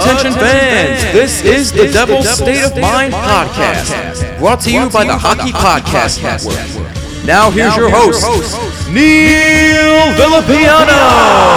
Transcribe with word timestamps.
Attention 0.00 0.32
fans, 0.34 1.02
this 1.12 1.44
is 1.44 1.72
the 1.72 1.90
Devil's 1.90 2.30
State 2.30 2.62
of 2.62 2.76
Mind 2.78 3.12
podcast, 3.12 4.38
brought 4.38 4.60
to 4.60 4.72
you 4.72 4.88
by 4.90 5.04
the 5.04 5.18
Hockey 5.18 5.50
Podcast 5.50 6.22
Network. 6.22 7.26
Now 7.26 7.50
here's 7.50 7.74
your 7.74 7.90
host, 7.90 8.24
Neil 8.92 10.14
Villapiano. 10.14 11.48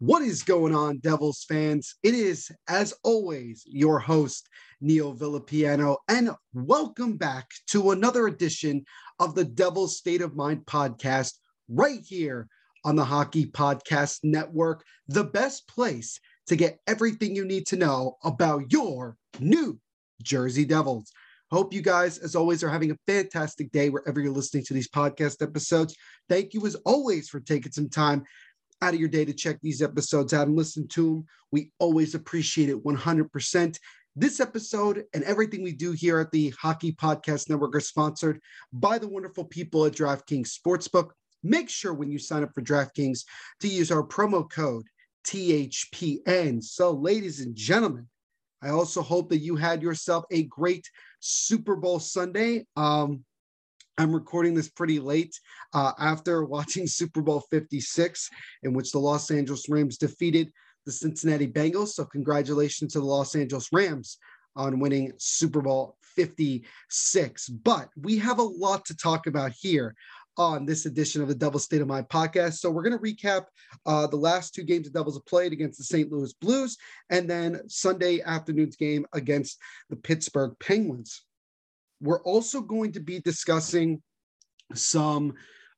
What 0.00 0.22
is 0.22 0.42
going 0.42 0.74
on, 0.74 0.98
Devils 0.98 1.44
fans? 1.48 1.94
It 2.02 2.14
is, 2.14 2.50
as 2.68 2.92
always, 3.04 3.62
your 3.66 4.00
host, 4.00 4.48
Neil 4.80 5.14
Villapiano, 5.14 5.96
and 6.08 6.30
welcome 6.54 7.16
back 7.16 7.50
to 7.66 7.90
another 7.90 8.26
edition 8.26 8.84
of 9.18 9.34
the 9.34 9.44
Devil's 9.44 9.98
State 9.98 10.22
of 10.22 10.34
Mind 10.34 10.64
podcast, 10.64 11.34
right 11.68 12.00
here 12.02 12.48
on 12.84 12.96
the 12.96 13.04
Hockey 13.04 13.44
Podcast 13.46 14.20
Network, 14.22 14.82
the 15.08 15.24
best 15.24 15.68
place 15.68 16.18
to 16.46 16.56
get 16.56 16.78
everything 16.86 17.36
you 17.36 17.44
need 17.44 17.66
to 17.66 17.76
know 17.76 18.16
about 18.24 18.72
your 18.72 19.16
New 19.38 19.78
Jersey 20.22 20.64
Devils. 20.64 21.12
Hope 21.50 21.74
you 21.74 21.82
guys, 21.82 22.16
as 22.18 22.34
always, 22.34 22.64
are 22.64 22.70
having 22.70 22.90
a 22.90 22.98
fantastic 23.06 23.70
day 23.72 23.90
wherever 23.90 24.20
you're 24.20 24.32
listening 24.32 24.64
to 24.64 24.74
these 24.74 24.88
podcast 24.88 25.42
episodes. 25.42 25.94
Thank 26.28 26.54
you, 26.54 26.64
as 26.66 26.76
always, 26.86 27.28
for 27.28 27.40
taking 27.40 27.72
some 27.72 27.90
time 27.90 28.22
out 28.82 28.94
of 28.94 29.00
your 29.00 29.08
day 29.08 29.24
to 29.26 29.34
check 29.34 29.58
these 29.60 29.82
episodes 29.82 30.32
out 30.32 30.46
and 30.46 30.56
listen 30.56 30.88
to 30.88 31.04
them. 31.04 31.26
We 31.52 31.70
always 31.78 32.14
appreciate 32.14 32.70
it 32.70 32.82
100%. 32.82 33.78
This 34.16 34.40
episode 34.40 35.04
and 35.14 35.22
everything 35.22 35.62
we 35.62 35.70
do 35.70 35.92
here 35.92 36.18
at 36.18 36.32
the 36.32 36.52
Hockey 36.60 36.90
Podcast 36.90 37.48
Network 37.48 37.76
are 37.76 37.80
sponsored 37.80 38.40
by 38.72 38.98
the 38.98 39.06
wonderful 39.06 39.44
people 39.44 39.86
at 39.86 39.92
DraftKings 39.92 40.48
Sportsbook. 40.48 41.10
Make 41.44 41.68
sure 41.68 41.94
when 41.94 42.10
you 42.10 42.18
sign 42.18 42.42
up 42.42 42.52
for 42.52 42.60
DraftKings 42.60 43.20
to 43.60 43.68
use 43.68 43.92
our 43.92 44.02
promo 44.02 44.50
code 44.50 44.88
THPN. 45.24 46.60
So, 46.60 46.90
ladies 46.90 47.40
and 47.40 47.54
gentlemen, 47.54 48.08
I 48.60 48.70
also 48.70 49.00
hope 49.00 49.28
that 49.30 49.38
you 49.38 49.54
had 49.54 49.80
yourself 49.80 50.24
a 50.32 50.42
great 50.42 50.90
Super 51.20 51.76
Bowl 51.76 52.00
Sunday. 52.00 52.66
Um, 52.76 53.24
I'm 53.96 54.12
recording 54.12 54.54
this 54.54 54.70
pretty 54.70 54.98
late 54.98 55.38
uh, 55.72 55.92
after 56.00 56.44
watching 56.46 56.88
Super 56.88 57.22
Bowl 57.22 57.44
56, 57.48 58.28
in 58.64 58.72
which 58.72 58.90
the 58.90 58.98
Los 58.98 59.30
Angeles 59.30 59.68
Rams 59.68 59.98
defeated 59.98 60.50
the 60.86 60.92
Cincinnati 60.92 61.46
Bengals. 61.46 61.88
So, 61.88 62.04
congratulations 62.04 62.92
to 62.92 63.00
the 63.00 63.06
Los 63.06 63.34
Angeles 63.34 63.68
Rams 63.72 64.18
on 64.56 64.80
winning 64.80 65.12
Super 65.18 65.60
Bowl 65.60 65.96
56. 66.16 67.48
But 67.48 67.88
we 67.96 68.18
have 68.18 68.38
a 68.38 68.42
lot 68.42 68.84
to 68.86 68.96
talk 68.96 69.26
about 69.26 69.52
here 69.52 69.94
on 70.36 70.64
this 70.64 70.86
edition 70.86 71.22
of 71.22 71.28
the 71.28 71.34
Devil 71.34 71.60
State 71.60 71.80
of 71.80 71.88
Mind 71.88 72.08
podcast. 72.08 72.54
So, 72.54 72.70
we're 72.70 72.82
going 72.82 72.98
to 72.98 73.04
recap 73.04 73.44
uh, 73.86 74.06
the 74.06 74.16
last 74.16 74.54
two 74.54 74.64
games 74.64 74.86
the 74.86 74.98
Devils 74.98 75.16
have 75.16 75.26
played 75.26 75.52
against 75.52 75.78
the 75.78 75.84
St. 75.84 76.10
Louis 76.10 76.32
Blues 76.34 76.76
and 77.10 77.28
then 77.28 77.60
Sunday 77.68 78.20
afternoon's 78.22 78.76
game 78.76 79.06
against 79.12 79.58
the 79.88 79.96
Pittsburgh 79.96 80.54
Penguins. 80.60 81.22
We're 82.00 82.22
also 82.22 82.62
going 82.62 82.92
to 82.92 83.00
be 83.00 83.20
discussing 83.20 84.02
some 84.74 85.34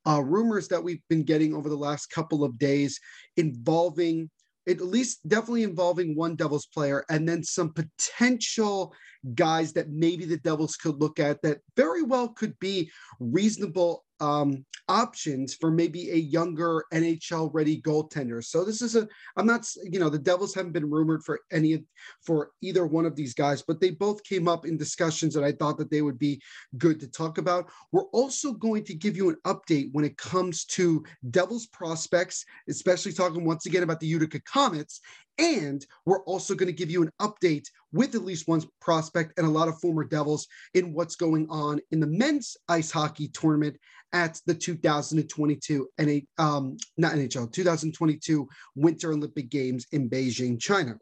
uh, 0.07 0.21
rumors 0.21 0.67
that 0.69 0.83
we've 0.83 1.01
been 1.09 1.23
getting 1.23 1.53
over 1.53 1.69
the 1.69 1.75
last 1.75 2.07
couple 2.07 2.43
of 2.43 2.57
days 2.57 2.99
involving 3.37 4.29
at 4.67 4.81
least 4.81 5.27
definitely 5.27 5.63
involving 5.63 6.15
one 6.15 6.35
Devils 6.35 6.65
player 6.67 7.03
and 7.09 7.27
then 7.27 7.43
some 7.43 7.73
potential 7.73 8.93
guys 9.35 9.73
that 9.73 9.89
maybe 9.89 10.25
the 10.25 10.37
Devils 10.37 10.75
could 10.75 10.99
look 10.99 11.19
at 11.19 11.41
that 11.41 11.59
very 11.75 12.03
well 12.03 12.29
could 12.29 12.57
be 12.59 12.89
reasonable 13.19 14.03
um, 14.23 14.65
options 14.89 15.53
for 15.53 15.71
maybe 15.71 16.11
a 16.11 16.15
younger 16.15 16.83
NHL 16.93 17.49
ready 17.53 17.81
goaltender. 17.81 18.43
So 18.43 18.63
this 18.63 18.81
is 18.81 18.95
a 18.95 19.07
I'm 19.37 19.45
not 19.45 19.67
you 19.83 19.99
know 19.99 20.09
the 20.09 20.19
Devils 20.19 20.53
haven't 20.53 20.71
been 20.71 20.89
rumored 20.89 21.23
for 21.23 21.41
any 21.51 21.83
for 22.21 22.51
either 22.61 22.85
one 22.85 23.05
of 23.05 23.15
these 23.15 23.33
guys, 23.33 23.61
but 23.61 23.81
they 23.81 23.91
both 23.91 24.23
came 24.23 24.47
up 24.47 24.65
in 24.65 24.77
discussions 24.77 25.33
that 25.33 25.43
I 25.43 25.51
thought 25.51 25.77
that 25.77 25.91
they 25.91 26.01
would 26.01 26.19
be 26.19 26.41
good 26.77 26.99
to 27.01 27.07
talk 27.07 27.37
about. 27.37 27.69
We're 27.91 28.09
also 28.11 28.53
going 28.53 28.85
to 28.85 28.93
give 28.93 29.17
you 29.17 29.29
an 29.29 29.37
update 29.45 29.89
when 29.91 30.05
it 30.05 30.17
comes 30.17 30.65
to 30.65 31.03
Devils 31.31 31.67
prospects, 31.67 32.45
especially 32.69 33.13
talking 33.13 33.45
once 33.45 33.65
again 33.65 33.83
about 33.83 33.99
the 33.99 34.07
Utica 34.07 34.39
Comets 34.41 35.01
and 35.37 35.85
we're 36.05 36.23
also 36.23 36.55
going 36.55 36.67
to 36.67 36.73
give 36.73 36.91
you 36.91 37.01
an 37.01 37.11
update 37.21 37.65
with 37.91 38.15
at 38.15 38.23
least 38.23 38.47
one 38.47 38.63
prospect 38.81 39.33
and 39.37 39.47
a 39.47 39.49
lot 39.49 39.67
of 39.67 39.79
former 39.79 40.03
Devils 40.03 40.47
in 40.73 40.93
what's 40.93 41.15
going 41.15 41.47
on 41.49 41.79
in 41.91 41.99
the 41.99 42.07
men's 42.07 42.57
ice 42.67 42.91
hockey 42.91 43.27
tournament 43.29 43.77
at 44.13 44.39
the 44.45 44.53
2022 44.53 45.89
NA, 45.99 46.19
um, 46.37 46.77
not 46.97 47.13
NHL, 47.13 47.51
2022 47.51 48.47
Winter 48.75 49.11
Olympic 49.11 49.49
Games 49.49 49.87
in 49.91 50.09
Beijing, 50.09 50.59
China. 50.59 50.97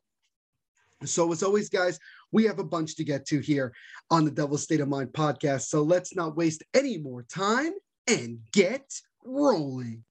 So, 1.04 1.32
as 1.32 1.44
always, 1.44 1.68
guys, 1.68 2.00
we 2.32 2.46
have 2.46 2.60
a 2.60 2.64
bunch 2.64 2.96
to 2.96 3.04
get 3.04 3.26
to 3.28 3.40
here 3.40 3.74
on 4.12 4.24
the 4.24 4.32
Devil's 4.32 4.64
State 4.64 4.82
of 4.82 4.88
Mind 4.88 5.10
podcast. 5.10 5.64
So, 5.64 5.82
let's 5.82 6.16
not 6.16 6.38
waste 6.38 6.64
any 6.74 6.98
more 7.00 7.24
time 7.24 7.74
and 8.08 8.40
get 8.52 8.86
rolling. 9.26 10.04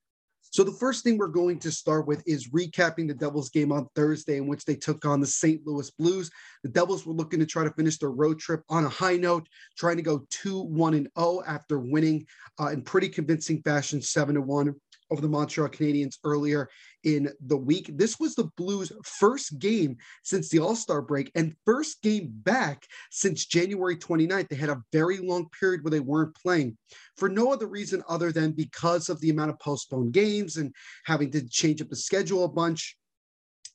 So 0.51 0.65
the 0.65 0.71
first 0.73 1.05
thing 1.05 1.17
we're 1.17 1.27
going 1.27 1.59
to 1.59 1.71
start 1.71 2.07
with 2.07 2.21
is 2.27 2.49
recapping 2.49 3.07
the 3.07 3.13
Devils 3.13 3.49
game 3.49 3.71
on 3.71 3.87
Thursday 3.95 4.35
in 4.35 4.47
which 4.47 4.65
they 4.65 4.75
took 4.75 5.05
on 5.05 5.21
the 5.21 5.27
St. 5.27 5.65
Louis 5.65 5.89
Blues. 5.91 6.29
The 6.63 6.69
Devils 6.69 7.05
were 7.05 7.13
looking 7.13 7.39
to 7.39 7.45
try 7.45 7.63
to 7.63 7.71
finish 7.71 7.97
their 7.97 8.11
road 8.11 8.37
trip 8.37 8.61
on 8.67 8.83
a 8.83 8.89
high 8.89 9.15
note, 9.15 9.47
trying 9.77 9.95
to 9.95 10.03
go 10.03 10.27
2-1 10.43 10.97
and 10.97 11.07
0 11.17 11.41
after 11.47 11.79
winning 11.79 12.27
uh, 12.59 12.67
in 12.67 12.81
pretty 12.81 13.07
convincing 13.07 13.61
fashion 13.61 14.01
7 14.01 14.35
to 14.35 14.41
1 14.41 14.75
over 15.11 15.21
the 15.21 15.27
Montreal 15.27 15.69
Canadiens 15.69 16.17
earlier 16.23 16.69
in 17.03 17.29
the 17.45 17.57
week. 17.57 17.91
This 17.93 18.19
was 18.19 18.33
the 18.33 18.49
Blues' 18.55 18.91
first 19.03 19.59
game 19.59 19.97
since 20.23 20.49
the 20.49 20.59
All 20.59 20.75
Star 20.75 21.01
break 21.01 21.31
and 21.35 21.55
first 21.65 22.01
game 22.01 22.29
back 22.31 22.87
since 23.11 23.45
January 23.45 23.97
29th. 23.97 24.47
They 24.49 24.55
had 24.55 24.69
a 24.69 24.81
very 24.93 25.17
long 25.17 25.49
period 25.49 25.83
where 25.83 25.91
they 25.91 25.99
weren't 25.99 26.35
playing 26.35 26.77
for 27.17 27.29
no 27.29 27.51
other 27.51 27.67
reason 27.67 28.01
other 28.07 28.31
than 28.31 28.51
because 28.53 29.09
of 29.09 29.19
the 29.19 29.29
amount 29.29 29.51
of 29.51 29.59
postponed 29.59 30.13
games 30.13 30.57
and 30.57 30.73
having 31.05 31.29
to 31.31 31.47
change 31.47 31.81
up 31.81 31.89
the 31.89 31.95
schedule 31.95 32.45
a 32.45 32.49
bunch. 32.49 32.97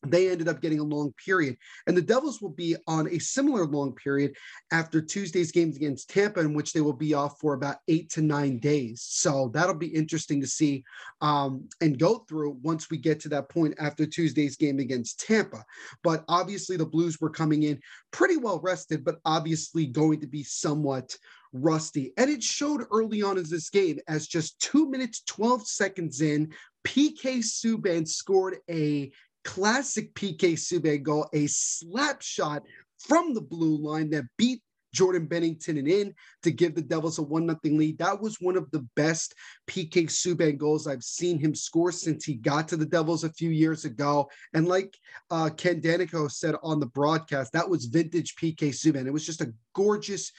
They 0.04 0.30
ended 0.30 0.48
up 0.48 0.60
getting 0.60 0.78
a 0.78 0.84
long 0.84 1.12
period. 1.24 1.56
And 1.86 1.96
the 1.96 2.02
Devils 2.02 2.40
will 2.40 2.50
be 2.50 2.76
on 2.86 3.08
a 3.08 3.18
similar 3.18 3.66
long 3.66 3.94
period 3.94 4.36
after 4.70 5.00
Tuesday's 5.00 5.52
games 5.52 5.76
against 5.76 6.10
Tampa, 6.10 6.40
in 6.40 6.54
which 6.54 6.72
they 6.72 6.80
will 6.80 6.92
be 6.92 7.14
off 7.14 7.38
for 7.40 7.54
about 7.54 7.76
eight 7.88 8.10
to 8.10 8.22
nine 8.22 8.58
days. 8.58 9.02
So 9.02 9.50
that'll 9.54 9.74
be 9.74 9.88
interesting 9.88 10.40
to 10.40 10.46
see 10.46 10.84
um, 11.20 11.68
and 11.80 11.98
go 11.98 12.24
through 12.28 12.58
once 12.62 12.90
we 12.90 12.98
get 12.98 13.20
to 13.20 13.28
that 13.30 13.48
point 13.48 13.74
after 13.78 14.06
Tuesday's 14.06 14.56
game 14.56 14.78
against 14.78 15.20
Tampa. 15.20 15.64
But 16.02 16.24
obviously, 16.28 16.76
the 16.76 16.86
Blues 16.86 17.20
were 17.20 17.30
coming 17.30 17.64
in 17.64 17.80
pretty 18.10 18.36
well 18.36 18.60
rested, 18.60 19.04
but 19.04 19.18
obviously 19.24 19.86
going 19.86 20.20
to 20.20 20.26
be 20.26 20.42
somewhat 20.42 21.16
rusty. 21.52 22.12
And 22.16 22.30
it 22.30 22.42
showed 22.42 22.84
early 22.92 23.22
on 23.22 23.38
in 23.38 23.44
this 23.48 23.70
game 23.70 23.98
as 24.08 24.26
just 24.26 24.60
two 24.60 24.88
minutes, 24.90 25.22
12 25.26 25.66
seconds 25.66 26.20
in, 26.20 26.52
PK 26.86 27.38
Subban 27.38 28.06
scored 28.06 28.58
a 28.70 29.10
classic 29.46 30.12
PK 30.14 30.54
Subban 30.54 31.02
goal, 31.02 31.28
a 31.32 31.46
slap 31.46 32.20
shot 32.20 32.64
from 32.98 33.32
the 33.32 33.40
blue 33.40 33.78
line 33.78 34.10
that 34.10 34.24
beat 34.36 34.60
Jordan 34.92 35.28
Binnington 35.28 35.78
and 35.78 35.86
in 35.86 36.14
to 36.42 36.50
give 36.50 36.74
the 36.74 36.82
Devils 36.82 37.18
a 37.18 37.22
one 37.22 37.46
nothing 37.46 37.78
lead. 37.78 37.98
That 37.98 38.20
was 38.20 38.40
one 38.40 38.56
of 38.56 38.70
the 38.70 38.86
best 38.96 39.34
PK 39.68 40.06
Subban 40.06 40.56
goals 40.56 40.86
I've 40.86 41.02
seen 41.04 41.38
him 41.38 41.54
score 41.54 41.92
since 41.92 42.24
he 42.24 42.34
got 42.34 42.66
to 42.68 42.76
the 42.76 42.86
Devils 42.86 43.22
a 43.22 43.32
few 43.32 43.50
years 43.50 43.84
ago. 43.84 44.28
And 44.54 44.66
like 44.66 44.96
uh, 45.30 45.50
Ken 45.56 45.80
Daneyko 45.80 46.30
said 46.30 46.54
on 46.62 46.80
the 46.80 46.86
broadcast, 46.86 47.52
that 47.52 47.68
was 47.68 47.84
vintage 47.84 48.34
PK 48.36 48.70
Subban. 48.70 49.06
It 49.06 49.12
was 49.12 49.26
just 49.26 49.42
a 49.42 49.52
gorgeous, 49.74 50.32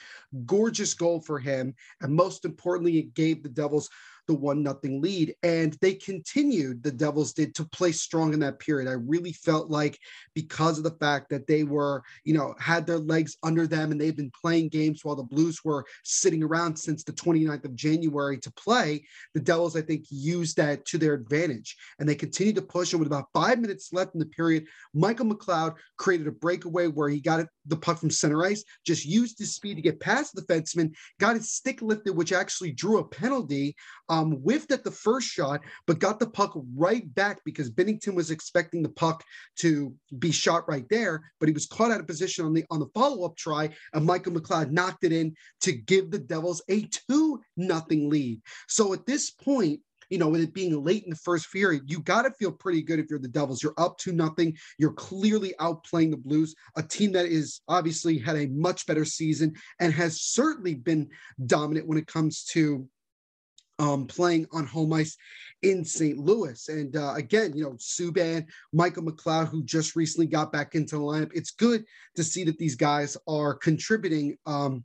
gorgeous 0.44 0.92
goal 0.92 1.20
for 1.20 1.38
him. 1.38 1.74
And 2.00 2.12
most 2.12 2.44
importantly, 2.44 2.98
it 2.98 3.14
gave 3.14 3.42
the 3.42 3.48
Devils 3.48 3.88
the 4.28 4.34
one 4.34 4.62
nothing 4.62 5.00
lead. 5.00 5.34
And 5.42 5.76
they 5.80 5.94
continued, 5.94 6.82
the 6.82 6.92
Devils 6.92 7.32
did, 7.32 7.54
to 7.56 7.64
play 7.64 7.90
strong 7.92 8.32
in 8.32 8.40
that 8.40 8.60
period. 8.60 8.88
I 8.88 8.92
really 8.92 9.32
felt 9.32 9.70
like 9.70 9.98
because 10.34 10.78
of 10.78 10.84
the 10.84 10.96
fact 11.00 11.30
that 11.30 11.46
they 11.46 11.64
were, 11.64 12.02
you 12.24 12.34
know, 12.34 12.54
had 12.60 12.86
their 12.86 12.98
legs 12.98 13.36
under 13.42 13.66
them 13.66 13.90
and 13.90 14.00
they've 14.00 14.16
been 14.16 14.30
playing 14.40 14.68
games 14.68 15.04
while 15.04 15.16
the 15.16 15.22
Blues 15.22 15.64
were 15.64 15.84
sitting 16.04 16.44
around 16.44 16.76
since 16.76 17.02
the 17.02 17.12
29th 17.12 17.64
of 17.64 17.74
January 17.74 18.38
to 18.38 18.52
play, 18.52 19.04
the 19.34 19.40
Devils, 19.40 19.76
I 19.76 19.82
think, 19.82 20.04
used 20.10 20.56
that 20.58 20.84
to 20.86 20.98
their 20.98 21.14
advantage. 21.14 21.76
And 21.98 22.08
they 22.08 22.14
continued 22.14 22.56
to 22.56 22.62
push. 22.62 22.92
And 22.92 23.00
with 23.00 23.08
about 23.08 23.28
five 23.32 23.58
minutes 23.58 23.92
left 23.92 24.14
in 24.14 24.20
the 24.20 24.26
period, 24.26 24.66
Michael 24.94 25.26
McLeod 25.26 25.74
created 25.96 26.26
a 26.26 26.32
breakaway 26.32 26.86
where 26.86 27.08
he 27.08 27.20
got 27.20 27.46
the 27.66 27.76
puck 27.76 27.98
from 27.98 28.10
center 28.10 28.44
ice, 28.44 28.64
just 28.84 29.04
used 29.04 29.38
his 29.38 29.54
speed 29.54 29.76
to 29.76 29.82
get 29.82 30.00
past 30.00 30.34
the 30.34 30.42
defenseman, 30.42 30.94
got 31.18 31.36
his 31.36 31.52
stick 31.52 31.80
lifted, 31.82 32.16
which 32.16 32.32
actually 32.32 32.72
drew 32.72 32.98
a 32.98 33.04
penalty. 33.04 33.76
Um, 34.18 34.32
whiffed 34.32 34.72
at 34.72 34.82
the 34.82 34.90
first 34.90 35.28
shot, 35.28 35.60
but 35.86 36.00
got 36.00 36.18
the 36.18 36.28
puck 36.28 36.52
right 36.76 37.12
back 37.14 37.40
because 37.44 37.70
Binnington 37.70 38.14
was 38.14 38.30
expecting 38.30 38.82
the 38.82 38.88
puck 38.88 39.22
to 39.56 39.94
be 40.18 40.32
shot 40.32 40.68
right 40.68 40.86
there, 40.90 41.22
but 41.38 41.48
he 41.48 41.52
was 41.52 41.66
caught 41.66 41.92
out 41.92 42.00
of 42.00 42.06
position 42.06 42.44
on 42.44 42.52
the 42.52 42.64
on 42.70 42.80
the 42.80 42.88
follow 42.94 43.24
up 43.24 43.36
try, 43.36 43.70
and 43.92 44.04
Michael 44.04 44.32
McLeod 44.32 44.70
knocked 44.70 45.04
it 45.04 45.12
in 45.12 45.34
to 45.60 45.72
give 45.72 46.10
the 46.10 46.18
Devils 46.18 46.62
a 46.68 46.82
two 47.08 47.40
nothing 47.56 48.10
lead. 48.10 48.40
So 48.66 48.92
at 48.92 49.06
this 49.06 49.30
point, 49.30 49.80
you 50.10 50.18
know, 50.18 50.28
with 50.28 50.40
it 50.40 50.54
being 50.54 50.82
late 50.82 51.04
in 51.04 51.10
the 51.10 51.16
first 51.16 51.52
period, 51.52 51.82
you 51.86 52.00
got 52.00 52.22
to 52.22 52.30
feel 52.32 52.50
pretty 52.50 52.82
good 52.82 52.98
if 52.98 53.06
you're 53.10 53.18
the 53.18 53.28
Devils. 53.28 53.62
You're 53.62 53.74
up 53.78 53.98
to 53.98 54.12
nothing. 54.12 54.56
You're 54.78 54.92
clearly 54.92 55.54
outplaying 55.60 56.10
the 56.10 56.16
Blues, 56.16 56.54
a 56.76 56.82
team 56.82 57.12
that 57.12 57.26
is 57.26 57.60
obviously 57.68 58.18
had 58.18 58.36
a 58.36 58.48
much 58.48 58.86
better 58.86 59.04
season 59.04 59.54
and 59.80 59.92
has 59.92 60.22
certainly 60.22 60.74
been 60.74 61.08
dominant 61.46 61.86
when 61.86 61.98
it 61.98 62.06
comes 62.06 62.44
to 62.52 62.88
um, 63.78 64.06
playing 64.06 64.46
on 64.52 64.66
home 64.66 64.92
ice 64.92 65.16
in 65.62 65.84
St. 65.84 66.18
Louis. 66.18 66.68
And 66.68 66.96
uh, 66.96 67.14
again, 67.14 67.52
you 67.54 67.64
know, 67.64 67.72
Subban, 67.72 68.46
Michael 68.72 69.04
McLeod, 69.04 69.48
who 69.48 69.64
just 69.64 69.96
recently 69.96 70.26
got 70.26 70.52
back 70.52 70.74
into 70.74 70.96
the 70.96 71.02
lineup. 71.02 71.30
It's 71.34 71.50
good 71.50 71.84
to 72.16 72.24
see 72.24 72.44
that 72.44 72.58
these 72.58 72.76
guys 72.76 73.16
are 73.26 73.54
contributing 73.54 74.36
um, 74.46 74.84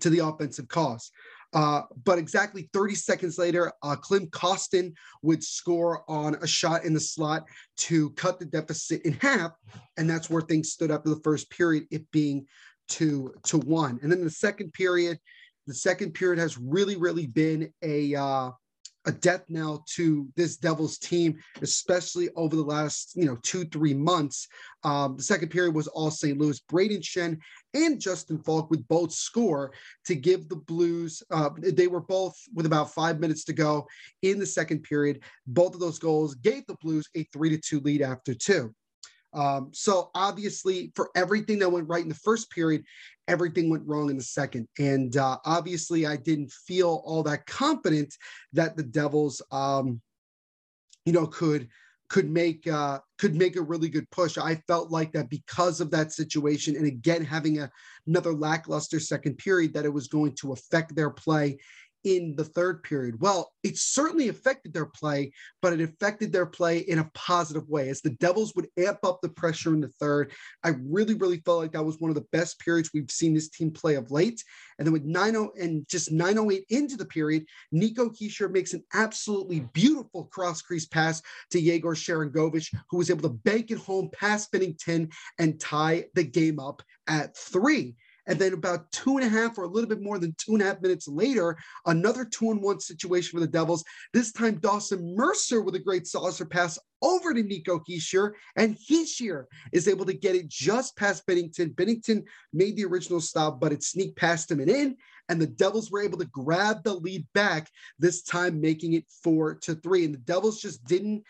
to 0.00 0.10
the 0.10 0.20
offensive 0.20 0.68
cause. 0.68 1.10
Uh, 1.52 1.82
but 2.04 2.18
exactly 2.18 2.68
30 2.72 2.96
seconds 2.96 3.38
later, 3.38 3.72
uh, 3.84 3.94
Klim 3.94 4.26
Kostin 4.28 4.92
would 5.22 5.42
score 5.42 6.02
on 6.08 6.34
a 6.42 6.46
shot 6.48 6.84
in 6.84 6.92
the 6.92 7.00
slot 7.00 7.44
to 7.76 8.10
cut 8.10 8.40
the 8.40 8.44
deficit 8.44 9.02
in 9.02 9.12
half. 9.14 9.52
And 9.96 10.10
that's 10.10 10.28
where 10.28 10.42
things 10.42 10.72
stood 10.72 10.90
in 10.90 11.00
the 11.04 11.20
first 11.22 11.48
period, 11.50 11.84
it 11.92 12.10
being 12.10 12.46
two 12.88 13.34
to 13.44 13.58
one. 13.58 14.00
And 14.02 14.10
then 14.10 14.24
the 14.24 14.30
second 14.30 14.72
period, 14.72 15.18
the 15.66 15.74
second 15.74 16.12
period 16.12 16.38
has 16.38 16.58
really, 16.58 16.96
really 16.96 17.26
been 17.26 17.72
a 17.82 18.14
uh, 18.14 18.50
a 19.06 19.12
death 19.12 19.44
knell 19.48 19.84
to 19.86 20.26
this 20.36 20.56
Devils 20.56 20.98
team, 20.98 21.38
especially 21.60 22.30
over 22.36 22.56
the 22.56 22.62
last 22.62 23.12
you 23.14 23.26
know 23.26 23.36
two 23.42 23.64
three 23.66 23.94
months. 23.94 24.48
Um, 24.82 25.16
the 25.16 25.22
second 25.22 25.48
period 25.48 25.74
was 25.74 25.88
all 25.88 26.10
St. 26.10 26.38
Louis. 26.38 26.60
Brayden 26.70 27.02
Schenn 27.02 27.38
and 27.74 28.00
Justin 28.00 28.38
Faulk 28.38 28.70
would 28.70 28.86
both 28.88 29.12
score 29.12 29.72
to 30.06 30.14
give 30.14 30.48
the 30.48 30.56
Blues. 30.56 31.22
Uh, 31.30 31.50
they 31.58 31.86
were 31.86 32.00
both 32.00 32.36
with 32.54 32.66
about 32.66 32.92
five 32.92 33.20
minutes 33.20 33.44
to 33.44 33.52
go 33.52 33.86
in 34.22 34.38
the 34.38 34.46
second 34.46 34.82
period. 34.82 35.22
Both 35.46 35.74
of 35.74 35.80
those 35.80 35.98
goals 35.98 36.34
gave 36.34 36.66
the 36.66 36.76
Blues 36.80 37.08
a 37.14 37.24
three 37.24 37.50
to 37.50 37.58
two 37.58 37.80
lead 37.80 38.02
after 38.02 38.34
two. 38.34 38.74
Um, 39.34 39.70
so 39.72 40.10
obviously, 40.14 40.92
for 40.94 41.10
everything 41.14 41.58
that 41.58 41.70
went 41.70 41.88
right 41.88 42.02
in 42.02 42.08
the 42.08 42.14
first 42.14 42.50
period, 42.50 42.84
everything 43.28 43.70
went 43.70 43.86
wrong 43.86 44.10
in 44.10 44.16
the 44.16 44.22
second. 44.22 44.68
And 44.78 45.16
uh, 45.16 45.38
obviously, 45.44 46.06
I 46.06 46.16
didn't 46.16 46.52
feel 46.52 47.02
all 47.04 47.22
that 47.24 47.46
confident 47.46 48.14
that 48.52 48.76
the 48.76 48.82
Devils, 48.82 49.42
um, 49.50 50.00
you 51.04 51.12
know, 51.12 51.26
could 51.26 51.68
could 52.08 52.30
make 52.30 52.66
uh, 52.66 53.00
could 53.18 53.34
make 53.34 53.56
a 53.56 53.62
really 53.62 53.88
good 53.88 54.08
push. 54.10 54.38
I 54.38 54.56
felt 54.66 54.90
like 54.90 55.12
that 55.12 55.30
because 55.30 55.80
of 55.80 55.90
that 55.90 56.12
situation, 56.12 56.76
and 56.76 56.86
again 56.86 57.24
having 57.24 57.60
a, 57.60 57.70
another 58.06 58.32
lackluster 58.32 59.00
second 59.00 59.38
period, 59.38 59.74
that 59.74 59.84
it 59.84 59.92
was 59.92 60.08
going 60.08 60.34
to 60.36 60.52
affect 60.52 60.94
their 60.94 61.10
play 61.10 61.58
in 62.04 62.36
the 62.36 62.44
third 62.44 62.82
period? 62.82 63.20
Well, 63.20 63.52
it 63.62 63.76
certainly 63.78 64.28
affected 64.28 64.72
their 64.72 64.86
play, 64.86 65.32
but 65.60 65.72
it 65.72 65.80
affected 65.80 66.32
their 66.32 66.46
play 66.46 66.78
in 66.78 66.98
a 66.98 67.10
positive 67.14 67.68
way 67.68 67.88
as 67.88 68.00
the 68.00 68.10
Devils 68.10 68.54
would 68.54 68.68
amp 68.78 68.98
up 69.02 69.20
the 69.20 69.28
pressure 69.28 69.74
in 69.74 69.80
the 69.80 69.88
third. 69.88 70.32
I 70.62 70.74
really, 70.82 71.14
really 71.14 71.38
felt 71.38 71.60
like 71.60 71.72
that 71.72 71.84
was 71.84 71.98
one 71.98 72.10
of 72.10 72.14
the 72.14 72.26
best 72.32 72.60
periods 72.60 72.90
we've 72.92 73.10
seen 73.10 73.34
this 73.34 73.48
team 73.48 73.70
play 73.70 73.94
of 73.94 74.10
late. 74.10 74.42
And 74.78 74.86
then 74.86 74.92
with 74.92 75.04
90 75.04 75.60
and 75.60 75.86
just 75.88 76.12
908 76.12 76.64
into 76.70 76.96
the 76.96 77.04
period, 77.04 77.46
Nico 77.72 78.10
Hischier 78.10 78.50
makes 78.50 78.74
an 78.74 78.84
absolutely 78.92 79.60
beautiful 79.72 80.24
cross 80.24 80.62
crease 80.62 80.86
pass 80.86 81.22
to 81.50 81.60
Yegor 81.60 81.94
Sharangovich, 81.94 82.74
who 82.90 82.98
was 82.98 83.10
able 83.10 83.22
to 83.22 83.34
bank 83.44 83.70
it 83.70 83.78
home 83.78 84.10
past 84.12 84.52
Binnington 84.52 85.12
and 85.38 85.60
tie 85.60 86.04
the 86.14 86.24
game 86.24 86.58
up 86.58 86.82
at 87.06 87.36
three. 87.36 87.96
And 88.26 88.38
then 88.38 88.52
about 88.52 88.90
two 88.90 89.18
and 89.18 89.26
a 89.26 89.28
half 89.28 89.58
or 89.58 89.64
a 89.64 89.68
little 89.68 89.88
bit 89.88 90.00
more 90.00 90.18
than 90.18 90.34
two 90.38 90.54
and 90.54 90.62
a 90.62 90.66
half 90.66 90.80
minutes 90.80 91.08
later, 91.08 91.56
another 91.86 92.24
two 92.24 92.50
and 92.50 92.62
one 92.62 92.80
situation 92.80 93.36
for 93.36 93.40
the 93.40 93.50
Devils. 93.50 93.84
This 94.12 94.32
time, 94.32 94.56
Dawson 94.56 95.14
Mercer 95.14 95.60
with 95.60 95.74
a 95.74 95.80
great 95.80 96.06
saucer 96.06 96.44
pass 96.44 96.78
over 97.02 97.34
to 97.34 97.42
Nico 97.42 97.80
Hischier, 97.80 98.32
and 98.56 98.76
Hischier 98.76 99.44
is 99.72 99.88
able 99.88 100.06
to 100.06 100.14
get 100.14 100.34
it 100.34 100.48
just 100.48 100.96
past 100.96 101.26
Binnington. 101.26 101.74
Binnington 101.74 102.24
made 102.52 102.76
the 102.76 102.86
original 102.86 103.20
stop, 103.20 103.60
but 103.60 103.72
it 103.72 103.82
sneaked 103.82 104.16
past 104.16 104.50
him 104.50 104.60
and 104.60 104.70
in, 104.70 104.96
and 105.28 105.40
the 105.40 105.46
Devils 105.46 105.90
were 105.90 106.02
able 106.02 106.18
to 106.18 106.24
grab 106.26 106.82
the 106.82 106.94
lead 106.94 107.26
back, 107.34 107.70
this 107.98 108.22
time 108.22 108.60
making 108.60 108.94
it 108.94 109.04
four 109.22 109.54
to 109.56 109.74
three. 109.74 110.04
And 110.04 110.14
the 110.14 110.18
Devils 110.18 110.60
just 110.60 110.84
didn't 110.84 111.24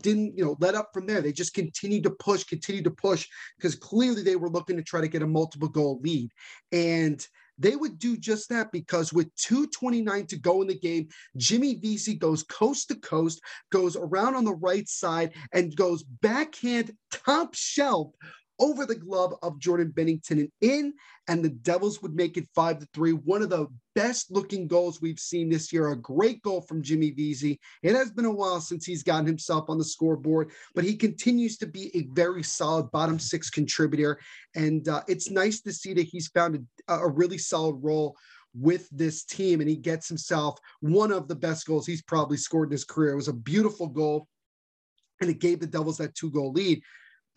didn't 0.00 0.36
you 0.36 0.44
know 0.44 0.56
let 0.60 0.74
up 0.74 0.90
from 0.92 1.06
there. 1.06 1.20
They 1.20 1.32
just 1.32 1.54
continued 1.54 2.04
to 2.04 2.10
push, 2.10 2.44
continued 2.44 2.84
to 2.84 2.90
push 2.90 3.28
because 3.56 3.74
clearly 3.74 4.22
they 4.22 4.36
were 4.36 4.50
looking 4.50 4.76
to 4.76 4.82
try 4.82 5.00
to 5.00 5.08
get 5.08 5.22
a 5.22 5.26
multiple 5.26 5.68
goal 5.68 6.00
lead, 6.02 6.30
and 6.72 7.26
they 7.58 7.76
would 7.76 7.98
do 7.98 8.16
just 8.16 8.48
that 8.50 8.70
because 8.70 9.12
with 9.12 9.34
229 9.34 10.26
to 10.26 10.36
go 10.36 10.62
in 10.62 10.68
the 10.68 10.78
game, 10.78 11.08
Jimmy 11.36 11.74
Vesey 11.74 12.14
goes 12.14 12.44
coast 12.44 12.88
to 12.88 12.94
coast, 12.96 13.40
goes 13.70 13.96
around 13.96 14.36
on 14.36 14.44
the 14.44 14.54
right 14.54 14.88
side, 14.88 15.32
and 15.52 15.74
goes 15.74 16.02
backhand 16.02 16.94
top 17.10 17.54
shelf 17.54 18.12
over 18.58 18.86
the 18.86 18.94
glove 18.94 19.34
of 19.42 19.58
Jordan 19.58 19.92
Binnington 19.94 20.40
and 20.40 20.50
in, 20.60 20.92
and 21.28 21.44
the 21.44 21.50
Devils 21.50 22.02
would 22.02 22.14
make 22.14 22.36
it 22.36 22.48
five 22.54 22.78
to 22.78 22.88
three. 22.92 23.12
One 23.12 23.42
of 23.42 23.50
the 23.50 23.66
best 23.94 24.30
looking 24.30 24.66
goals 24.66 25.00
we've 25.00 25.18
seen 25.18 25.48
this 25.48 25.72
year. 25.72 25.88
A 25.88 25.96
great 25.96 26.42
goal 26.42 26.60
from 26.62 26.82
Jimmy 26.82 27.10
Vesey. 27.10 27.60
It 27.82 27.94
has 27.94 28.10
been 28.10 28.24
a 28.24 28.30
while 28.30 28.60
since 28.60 28.84
he's 28.86 29.02
gotten 29.02 29.26
himself 29.26 29.68
on 29.68 29.78
the 29.78 29.84
scoreboard, 29.84 30.52
but 30.74 30.84
he 30.84 30.96
continues 30.96 31.56
to 31.58 31.66
be 31.66 31.94
a 31.96 32.06
very 32.12 32.42
solid 32.42 32.90
bottom 32.90 33.18
six 33.18 33.50
contributor. 33.50 34.20
And 34.54 34.88
uh, 34.88 35.02
it's 35.08 35.30
nice 35.30 35.60
to 35.62 35.72
see 35.72 35.94
that 35.94 36.06
he's 36.06 36.28
found 36.28 36.66
a, 36.88 36.94
a 36.94 37.08
really 37.08 37.38
solid 37.38 37.76
role 37.82 38.16
with 38.54 38.88
this 38.90 39.24
team 39.24 39.60
and 39.60 39.68
he 39.68 39.76
gets 39.76 40.08
himself 40.08 40.58
one 40.80 41.12
of 41.12 41.28
the 41.28 41.34
best 41.34 41.66
goals 41.66 41.86
he's 41.86 42.02
probably 42.02 42.36
scored 42.36 42.68
in 42.68 42.72
his 42.72 42.84
career. 42.84 43.12
It 43.12 43.16
was 43.16 43.28
a 43.28 43.32
beautiful 43.32 43.86
goal 43.86 44.26
and 45.20 45.30
it 45.30 45.40
gave 45.40 45.60
the 45.60 45.66
Devils 45.66 45.98
that 45.98 46.14
two 46.14 46.30
goal 46.30 46.52
lead 46.52 46.82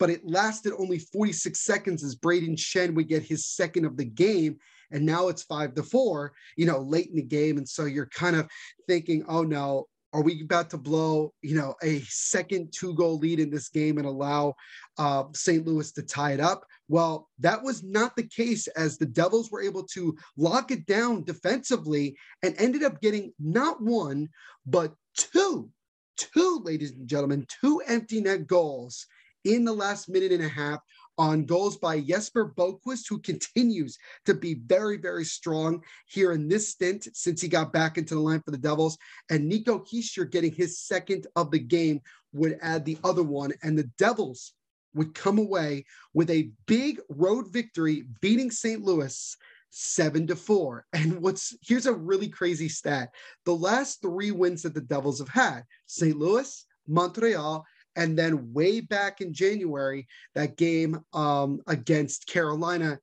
but 0.02 0.10
it 0.10 0.26
lasted 0.26 0.72
only 0.80 0.98
46 0.98 1.60
seconds 1.60 2.02
as 2.02 2.16
Brayden 2.16 2.56
Schenn 2.56 2.96
would 2.96 3.06
get 3.06 3.22
his 3.22 3.46
second 3.46 3.84
of 3.84 3.96
the 3.96 4.04
game. 4.04 4.56
And 4.90 5.06
now 5.06 5.28
it's 5.28 5.44
five 5.44 5.76
to 5.76 5.84
four, 5.84 6.32
you 6.56 6.66
know, 6.66 6.80
late 6.80 7.08
in 7.08 7.14
the 7.14 7.22
game. 7.22 7.56
And 7.56 7.68
so 7.68 7.84
you're 7.84 8.06
kind 8.06 8.34
of 8.34 8.50
thinking, 8.88 9.24
oh 9.28 9.44
no, 9.44 9.86
are 10.12 10.20
we 10.20 10.42
about 10.42 10.70
to 10.70 10.76
blow, 10.76 11.32
you 11.40 11.54
know, 11.54 11.76
a 11.84 12.00
second 12.08 12.72
two 12.72 12.94
goal 12.94 13.18
lead 13.18 13.38
in 13.38 13.48
this 13.48 13.68
game 13.68 13.96
and 13.98 14.04
allow 14.04 14.56
uh, 14.98 15.22
St. 15.34 15.64
Louis 15.64 15.92
to 15.92 16.02
tie 16.02 16.32
it 16.32 16.40
up? 16.40 16.64
Well, 16.88 17.28
that 17.38 17.62
was 17.62 17.84
not 17.84 18.16
the 18.16 18.26
case 18.26 18.66
as 18.66 18.98
the 18.98 19.06
Devils 19.06 19.52
were 19.52 19.62
able 19.62 19.84
to 19.94 20.16
lock 20.36 20.72
it 20.72 20.84
down 20.84 21.22
defensively 21.22 22.16
and 22.42 22.56
ended 22.58 22.82
up 22.82 23.00
getting 23.00 23.32
not 23.38 23.80
one, 23.80 24.30
but 24.66 24.94
two, 25.16 25.70
two, 26.16 26.60
ladies 26.64 26.90
and 26.90 27.06
gentlemen, 27.06 27.46
two 27.60 27.80
empty 27.86 28.20
net 28.20 28.48
goals 28.48 29.06
in 29.44 29.64
the 29.64 29.72
last 29.72 30.08
minute 30.08 30.32
and 30.32 30.44
a 30.44 30.48
half 30.48 30.80
on 31.18 31.44
goals 31.44 31.76
by 31.76 32.00
Jesper 32.00 32.52
Boqvist, 32.56 33.08
who 33.08 33.18
continues 33.18 33.98
to 34.24 34.34
be 34.34 34.54
very, 34.66 34.96
very 34.96 35.24
strong 35.24 35.82
here 36.06 36.32
in 36.32 36.48
this 36.48 36.70
stint 36.70 37.08
since 37.12 37.40
he 37.40 37.48
got 37.48 37.72
back 37.72 37.98
into 37.98 38.14
the 38.14 38.20
line 38.20 38.42
for 38.44 38.50
the 38.50 38.58
Devils. 38.58 38.96
And 39.30 39.46
Nico 39.46 39.80
Hischier 39.80 40.30
getting 40.30 40.52
his 40.52 40.80
second 40.80 41.26
of 41.36 41.50
the 41.50 41.58
game 41.58 42.00
would 42.32 42.58
add 42.62 42.84
the 42.84 42.98
other 43.04 43.22
one. 43.22 43.52
And 43.62 43.78
the 43.78 43.90
Devils 43.98 44.54
would 44.94 45.14
come 45.14 45.38
away 45.38 45.84
with 46.14 46.30
a 46.30 46.50
big 46.66 47.00
road 47.08 47.52
victory, 47.52 48.04
beating 48.20 48.50
St. 48.50 48.82
Louis 48.82 49.36
seven 49.74 50.26
to 50.26 50.36
four. 50.36 50.86
And 50.92 51.20
what's 51.20 51.56
here's 51.62 51.86
a 51.86 51.92
really 51.92 52.28
crazy 52.28 52.68
stat: 52.68 53.10
the 53.44 53.54
last 53.54 54.00
three 54.02 54.30
wins 54.30 54.62
that 54.62 54.74
the 54.74 54.80
Devils 54.80 55.18
have 55.18 55.28
had, 55.28 55.64
St. 55.86 56.16
Louis, 56.16 56.66
Montreal, 56.86 57.64
and 57.96 58.18
then 58.18 58.52
way 58.52 58.80
back 58.80 59.20
in 59.20 59.32
January, 59.32 60.06
that 60.34 60.56
game 60.56 61.00
um, 61.12 61.60
against 61.66 62.26
Carolina 62.26 62.98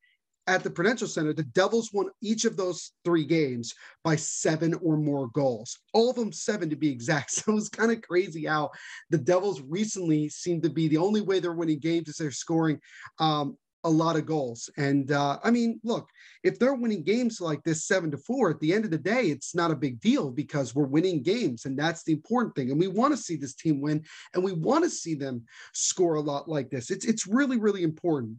at 0.50 0.64
the 0.64 0.70
Prudential 0.70 1.08
Center, 1.08 1.32
the 1.32 1.44
Devils 1.44 1.94
won 1.94 2.10
each 2.22 2.44
of 2.44 2.58
those 2.58 2.94
three 3.06 3.24
games 3.24 3.76
by 4.04 4.16
seven 4.16 4.74
or 4.82 4.98
more 4.98 5.28
goals. 5.28 5.78
All 5.94 6.10
of 6.10 6.16
them 6.16 6.32
seven 6.32 6.72
to 6.72 6.76
be 6.76 6.90
exact. 6.90 7.30
So 7.40 7.52
it 7.52 7.56
was 7.56 7.70
kind 7.70 7.92
of 7.92 8.02
crazy 8.02 8.46
how 8.46 8.72
the 9.12 9.20
Devils 9.20 9.62
recently 9.62 10.28
seem 10.28 10.62
to 10.62 10.70
be 10.70 10.88
the 10.88 10.98
only 10.98 11.22
way 11.22 11.40
they're 11.40 11.54
winning 11.54 11.80
games 11.80 12.10
is 12.10 12.16
they're 12.16 12.32
scoring 12.32 12.80
um, 13.20 13.58
a 13.84 13.90
lot 13.90 14.16
of 14.16 14.26
goals. 14.26 14.70
And 14.78 15.12
uh, 15.12 15.40
I 15.44 15.52
mean, 15.52 15.80
look, 15.84 16.10
if 16.44 16.60
they're 16.60 16.74
winning 16.74 17.04
games 17.04 17.40
like 17.40 17.64
this 17.64 17.86
seven 17.86 18.12
to 18.12 18.18
four, 18.18 18.50
at 18.50 18.60
the 18.60 18.74
end 18.74 18.86
of 18.86 18.92
the 18.92 18.98
day, 18.98 19.28
it's 19.28 19.56
not 19.56 19.72
a 19.72 19.76
big 19.76 20.02
deal 20.02 20.32
because 20.32 20.76
we're 20.76 20.86
winning 20.86 21.22
games. 21.22 21.66
And 21.66 21.78
that's 21.78 22.04
the 22.04 22.12
important 22.12 22.56
thing. 22.56 22.72
And 22.72 22.80
we 22.80 22.88
want 22.88 23.14
to 23.14 23.22
see 23.22 23.36
this 23.36 23.56
team 23.56 23.82
win 23.82 24.04
and 24.34 24.44
we 24.44 24.52
want 24.52 24.84
to 24.84 24.90
see 24.90 25.16
them 25.16 25.46
score 25.74 26.16
a 26.16 26.22
lot 26.22 26.50
like 26.50 26.70
this. 26.70 26.92
It's, 26.92 27.06
it's 27.06 27.28
really, 27.28 27.58
really 27.58 27.84
important. 27.84 28.38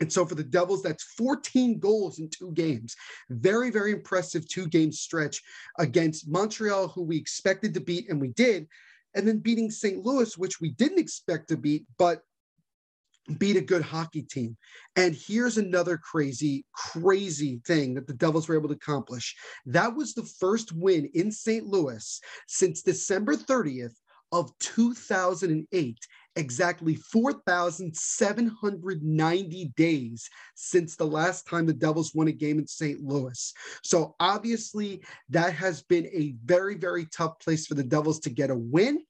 And 0.00 0.10
so 0.10 0.24
for 0.24 0.34
the 0.34 0.42
Devils, 0.42 0.82
that's 0.82 1.04
14 1.18 1.78
goals 1.78 2.18
in 2.18 2.30
two 2.30 2.52
games. 2.52 2.96
Very, 3.28 3.70
very 3.70 3.92
impressive 3.92 4.48
two 4.48 4.66
game 4.66 4.92
stretch 4.92 5.42
against 5.78 6.28
Montreal, 6.28 6.88
who 6.88 7.02
we 7.02 7.18
expected 7.18 7.74
to 7.74 7.80
beat, 7.80 8.08
and 8.08 8.18
we 8.18 8.28
did. 8.28 8.66
And 9.14 9.28
then 9.28 9.38
beating 9.38 9.70
St. 9.70 10.02
Louis, 10.04 10.38
which 10.38 10.60
we 10.60 10.70
didn't 10.70 11.00
expect 11.00 11.48
to 11.48 11.56
beat, 11.56 11.84
but 11.98 12.22
beat 13.38 13.56
a 13.56 13.60
good 13.60 13.82
hockey 13.82 14.22
team. 14.22 14.56
And 14.96 15.14
here's 15.14 15.58
another 15.58 15.98
crazy, 15.98 16.64
crazy 16.72 17.60
thing 17.66 17.94
that 17.94 18.06
the 18.06 18.14
Devils 18.14 18.48
were 18.48 18.56
able 18.56 18.68
to 18.68 18.74
accomplish. 18.74 19.36
That 19.66 19.94
was 19.94 20.14
the 20.14 20.24
first 20.24 20.72
win 20.72 21.10
in 21.14 21.30
St. 21.30 21.66
Louis 21.66 22.20
since 22.48 22.82
December 22.82 23.36
30th 23.36 23.94
of 24.32 24.50
2008 24.60 25.98
exactly 26.36 26.94
4,790 26.94 29.72
days 29.76 30.30
since 30.54 30.94
the 30.96 31.06
last 31.06 31.48
time 31.48 31.66
the 31.66 31.72
Devils 31.72 32.14
won 32.14 32.28
a 32.28 32.32
game 32.32 32.58
in 32.58 32.66
St. 32.66 33.02
Louis. 33.02 33.54
So 33.82 34.14
obviously, 34.20 35.02
that 35.30 35.54
has 35.54 35.82
been 35.82 36.04
a 36.06 36.36
very, 36.44 36.76
very 36.76 37.06
tough 37.06 37.40
place 37.40 37.66
for 37.66 37.74
the 37.74 37.82
Devils 37.82 38.20
to 38.20 38.30
get 38.30 38.50
a 38.50 38.56
win. 38.56 39.02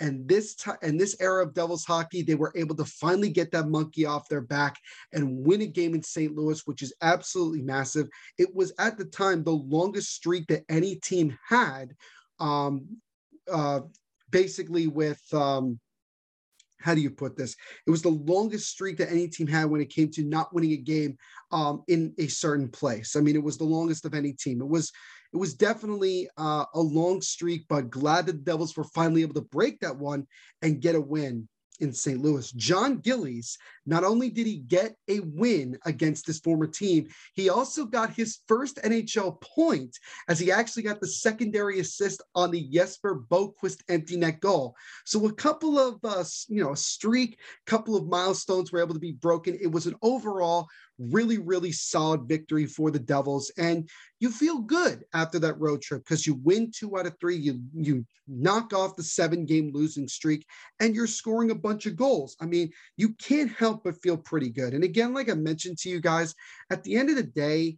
And 0.00 0.28
this 0.28 0.54
time, 0.54 0.76
and 0.82 1.00
this 1.00 1.16
era 1.20 1.44
of 1.44 1.54
Devils 1.54 1.84
hockey, 1.84 2.22
they 2.22 2.34
were 2.34 2.52
able 2.54 2.76
to 2.76 2.84
finally 2.84 3.30
get 3.30 3.50
that 3.52 3.68
monkey 3.68 4.04
off 4.04 4.28
their 4.28 4.42
back 4.42 4.78
and 5.12 5.44
win 5.46 5.62
a 5.62 5.66
game 5.66 5.94
in 5.94 6.02
St. 6.02 6.34
Louis, 6.34 6.60
which 6.66 6.82
is 6.82 6.94
absolutely 7.00 7.62
massive. 7.62 8.08
It 8.38 8.54
was 8.54 8.72
at 8.78 8.98
the 8.98 9.06
time 9.06 9.42
the 9.42 9.52
longest 9.52 10.14
streak 10.14 10.46
that 10.48 10.64
any 10.68 10.96
team 10.96 11.36
had, 11.48 11.94
um, 12.40 12.86
uh, 13.50 13.80
basically 14.30 14.86
with 14.86 15.22
um, 15.32 15.80
how 16.78 16.94
do 16.94 17.00
you 17.00 17.10
put 17.10 17.36
this? 17.36 17.56
It 17.86 17.90
was 17.90 18.02
the 18.02 18.10
longest 18.10 18.68
streak 18.68 18.98
that 18.98 19.10
any 19.10 19.28
team 19.28 19.46
had 19.46 19.64
when 19.64 19.80
it 19.80 19.90
came 19.90 20.10
to 20.12 20.22
not 20.22 20.54
winning 20.54 20.72
a 20.72 20.76
game 20.76 21.16
um, 21.50 21.82
in 21.88 22.14
a 22.18 22.26
certain 22.26 22.68
place. 22.68 23.16
I 23.16 23.20
mean, 23.20 23.34
it 23.34 23.42
was 23.42 23.56
the 23.56 23.64
longest 23.64 24.04
of 24.04 24.14
any 24.14 24.32
team. 24.32 24.60
It 24.60 24.68
was 24.68 24.92
it 25.32 25.36
was 25.36 25.54
definitely 25.54 26.28
uh, 26.36 26.64
a 26.74 26.80
long 26.80 27.20
streak, 27.20 27.66
but 27.68 27.90
glad 27.90 28.26
the 28.26 28.32
Devils 28.32 28.76
were 28.76 28.84
finally 28.84 29.22
able 29.22 29.34
to 29.34 29.40
break 29.40 29.80
that 29.80 29.96
one 29.96 30.26
and 30.62 30.80
get 30.80 30.94
a 30.94 31.00
win 31.00 31.48
in 31.80 31.92
St. 31.92 32.20
Louis. 32.20 32.50
John 32.52 32.98
Gillies, 32.98 33.58
not 33.84 34.04
only 34.04 34.30
did 34.30 34.46
he 34.46 34.58
get 34.58 34.96
a 35.08 35.20
win 35.20 35.78
against 35.84 36.26
his 36.26 36.40
former 36.40 36.66
team, 36.66 37.08
he 37.34 37.48
also 37.48 37.84
got 37.84 38.14
his 38.14 38.38
first 38.48 38.76
NHL 38.82 39.40
point 39.40 39.96
as 40.28 40.38
he 40.38 40.50
actually 40.50 40.84
got 40.84 41.00
the 41.00 41.06
secondary 41.06 41.80
assist 41.80 42.22
on 42.34 42.50
the 42.50 42.68
Jesper 42.68 43.22
Boqvist 43.30 43.82
empty 43.88 44.16
net 44.16 44.40
goal. 44.40 44.74
So 45.04 45.26
a 45.26 45.32
couple 45.32 45.78
of, 45.78 45.98
uh, 46.04 46.24
you 46.48 46.62
know, 46.62 46.72
a 46.72 46.76
streak, 46.76 47.38
couple 47.66 47.96
of 47.96 48.06
milestones 48.06 48.72
were 48.72 48.80
able 48.80 48.94
to 48.94 49.00
be 49.00 49.12
broken. 49.12 49.58
It 49.60 49.70
was 49.70 49.86
an 49.86 49.96
overall 50.02 50.68
really, 50.98 51.38
really 51.38 51.72
solid 51.72 52.28
victory 52.28 52.66
for 52.66 52.90
the 52.90 52.98
Devils. 52.98 53.50
And 53.58 53.88
you 54.20 54.30
feel 54.30 54.58
good 54.58 55.04
after 55.14 55.38
that 55.40 55.60
road 55.60 55.82
trip 55.82 56.02
because 56.04 56.26
you 56.26 56.34
win 56.42 56.70
two 56.74 56.98
out 56.98 57.06
of 57.06 57.18
three. 57.20 57.36
You 57.36 57.60
you 57.74 58.06
knock 58.28 58.72
off 58.72 58.96
the 58.96 59.02
seven 59.02 59.44
game 59.44 59.70
losing 59.72 60.08
streak 60.08 60.46
and 60.80 60.94
you're 60.94 61.06
scoring 61.06 61.50
a 61.50 61.54
bunch 61.54 61.86
of 61.86 61.96
goals. 61.96 62.36
I 62.40 62.46
mean, 62.46 62.70
you 62.96 63.14
can't 63.14 63.52
help 63.52 63.84
but 63.84 64.02
feel 64.02 64.16
pretty 64.16 64.50
good. 64.50 64.74
And 64.74 64.84
again, 64.84 65.14
like 65.14 65.30
I 65.30 65.34
mentioned 65.34 65.78
to 65.78 65.88
you 65.88 66.00
guys, 66.00 66.34
at 66.70 66.82
the 66.82 66.96
end 66.96 67.10
of 67.10 67.16
the 67.16 67.22
day, 67.22 67.76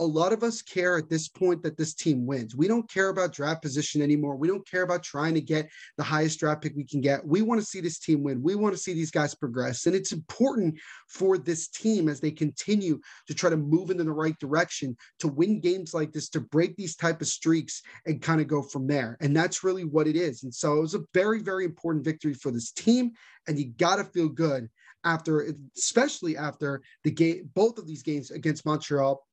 a 0.00 0.04
lot 0.04 0.32
of 0.32 0.42
us 0.42 0.62
care 0.62 0.96
at 0.96 1.08
this 1.08 1.28
point 1.28 1.62
that 1.62 1.76
this 1.76 1.94
team 1.94 2.24
wins. 2.24 2.54
We 2.54 2.68
don't 2.68 2.88
care 2.90 3.08
about 3.08 3.32
draft 3.32 3.62
position 3.62 4.00
anymore. 4.00 4.36
We 4.36 4.46
don't 4.46 4.68
care 4.68 4.82
about 4.82 5.02
trying 5.02 5.34
to 5.34 5.40
get 5.40 5.68
the 5.96 6.04
highest 6.04 6.38
draft 6.38 6.62
pick 6.62 6.76
we 6.76 6.84
can 6.84 7.00
get. 7.00 7.26
We 7.26 7.42
want 7.42 7.60
to 7.60 7.66
see 7.66 7.80
this 7.80 7.98
team 7.98 8.22
win. 8.22 8.42
We 8.42 8.54
want 8.54 8.74
to 8.74 8.80
see 8.80 8.92
these 8.92 9.10
guys 9.10 9.34
progress. 9.34 9.86
And 9.86 9.96
it's 9.96 10.12
important 10.12 10.78
for 11.08 11.36
this 11.36 11.68
team 11.68 12.08
as 12.08 12.20
they 12.20 12.30
continue 12.30 13.00
to 13.26 13.34
try 13.34 13.50
to 13.50 13.56
move 13.56 13.90
in 13.90 13.96
the 13.96 14.10
right 14.10 14.38
direction 14.38 14.96
to 15.18 15.28
win 15.28 15.60
games 15.60 15.94
like 15.94 16.12
this, 16.12 16.28
to 16.30 16.40
break 16.40 16.76
these 16.76 16.94
type 16.94 17.20
of 17.20 17.26
streaks 17.26 17.82
and 18.06 18.22
kind 18.22 18.40
of 18.40 18.46
go 18.46 18.62
from 18.62 18.86
there. 18.86 19.16
And 19.20 19.36
that's 19.36 19.64
really 19.64 19.84
what 19.84 20.06
it 20.06 20.16
is. 20.16 20.44
And 20.44 20.54
so 20.54 20.78
it 20.78 20.80
was 20.80 20.94
a 20.94 21.04
very, 21.12 21.40
very 21.40 21.64
important 21.64 22.04
victory 22.04 22.34
for 22.34 22.52
this 22.52 22.70
team. 22.70 23.12
And 23.48 23.58
you 23.58 23.72
got 23.78 23.96
to 23.96 24.04
feel 24.04 24.28
good 24.28 24.68
after, 25.04 25.54
especially 25.76 26.36
after 26.36 26.82
the 27.04 27.10
game, 27.10 27.50
both 27.54 27.78
of 27.78 27.86
these 27.86 28.02
games 28.02 28.30
against 28.30 28.66
Montreal 28.66 29.24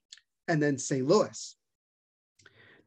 and 0.47 0.61
then 0.61 0.77
St. 0.77 1.05
Louis. 1.05 1.55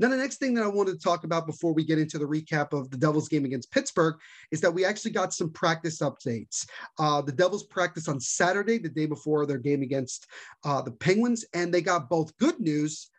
Now, 0.01 0.09
the 0.09 0.17
next 0.17 0.37
thing 0.37 0.55
that 0.55 0.65
I 0.65 0.69
wanted 0.69 0.93
to 0.93 0.99
talk 0.99 1.25
about 1.25 1.47
before 1.47 1.73
we 1.73 1.85
get 1.85 1.99
into 1.99 2.19
the 2.19 2.25
recap 2.25 2.73
of 2.73 2.89
the 2.91 2.97
Devils 2.97 3.29
game 3.29 3.45
against 3.45 3.73
Pittsburgh 3.73 4.15
is 4.53 4.61
that 4.61 4.73
we 4.73 4.85
actually 4.85 5.11
got 5.11 5.35
some 5.35 5.51
practice 5.51 5.99
updates. 5.99 6.67
Uh, 7.01 7.21
the 7.21 7.33
Devils 7.33 7.65
practiced 7.65 8.09
on 8.09 8.21
Saturday, 8.21 8.79
the 8.79 8.89
day 8.89 9.07
before 9.07 9.45
their 9.45 9.59
game 9.59 9.83
against 9.83 10.27
uh, 10.65 10.81
the 10.81 10.93
Penguins, 10.93 11.45
and 11.53 11.75
they 11.75 11.83
got 11.83 12.09
both 12.09 12.37
good 12.39 12.61
news, 12.61 13.11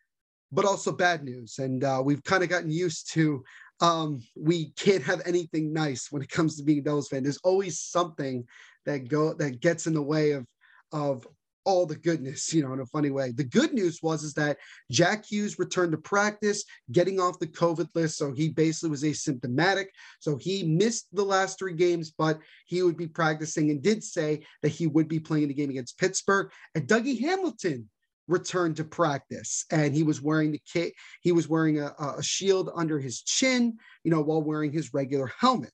but 0.54 0.64
also 0.64 0.94
bad 0.94 1.24
news. 1.24 1.60
And 1.60 1.84
uh, 1.84 2.02
we've 2.04 2.24
kind 2.24 2.44
of 2.44 2.50
gotten 2.50 2.72
used 2.72 3.12
to 3.14 3.44
um, 3.82 4.22
we 4.36 4.72
can't 4.72 5.04
have 5.04 5.22
anything 5.26 5.72
nice 5.72 6.12
when 6.12 6.22
it 6.22 6.30
comes 6.30 6.58
to 6.58 6.64
being 6.64 6.80
a 6.80 6.82
Devils 6.82 7.08
fan. 7.08 7.24
There's 7.24 7.40
always 7.44 7.80
something 7.80 8.46
that 8.86 9.08
go 9.08 9.34
that 9.36 9.62
gets 9.62 9.88
in 9.88 9.94
the 9.94 10.02
way 10.02 10.32
of 10.32 10.48
of 10.92 11.26
all 11.66 11.86
the 11.86 11.96
goodness, 11.96 12.54
you 12.54 12.64
know, 12.64 12.74
in 12.74 12.80
a 12.80 12.86
funny 12.86 13.10
way. 13.10 13.32
The 13.32 13.44
good 13.44 13.74
news 13.74 14.00
was 14.02 14.24
is 14.24 14.34
that 14.36 14.58
Jack 14.92 15.26
Hughes 15.26 15.60
returned 15.60 15.92
to 15.92 15.98
practice, 15.98 16.64
getting 16.92 17.20
off 17.20 17.40
the 17.40 17.48
COVID 17.48 17.90
list. 17.96 18.18
So 18.18 18.34
he 18.34 18.50
basically 18.50 18.90
was 18.90 19.04
asymptomatic. 19.04 19.88
So 20.20 20.38
he 20.38 20.64
missed 20.64 21.08
the 21.14 21.24
last 21.24 21.60
three 21.60 21.74
games, 21.74 22.12
but 22.12 22.40
he 22.66 22.82
would 22.82 22.98
be 22.98 23.08
practicing 23.08 23.72
and 23.72 23.82
did 23.82 24.04
say 24.04 24.42
that 24.62 24.70
he 24.70 24.88
would 24.88 25.08
be 25.08 25.20
playing 25.20 25.50
the 25.50 25.54
game 25.54 25.70
against 25.70 26.00
Pittsburgh. 26.00 26.52
And 26.76 26.88
Dougie 26.88 27.20
Hamilton 27.20 27.90
returned 28.28 28.76
to 28.76 28.84
practice 28.84 29.66
and 29.72 29.94
he 29.94 30.04
was 30.04 30.22
wearing 30.22 30.52
the 30.52 30.62
kit 30.72 30.94
he 31.22 31.32
was 31.32 31.50
wearing 31.50 31.80
a, 31.80 31.92
a 32.00 32.22
shield 32.22 32.70
under 32.76 33.00
his 33.00 33.24
chin 33.24 33.76
you 34.04 34.12
know 34.12 34.22
while 34.22 34.44
wearing 34.44 34.72
his 34.72 34.94
regular 34.94 35.32
helmet 35.40 35.74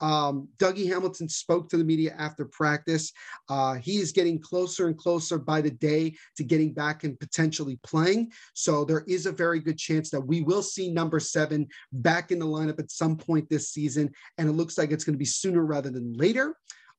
um, 0.00 0.48
Dougie 0.58 0.88
Hamilton 0.88 1.28
spoke 1.28 1.68
to 1.70 1.76
the 1.76 1.84
media 1.84 2.14
after 2.18 2.44
practice. 2.44 3.12
Uh, 3.48 3.74
he 3.74 3.98
is 3.98 4.12
getting 4.12 4.38
closer 4.38 4.86
and 4.86 4.96
closer 4.96 5.38
by 5.38 5.60
the 5.60 5.70
day 5.70 6.14
to 6.36 6.44
getting 6.44 6.72
back 6.72 7.04
and 7.04 7.18
potentially 7.18 7.78
playing. 7.82 8.30
So 8.54 8.84
there 8.84 9.04
is 9.08 9.26
a 9.26 9.32
very 9.32 9.60
good 9.60 9.78
chance 9.78 10.10
that 10.10 10.20
we 10.20 10.42
will 10.42 10.62
see 10.62 10.90
number 10.90 11.20
seven 11.20 11.66
back 11.92 12.30
in 12.30 12.38
the 12.38 12.46
lineup 12.46 12.78
at 12.78 12.90
some 12.90 13.16
point 13.16 13.48
this 13.48 13.70
season. 13.70 14.10
And 14.36 14.48
it 14.48 14.52
looks 14.52 14.78
like 14.78 14.90
it's 14.90 15.04
going 15.04 15.14
to 15.14 15.18
be 15.18 15.24
sooner 15.24 15.64
rather 15.64 15.90
than 15.90 16.12
later. 16.14 16.54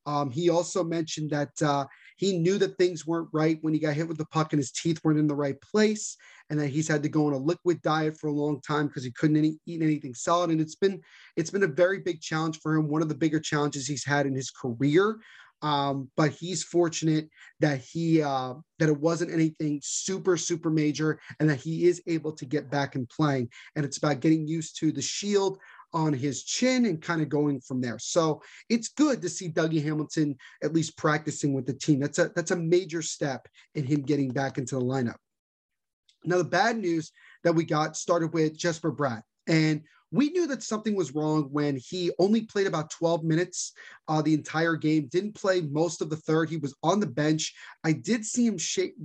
Um, 0.06 0.32
he 0.32 0.50
also 0.50 0.84
mentioned 0.84 1.30
that 1.32 1.62
uh, 1.62 1.86
he 2.20 2.38
knew 2.38 2.58
that 2.58 2.78
things 2.78 3.08
weren't 3.08 3.30
right 3.32 3.58
when 3.62 3.74
he 3.74 3.80
got 3.80 3.94
hit 3.94 4.06
with 4.06 4.18
the 4.18 4.26
puck 4.26 4.52
and 4.52 4.60
his 4.60 4.74
teeth 4.74 5.00
weren't 5.04 5.20
in 5.20 5.28
the 5.28 5.34
right 5.34 5.56
place, 5.62 6.18
and 6.50 6.60
that 6.60 6.68
he's 6.68 6.88
had 6.90 7.02
to 7.04 7.08
go 7.08 7.28
on 7.28 7.34
a 7.34 7.38
liquid 7.38 7.82
diet 7.82 8.18
for 8.20 8.28
a 8.28 8.34
long 8.34 8.60
time 8.60 8.88
because 8.88 9.06
he 9.06 9.12
couldn't 9.12 9.38
any, 9.38 9.58
eat 9.66 9.82
anything 9.82 10.14
solid. 10.14 10.50
And 10.50 10.60
it's 10.60 10.76
been 10.76 11.02
it's 11.38 11.50
been 11.50 11.64
a 11.64 11.68
very 11.68 12.00
big 12.00 12.20
challenge 12.20 12.60
for 12.60 12.76
him. 12.76 12.90
One 12.90 13.02
of 13.02 13.08
the 13.08 13.16
bigger 13.16 13.40
challenges 13.40 13.88
he's 13.88 14.04
had 14.04 14.26
in 14.26 14.36
his 14.36 14.52
career. 14.52 15.20
Um, 15.62 16.10
but 16.16 16.32
he's 16.32 16.64
fortunate 16.64 17.30
that 17.60 17.80
he 17.80 18.22
uh, 18.22 18.56
that 18.80 18.90
it 18.90 19.00
wasn't 19.00 19.32
anything 19.32 19.80
super 19.82 20.36
super 20.36 20.70
major, 20.70 21.22
and 21.40 21.50
that 21.50 21.62
he 21.62 21.88
is 21.88 22.02
able 22.06 22.34
to 22.34 22.46
get 22.46 22.70
back 22.70 22.96
and 22.96 23.08
playing. 23.08 23.50
And 23.78 23.86
it's 23.86 23.98
about 23.98 24.20
getting 24.20 24.46
used 24.46 24.78
to 24.80 24.92
the 24.92 25.02
shield 25.02 25.58
on 25.94 26.14
his 26.14 26.44
chin 26.44 26.86
and 26.86 27.02
kind 27.02 27.22
of 27.22 27.30
going 27.30 27.60
from 27.62 27.82
there. 27.82 27.98
So 28.00 28.42
it's 28.70 28.90
good 28.90 29.22
to 29.22 29.30
see 29.30 29.50
Dougie 29.50 29.84
Hamilton 29.84 30.36
at 30.64 30.74
least 30.74 30.98
practicing 30.98 31.54
with 31.54 31.66
the 31.66 31.74
team. 31.74 32.00
That's 32.00 32.20
a 32.20 32.32
that's 32.36 32.52
a 32.52 32.56
major 32.56 33.02
step 33.02 33.48
in 33.76 33.86
him 33.86 34.02
getting 34.02 34.30
back 34.30 34.58
into 34.58 34.76
the 34.76 34.82
lineup. 34.82 35.18
Now 36.24 36.38
the 36.38 36.44
bad 36.44 36.78
news 36.78 37.12
that 37.44 37.56
we 37.56 37.64
got 37.64 37.96
started 37.98 38.34
with 38.34 38.58
Jesper 38.58 38.92
Bratt. 38.92 39.22
And 39.48 39.82
we 40.12 40.30
knew 40.32 40.48
that 40.48 40.64
something 40.64 40.96
was 40.96 41.14
wrong 41.14 41.50
when 41.52 41.78
he 41.78 42.12
only 42.20 42.42
played 42.42 42.68
about 42.68 42.90
12 42.90 43.24
minutes 43.24 43.74
uh, 44.08 44.22
the 44.22 44.34
entire 44.34 44.76
game, 44.76 45.08
didn't 45.12 45.36
play 45.36 45.62
most 45.62 46.02
of 46.02 46.10
the 46.10 46.16
third. 46.18 46.50
He 46.50 46.58
was 46.58 46.76
on 46.82 47.00
the 47.00 47.08
bench. 47.08 47.54
I 47.84 47.92
did 47.92 48.26
see 48.26 48.46
him 48.46 48.58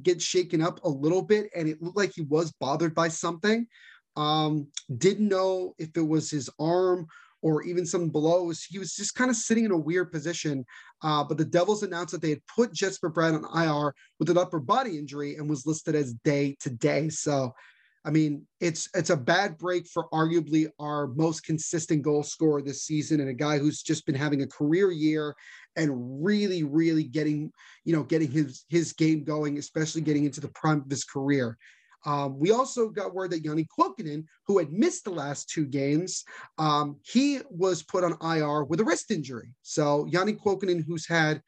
get 0.03 0.23
shaken 0.23 0.63
up 0.63 0.83
a 0.83 0.89
little 0.89 1.23
bit, 1.23 1.51
and 1.55 1.69
it 1.69 1.83
looked 1.83 1.97
like 1.97 2.13
he 2.15 2.23
was 2.23 2.53
bothered 2.53 2.95
by 2.95 3.09
something. 3.09 3.67
Um, 4.17 4.69
didn't 4.99 5.29
know 5.29 5.75
if 5.79 5.97
it 5.97 6.07
was 6.07 6.31
his 6.31 6.49
arm 6.59 7.07
or 7.45 7.63
even 7.63 7.85
some 7.85 8.09
blows. 8.09 8.65
He 8.65 8.79
was 8.79 8.97
just 8.97 9.15
kind 9.15 9.29
of 9.29 9.37
sitting 9.37 9.67
in 9.67 9.71
a 9.71 9.77
weird 9.77 10.11
position. 10.11 10.65
Uh, 11.03 11.23
but 11.23 11.37
the 11.37 11.45
Devils 11.45 11.83
announced 11.83 12.13
that 12.13 12.23
they 12.23 12.31
had 12.31 12.47
put 12.47 12.73
Jesper 12.73 13.11
Bratt 13.11 13.35
on 13.35 13.63
IR 13.63 13.95
with 14.19 14.31
an 14.31 14.39
upper 14.39 14.59
body 14.59 14.99
injury 14.99 15.37
and 15.37 15.49
was 15.49 15.67
listed 15.67 15.95
as 15.95 16.15
day 16.25 16.57
to 16.61 16.71
day. 16.71 17.11
So, 17.11 17.55
I 18.03 18.11
mean, 18.11 18.47
it's 18.61 18.89
it's 18.95 19.11
a 19.11 19.17
bad 19.17 19.59
break 19.59 19.87
for 19.87 20.09
arguably 20.11 20.71
our 20.79 21.09
most 21.09 21.45
consistent 21.45 22.01
goal 22.01 22.23
scorer 22.23 22.63
this 22.63 22.85
season 22.85 23.21
and 23.21 23.29
a 23.29 23.35
guy 23.35 23.59
who's 23.59 23.83
just 23.83 24.07
been 24.07 24.15
having 24.15 24.41
a 24.41 24.47
career 24.47 24.91
year 24.91 25.35
and 25.77 26.25
really, 26.25 26.63
really 26.63 27.05
getting, 27.05 27.53
you 27.85 27.95
know, 27.95 28.05
getting 28.05 28.31
his 28.31 28.65
his 28.71 28.95
game 28.95 29.23
going, 29.23 29.59
especially 29.59 30.01
getting 30.01 30.25
into 30.25 30.41
the 30.41 30.49
prime 30.49 30.81
of 30.81 30.91
his 30.91 31.05
career. 31.05 31.59
Um, 32.07 32.39
we 32.39 32.53
also 32.53 32.89
got 32.89 33.15
word 33.15 33.31
that 33.31 33.43
Janne 33.43 33.67
Kuokkanen, 33.79 34.25
who 34.47 34.59
had 34.59 34.73
missed 34.73 35.05
the 35.05 35.11
last 35.11 35.49
two 35.49 35.65
games, 35.65 36.25
um, 36.59 36.97
he 37.03 37.41
was 37.51 37.83
put 37.83 38.05
on 38.05 38.17
IR 38.21 38.65
with 38.65 38.81
a 38.81 38.85
wrist 38.85 39.11
injury. 39.11 39.49
So 39.63 40.07
Janne 40.11 40.39
Kuokkanen, 40.39 40.85
who's 40.85 41.07
had 41.07 41.43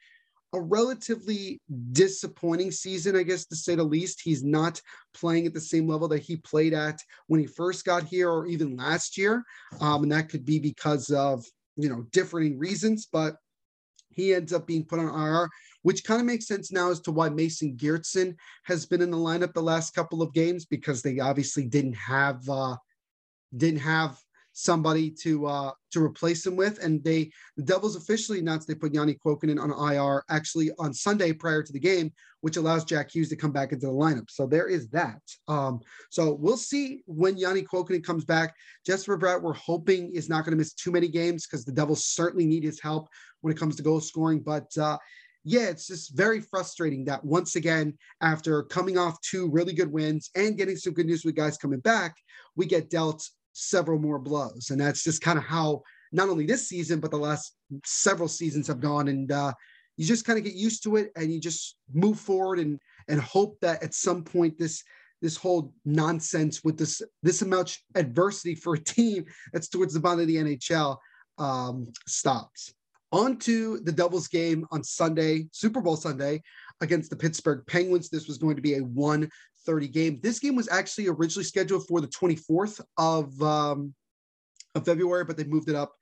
a 0.53 0.61
relatively 0.61 1.61
disappointing 1.93 2.71
season, 2.71 3.17
I 3.17 3.23
guess 3.23 3.47
to 3.47 3.57
say 3.57 3.75
the 3.75 3.85
least. 3.85 4.23
He's 4.23 4.43
not 4.43 4.81
playing 5.13 5.47
at 5.47 5.55
the 5.55 5.61
same 5.61 5.87
level 5.87 6.09
that 6.09 6.23
he 6.23 6.37
played 6.37 6.73
at 6.73 7.01
when 7.27 7.41
he 7.41 7.47
first 7.47 7.85
got 7.85 8.05
here 8.05 8.31
or 8.31 8.47
even 8.47 8.77
last 8.77 9.19
year. 9.19 9.45
Um, 9.81 10.05
and 10.05 10.13
that 10.13 10.29
could 10.29 10.45
be 10.45 10.59
because 10.59 11.11
of, 11.11 11.45
you 11.77 11.89
know, 11.89 12.07
differing 12.13 12.59
reasons, 12.59 13.07
but 13.11 13.37
he 14.11 14.35
ends 14.35 14.53
up 14.53 14.67
being 14.67 14.85
put 14.85 14.99
on 14.99 15.09
IR 15.09 15.49
which 15.87 16.03
kind 16.03 16.21
of 16.21 16.27
makes 16.27 16.49
sense 16.49 16.73
now 16.73 16.91
as 16.91 16.99
to 16.99 17.13
why 17.13 17.29
Mason 17.29 17.77
Geertsen 17.77 18.35
has 18.65 18.85
been 18.85 19.01
in 19.01 19.13
the 19.13 19.17
lineup 19.17 19.55
the 19.55 19.63
last 19.63 19.95
couple 19.95 20.21
of 20.21 20.33
games 20.33 20.65
because 20.65 21.01
they 21.01 21.21
obviously 21.21 21.65
didn't 21.65 21.95
have 21.95 22.41
uh, 22.49 22.75
didn't 23.57 23.79
have 23.79 24.19
somebody 24.53 25.11
to 25.11 25.47
uh, 25.47 25.71
to 25.93 26.03
replace 26.03 26.45
him 26.45 26.57
with, 26.57 26.83
and 26.83 27.05
they 27.05 27.31
the 27.57 27.63
Devils 27.63 27.95
officially 27.95 28.41
announced 28.41 28.67
they 28.67 28.75
put 28.75 28.95
Janne 28.95 29.17
Kuokkanen 29.25 29.63
on 29.63 29.93
IR 29.93 30.25
actually 30.29 30.73
on 30.81 30.93
Sunday 30.93 31.33
prior 31.33 31.63
to 31.63 31.73
the 31.73 31.79
game, 31.79 32.13
which 32.41 32.57
allows 32.57 32.85
Jack 32.85 33.15
Hughes 33.15 33.29
to 33.29 33.37
come 33.37 33.53
back 33.53 33.71
into 33.71 33.87
the 33.87 33.93
lineup. 33.93 34.29
So 34.29 34.45
there 34.45 34.67
is 34.67 34.89
that. 34.89 35.21
Um, 35.47 35.79
so 36.11 36.33
we'll 36.33 36.57
see 36.57 37.05
when 37.07 37.37
Janne 37.37 37.65
Kuokkanen 37.65 38.03
comes 38.03 38.25
back. 38.25 38.57
Jesper 38.85 39.17
Bratt, 39.17 39.41
we're 39.41 39.53
hoping 39.53 40.13
is 40.17 40.29
not 40.29 40.45
going 40.45 40.51
to 40.51 40.59
miss 40.59 40.73
too 40.73 40.91
many 40.91 41.07
games 41.07 41.47
because 41.47 41.65
the 41.65 41.71
Devils 41.71 42.07
certainly 42.07 42.45
need 42.45 42.65
his 42.65 42.81
help 42.81 43.09
when 43.43 43.55
it 43.55 43.59
comes 43.61 43.77
to 43.77 43.85
goal 43.85 44.01
scoring, 44.01 44.41
but. 44.41 44.77
Uh, 44.77 44.99
yeah, 45.49 45.69
it's 45.69 45.87
just 45.87 46.17
very 46.17 46.41
frustrating 46.41 47.05
that 47.05 47.25
once 47.25 47.55
again, 47.55 47.97
after 48.21 48.65
coming 48.65 48.99
off 48.99 49.21
two 49.21 49.49
really 49.49 49.73
good 49.73 49.93
wins 49.93 50.29
and 50.35 50.59
getting 50.59 50.75
some 50.75 50.93
good 50.93 51.07
news 51.07 51.25
with 51.25 51.37
guys 51.37 51.57
coming 51.57 51.79
back, 51.79 52.17
we 52.57 52.67
get 52.67 52.91
dealt 52.91 53.25
several 53.53 54.01
more 54.01 54.19
blows. 54.19 54.71
And 54.71 54.81
that's 54.81 55.05
just 55.05 55.23
kind 55.23 55.39
of 55.39 55.45
how 55.45 55.83
not 56.11 56.29
only 56.29 56.47
this 56.47 56.69
season, 56.69 56.99
but 56.99 57.13
the 57.13 57.17
last 57.17 57.55
several 57.85 58.27
seasons 58.27 58.67
have 58.67 58.81
gone. 58.81 59.07
And 59.07 59.31
uh, 59.31 59.53
you 59.97 60.05
just 60.05 60.25
kind 60.25 60.37
of 60.37 60.45
get 60.45 60.55
used 60.55 60.83
to 60.83 60.97
it 60.97 61.13
and 61.15 61.33
you 61.33 61.41
just 61.41 61.77
move 61.95 62.19
forward 62.19 62.59
and 62.59 62.81
and 63.07 63.21
hope 63.21 63.57
that 63.61 63.85
at 63.85 63.95
some 63.95 64.25
point 64.25 64.59
this 64.59 64.83
this 65.23 65.37
whole 65.37 65.73
nonsense 65.85 66.65
with 66.65 66.77
this 66.77 67.03
this 67.23 67.41
much 67.45 67.85
adversity 67.95 68.57
for 68.57 68.75
a 68.75 68.83
team 68.83 69.25
that's 69.53 69.69
towards 69.69 69.95
the 69.95 70.01
bottom 70.01 70.21
of 70.21 70.27
the 70.27 70.37
NHL 70.37 70.97
um, 71.39 71.93
stops. 72.09 72.75
On 73.17 73.39
to 73.39 73.79
the 73.79 73.93
Devils 73.93 74.29
game 74.29 74.67
on 74.71 74.85
Sunday, 74.85 75.49
Super 75.51 75.81
Bowl 75.81 75.97
Sunday, 75.97 76.43
against 76.83 77.09
the 77.09 77.17
Pittsburgh 77.17 77.65
Penguins. 77.67 78.11
This 78.11 78.29
was 78.29 78.37
going 78.37 78.57
to 78.57 78.61
be 78.61 78.75
a 78.75 78.83
1:30 78.83 79.91
game. 79.91 80.21
This 80.23 80.39
game 80.39 80.55
was 80.55 80.69
actually 80.69 81.09
originally 81.09 81.45
scheduled 81.45 81.87
for 81.87 82.03
the 82.03 82.09
24th 82.09 82.79
of 82.99 83.41
um, 83.41 83.95
of 84.75 84.85
February, 84.85 85.25
but 85.25 85.39
they 85.39 85.45
moved 85.45 85.71
it 85.71 85.75
up 85.75 85.95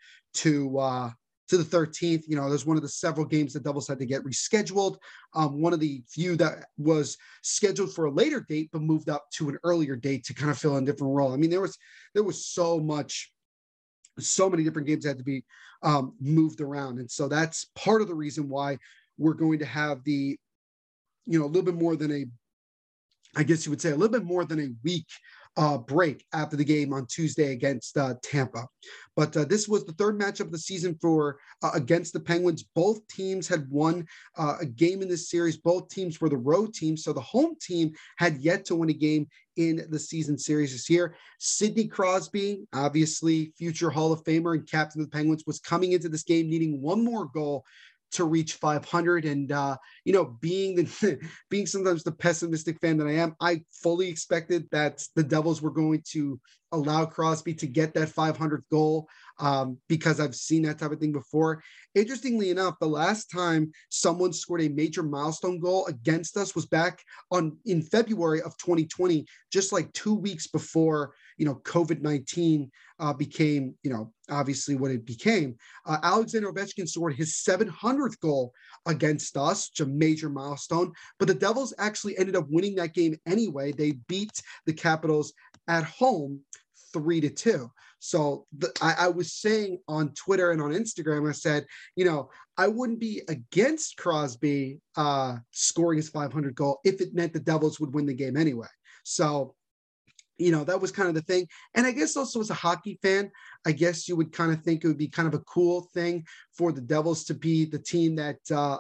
to 0.43 0.77
uh, 0.77 1.11
to 1.51 1.57
the 1.57 1.63
13th. 1.63 2.25
You 2.27 2.35
know, 2.35 2.49
there's 2.49 2.67
one 2.67 2.77
of 2.77 2.83
the 2.83 2.89
several 2.89 3.25
games 3.25 3.53
the 3.53 3.61
Devils 3.61 3.87
had 3.87 4.01
to 4.01 4.07
get 4.07 4.25
rescheduled. 4.25 4.97
Um, 5.37 5.63
one 5.63 5.73
of 5.73 5.79
the 5.79 6.03
few 6.09 6.35
that 6.39 6.67
was 6.79 7.17
scheduled 7.45 7.95
for 7.95 8.07
a 8.07 8.11
later 8.11 8.45
date, 8.49 8.71
but 8.73 8.83
moved 8.83 9.09
up 9.09 9.31
to 9.35 9.51
an 9.51 9.59
earlier 9.63 9.95
date 9.95 10.25
to 10.25 10.35
kind 10.35 10.51
of 10.51 10.59
fill 10.59 10.79
in 10.79 10.85
different 10.85 11.15
role. 11.15 11.33
I 11.33 11.37
mean, 11.37 11.51
there 11.51 11.61
was 11.61 11.79
there 12.13 12.25
was 12.25 12.45
so 12.45 12.81
much 12.81 13.31
so 14.19 14.49
many 14.49 14.63
different 14.63 14.89
games 14.89 15.05
had 15.05 15.19
to 15.19 15.25
be 15.25 15.45
um, 15.83 16.15
moved 16.21 16.61
around. 16.61 16.99
And 16.99 17.11
so 17.11 17.29
that's 17.29 17.67
part 17.75 18.03
of 18.03 18.09
the 18.09 18.15
reason 18.15 18.49
why 18.49 18.79
we're 19.19 19.35
going 19.35 19.59
to 19.59 19.67
have 19.67 20.03
the, 20.05 20.39
you 21.27 21.39
know, 21.39 21.45
a 21.45 21.49
little 21.49 21.63
bit 21.63 21.75
more 21.75 21.97
than 21.97 22.13
a, 22.13 22.25
I 23.37 23.43
guess 23.43 23.67
you 23.67 23.71
would 23.71 23.81
say 23.81 23.91
a 23.91 23.97
little 23.97 24.17
bit 24.17 24.25
more 24.25 24.45
than 24.45 24.61
a 24.61 24.69
week 24.85 25.07
uh, 25.57 25.79
break 25.79 26.25
after 26.33 26.57
the 26.57 26.65
game 26.65 26.93
on 26.93 27.07
Tuesday 27.07 27.53
against 27.53 27.97
uh, 27.97 28.15
Tampa. 28.23 28.67
But 29.17 29.37
uh, 29.37 29.45
this 29.45 29.69
was 29.69 29.85
the 29.85 29.93
third 29.93 30.19
matchup 30.19 30.47
of 30.47 30.53
the 30.53 30.59
season 30.59 30.99
for 31.01 31.39
uh, 31.63 31.71
against 31.75 32.13
the 32.13 32.21
Penguins. 32.21 32.65
Both 32.75 33.07
teams 33.07 33.47
had 33.47 33.69
won 33.71 34.07
uh, 34.37 34.57
a 34.61 34.67
game 34.67 35.03
in 35.03 35.09
this 35.09 35.31
series. 35.31 35.57
Both 35.57 35.89
teams 35.89 36.21
were 36.21 36.29
the 36.29 36.37
road 36.37 36.75
teams, 36.75 37.05
so 37.05 37.13
the 37.13 37.21
home 37.21 37.55
team 37.61 37.93
had 38.19 38.39
yet 38.39 38.65
to 38.67 38.75
win 38.75 38.91
a 38.91 38.95
game 38.95 39.29
in 39.57 39.87
the 39.91 39.99
season 39.99 40.37
series 40.37 40.73
this 40.73 40.91
year. 40.91 41.15
Sidney 41.39 41.87
Crosby, 41.87 42.67
obviously 42.75 43.53
future 43.57 43.91
Hall 43.91 44.13
of 44.13 44.25
Famer 44.25 44.55
and 44.55 44.69
captain 44.69 45.01
of 45.01 45.11
the 45.11 45.17
Penguins, 45.17 45.45
was 45.47 45.61
coming 45.61 45.93
into 45.93 46.09
this 46.09 46.25
game 46.25 46.49
needing 46.49 46.83
one 46.83 47.05
more 47.05 47.27
goal 47.27 47.65
to 48.13 48.25
reach 48.25 48.55
500 48.55 49.25
and 49.25 49.51
uh, 49.53 49.77
you 50.05 50.13
know 50.13 50.37
being 50.41 50.77
the 50.77 51.19
being 51.51 51.67
sometimes 51.67 52.03
the 52.03 52.13
pessimistic 52.13 52.79
fan 52.81 52.97
that 52.99 53.07
i 53.07 53.13
am 53.13 53.35
i 53.41 53.63
fully 53.73 54.09
expected 54.09 54.67
that 54.71 55.03
the 55.17 55.23
devils 55.23 55.61
were 55.61 55.71
going 55.71 56.03
to 56.11 56.41
allow 56.73 57.05
crosby 57.05 57.55
to 57.55 57.67
get 57.67 57.95
that 57.95 58.09
500th 58.09 58.69
goal 58.71 59.09
um, 59.39 59.79
because 59.89 60.21
i've 60.21 60.35
seen 60.35 60.63
that 60.63 60.79
type 60.79 60.93
of 60.93 60.99
thing 60.99 61.13
before 61.13 61.63
interestingly 61.95 62.51
enough 62.51 62.75
the 62.81 62.87
last 62.87 63.31
time 63.31 63.71
someone 63.89 64.33
scored 64.33 64.63
a 64.63 64.69
major 64.69 65.03
milestone 65.03 65.59
goal 65.59 65.87
against 65.87 66.37
us 66.37 66.55
was 66.55 66.67
back 66.67 67.03
on 67.31 67.57
in 67.67 67.83
february 67.83 68.41
of 68.43 68.57
2020 68.59 69.25
just 69.53 69.73
like 69.73 69.93
two 69.93 70.15
weeks 70.15 70.47
before 70.47 71.15
you 71.37 71.45
know 71.45 71.57
covid-19 71.65 72.69
uh, 73.01 73.13
became 73.13 73.75
you 73.83 73.91
know 73.91 74.13
obviously 74.31 74.75
what 74.75 74.91
it 74.91 75.05
became. 75.05 75.57
Uh, 75.87 75.99
Alexander 76.03 76.53
Ovechkin 76.53 76.89
scored 76.89 77.15
his 77.15 77.35
700th 77.35 78.19
goal 78.21 78.53
against 78.87 79.37
us, 79.37 79.71
which 79.71 79.87
a 79.87 79.91
major 79.91 80.29
milestone. 80.29 80.93
But 81.19 81.29
the 81.29 81.35
Devils 81.35 81.75
actually 81.79 82.17
ended 82.19 82.37
up 82.37 82.47
winning 82.49 82.75
that 82.77 82.95
game 82.95 83.17
anyway. 83.27 83.73
They 83.73 83.93
beat 84.09 84.41
the 84.67 84.73
Capitals 84.73 85.33
at 85.69 85.85
home 85.85 86.41
three 86.95 87.21
to 87.21 87.29
two. 87.29 87.71
So 87.99 88.47
the, 88.57 88.73
I, 88.81 88.95
I, 89.01 89.09
was 89.09 89.33
saying 89.33 89.81
on 89.89 90.13
Twitter 90.15 90.51
and 90.51 90.63
on 90.63 90.71
Instagram, 90.71 91.29
I 91.29 91.33
said, 91.33 91.67
you 91.97 92.05
know, 92.05 92.31
I 92.57 92.69
wouldn't 92.69 93.01
be 93.01 93.23
against 93.29 93.97
Crosby 93.97 94.81
uh, 94.97 95.37
scoring 95.51 95.97
his 95.97 96.09
500 96.09 96.55
goal 96.55 96.81
if 96.85 97.01
it 97.01 97.15
meant 97.15 97.33
the 97.33 97.41
Devils 97.41 97.81
would 97.81 97.95
win 97.95 98.07
the 98.07 98.15
game 98.15 98.37
anyway. 98.37 98.69
So 99.05 99.55
you 100.37 100.51
know 100.51 100.65
that 100.65 100.81
was 100.81 100.91
kind 100.91 101.09
of 101.09 101.15
the 101.15 101.23
thing 101.23 101.47
and 101.77 101.87
i 101.87 101.93
guess 101.93 102.17
also 102.17 102.41
as 102.41 102.51
a 102.51 102.55
hockey 102.55 102.99
fan 103.03 103.31
i 103.67 103.71
guess 103.71 104.09
you 104.09 104.17
would 104.17 104.33
kind 104.33 104.53
of 104.53 104.61
think 104.63 104.83
it 104.83 104.89
would 104.89 104.99
be 104.99 105.07
kind 105.07 105.29
of 105.29 105.35
a 105.35 105.45
cool 105.45 105.89
thing 105.95 106.25
for 106.59 106.73
the 106.73 106.81
devils 106.81 107.23
to 107.23 107.35
be 107.35 107.65
the 107.65 107.79
team 107.79 108.17
that 108.17 108.39
uh, 108.53 108.77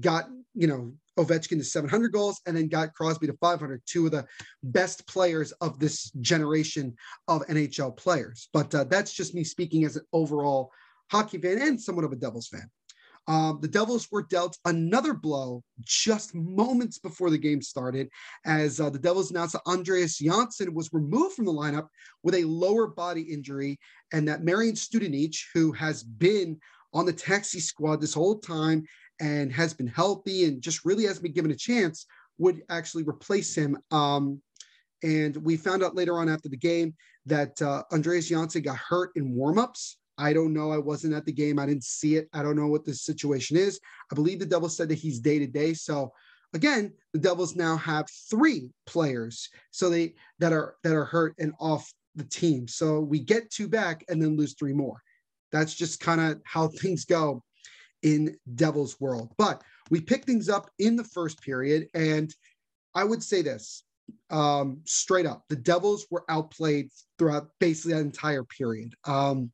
got 0.00 0.28
you 0.54 0.66
know 0.66 0.92
ovechkin 1.18 1.58
to 1.58 1.64
700 1.64 2.12
goals 2.12 2.40
and 2.46 2.56
then 2.56 2.68
got 2.68 2.94
crosby 2.94 3.26
to 3.26 3.36
500 3.40 3.82
two 3.86 4.06
of 4.06 4.12
the 4.12 4.26
best 4.62 5.06
players 5.06 5.52
of 5.52 5.78
this 5.78 6.10
generation 6.20 6.94
of 7.26 7.46
nhl 7.46 7.96
players. 7.96 8.48
But 8.52 8.74
uh, 8.74 8.84
that's 8.84 9.12
just 9.12 9.34
me 9.34 9.44
speaking 9.44 9.84
as 9.84 9.96
an 9.96 10.04
overall 10.12 10.70
hockey 11.10 11.38
fan 11.38 11.60
and 11.60 11.80
somewhat 11.80 12.04
of 12.04 12.12
a 12.12 12.16
devils 12.16 12.48
fan. 12.48 12.68
Um, 13.28 13.58
the 13.60 13.68
Devils 13.68 14.08
were 14.10 14.22
dealt 14.22 14.56
another 14.64 15.12
blow 15.12 15.62
just 15.82 16.34
moments 16.34 16.98
before 16.98 17.28
the 17.28 17.36
game 17.36 17.60
started, 17.60 18.08
as 18.46 18.80
uh, 18.80 18.88
the 18.88 18.98
Devils 18.98 19.30
announced 19.30 19.52
that 19.52 19.66
Andreas 19.66 20.16
Johnsson 20.16 20.72
was 20.72 20.94
removed 20.94 21.36
from 21.36 21.44
the 21.44 21.52
lineup 21.52 21.88
with 22.22 22.34
a 22.34 22.44
lower 22.44 22.86
body 22.86 23.20
injury, 23.20 23.78
and 24.14 24.26
that 24.26 24.44
Marian 24.44 24.74
Studenic, 24.74 25.36
who 25.52 25.72
has 25.72 26.02
been 26.02 26.58
on 26.94 27.04
the 27.04 27.12
taxi 27.12 27.60
squad 27.60 28.00
this 28.00 28.14
whole 28.14 28.38
time 28.38 28.86
and 29.20 29.52
has 29.52 29.74
been 29.74 29.86
healthy 29.86 30.44
and 30.44 30.62
just 30.62 30.84
really 30.84 31.04
hasn't 31.04 31.22
been 31.22 31.32
given 31.32 31.50
a 31.50 31.56
chance, 31.56 32.06
would 32.38 32.62
actually 32.70 33.02
replace 33.02 33.54
him. 33.54 33.76
Um, 33.90 34.40
and 35.02 35.36
we 35.36 35.56
found 35.56 35.82
out 35.82 35.94
later 35.94 36.18
on 36.18 36.28
after 36.28 36.48
the 36.48 36.56
game 36.56 36.94
that 37.26 37.60
uh, 37.62 37.82
Andreas 37.92 38.28
Johnsson 38.28 38.62
got 38.62 38.76
hurt 38.76 39.10
in 39.16 39.34
warmups. 39.34 39.96
I 40.16 40.32
don't 40.32 40.52
know. 40.52 40.72
I 40.72 40.78
wasn't 40.78 41.14
at 41.14 41.24
the 41.24 41.32
game. 41.32 41.58
I 41.58 41.66
didn't 41.66 41.84
see 41.84 42.16
it. 42.16 42.28
I 42.32 42.42
don't 42.42 42.56
know 42.56 42.66
what 42.66 42.84
the 42.84 42.94
situation 42.94 43.56
is. 43.56 43.78
I 44.10 44.14
believe 44.14 44.40
the 44.40 44.46
Devils 44.46 44.76
said 44.76 44.88
that 44.88 44.98
he's 44.98 45.20
day 45.20 45.38
to 45.38 45.46
day. 45.46 45.74
So 45.74 46.12
again, 46.54 46.92
the 47.12 47.20
Devils 47.20 47.54
now 47.54 47.76
have 47.76 48.06
three 48.28 48.70
players 48.86 49.48
so 49.70 49.88
they 49.88 50.14
that 50.40 50.52
are 50.52 50.74
that 50.82 50.94
are 50.94 51.04
hurt 51.04 51.34
and 51.38 51.52
off 51.60 51.92
the 52.16 52.24
team. 52.24 52.66
So 52.66 53.00
we 53.00 53.20
get 53.20 53.50
two 53.50 53.68
back 53.68 54.04
and 54.08 54.20
then 54.20 54.36
lose 54.36 54.54
three 54.54 54.72
more. 54.72 55.00
That's 55.52 55.74
just 55.74 56.00
kind 56.00 56.20
of 56.20 56.40
how 56.44 56.68
things 56.82 57.04
go 57.04 57.44
in 58.02 58.36
Devils 58.54 59.00
world. 59.00 59.32
But 59.38 59.62
we 59.90 60.00
pick 60.00 60.24
things 60.24 60.48
up 60.48 60.70
in 60.78 60.96
the 60.96 61.04
first 61.04 61.42
period 61.42 61.88
and 61.94 62.34
I 62.94 63.04
would 63.04 63.22
say 63.22 63.42
this 63.42 63.84
um, 64.30 64.80
straight 64.84 65.26
up 65.26 65.44
the 65.48 65.56
Devils 65.56 66.06
were 66.10 66.24
outplayed 66.28 66.90
throughout 67.18 67.50
basically 67.60 67.94
that 67.94 68.00
entire 68.00 68.44
period. 68.44 68.94
Um, 69.04 69.50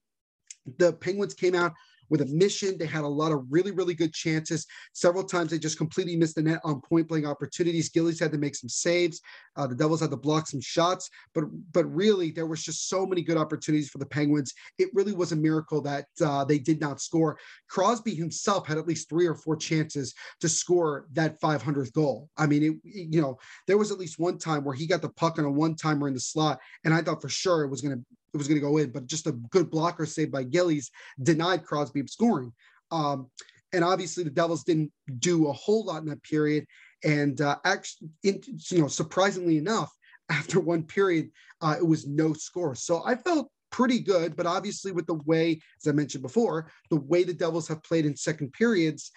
the 0.78 0.92
Penguins 0.92 1.34
came 1.34 1.54
out 1.54 1.72
with 2.10 2.20
a 2.20 2.26
mission. 2.26 2.76
They 2.78 2.86
had 2.86 3.04
a 3.04 3.08
lot 3.08 3.32
of 3.32 3.44
really, 3.50 3.70
really 3.70 3.94
good 3.94 4.12
chances. 4.12 4.66
Several 4.92 5.24
times 5.24 5.50
they 5.50 5.58
just 5.58 5.78
completely 5.78 6.16
missed 6.16 6.34
the 6.34 6.42
net 6.42 6.60
on 6.64 6.80
point 6.80 7.08
blank 7.08 7.26
opportunities. 7.26 7.88
Gillies 7.88 8.20
had 8.20 8.32
to 8.32 8.38
make 8.38 8.54
some 8.54 8.68
saves. 8.68 9.20
Uh, 9.56 9.66
the 9.66 9.74
Devils 9.74 10.00
had 10.00 10.10
to 10.10 10.16
block 10.16 10.46
some 10.46 10.60
shots, 10.60 11.08
but 11.34 11.44
but 11.72 11.84
really 11.86 12.30
there 12.30 12.46
was 12.46 12.62
just 12.62 12.88
so 12.88 13.06
many 13.06 13.22
good 13.22 13.36
opportunities 13.36 13.88
for 13.88 13.98
the 13.98 14.06
Penguins. 14.06 14.52
It 14.78 14.88
really 14.94 15.12
was 15.12 15.32
a 15.32 15.36
miracle 15.36 15.80
that 15.82 16.06
uh, 16.24 16.44
they 16.44 16.58
did 16.58 16.80
not 16.80 17.00
score. 17.00 17.38
Crosby 17.68 18.14
himself 18.14 18.66
had 18.66 18.78
at 18.78 18.86
least 18.86 19.08
three 19.08 19.26
or 19.26 19.34
four 19.34 19.56
chances 19.56 20.14
to 20.40 20.48
score 20.48 21.06
that 21.12 21.40
500th 21.40 21.92
goal. 21.92 22.28
I 22.36 22.46
mean, 22.46 22.62
it, 22.62 22.76
you 22.84 23.20
know, 23.20 23.38
there 23.66 23.78
was 23.78 23.90
at 23.90 23.98
least 23.98 24.18
one 24.18 24.38
time 24.38 24.64
where 24.64 24.74
he 24.74 24.86
got 24.86 25.02
the 25.02 25.08
puck 25.10 25.38
on 25.38 25.44
a 25.44 25.50
one 25.50 25.76
timer 25.76 26.08
in 26.08 26.14
the 26.14 26.20
slot, 26.20 26.58
and 26.84 26.92
I 26.92 27.02
thought 27.02 27.22
for 27.22 27.28
sure 27.28 27.62
it 27.62 27.70
was 27.70 27.80
going 27.80 27.96
to 27.96 28.04
was 28.38 28.48
going 28.48 28.60
to 28.60 28.66
go 28.66 28.78
in, 28.78 28.90
but 28.90 29.06
just 29.06 29.26
a 29.26 29.32
good 29.32 29.70
blocker 29.70 30.06
saved 30.06 30.32
by 30.32 30.42
Gillies 30.42 30.90
denied 31.22 31.64
Crosby 31.64 32.02
scoring. 32.06 32.52
Um, 32.90 33.30
and 33.72 33.84
obviously 33.84 34.24
the 34.24 34.30
Devils 34.30 34.64
didn't 34.64 34.92
do 35.18 35.48
a 35.48 35.52
whole 35.52 35.84
lot 35.84 36.02
in 36.02 36.08
that 36.08 36.22
period. 36.22 36.66
And 37.02 37.40
uh, 37.40 37.56
actually, 37.64 38.08
in, 38.22 38.40
you 38.70 38.80
know, 38.80 38.88
surprisingly 38.88 39.58
enough, 39.58 39.92
after 40.30 40.58
one 40.58 40.84
period, 40.84 41.30
uh, 41.60 41.76
it 41.78 41.86
was 41.86 42.06
no 42.06 42.32
score. 42.32 42.74
So 42.74 43.02
I 43.04 43.14
felt 43.14 43.50
pretty 43.70 43.98
good, 43.98 44.36
but 44.36 44.46
obviously 44.46 44.92
with 44.92 45.06
the 45.06 45.20
way, 45.26 45.60
as 45.82 45.88
I 45.88 45.92
mentioned 45.92 46.22
before, 46.22 46.70
the 46.90 46.96
way 46.96 47.24
the 47.24 47.34
Devils 47.34 47.68
have 47.68 47.82
played 47.82 48.06
in 48.06 48.16
second 48.16 48.52
periods, 48.52 49.10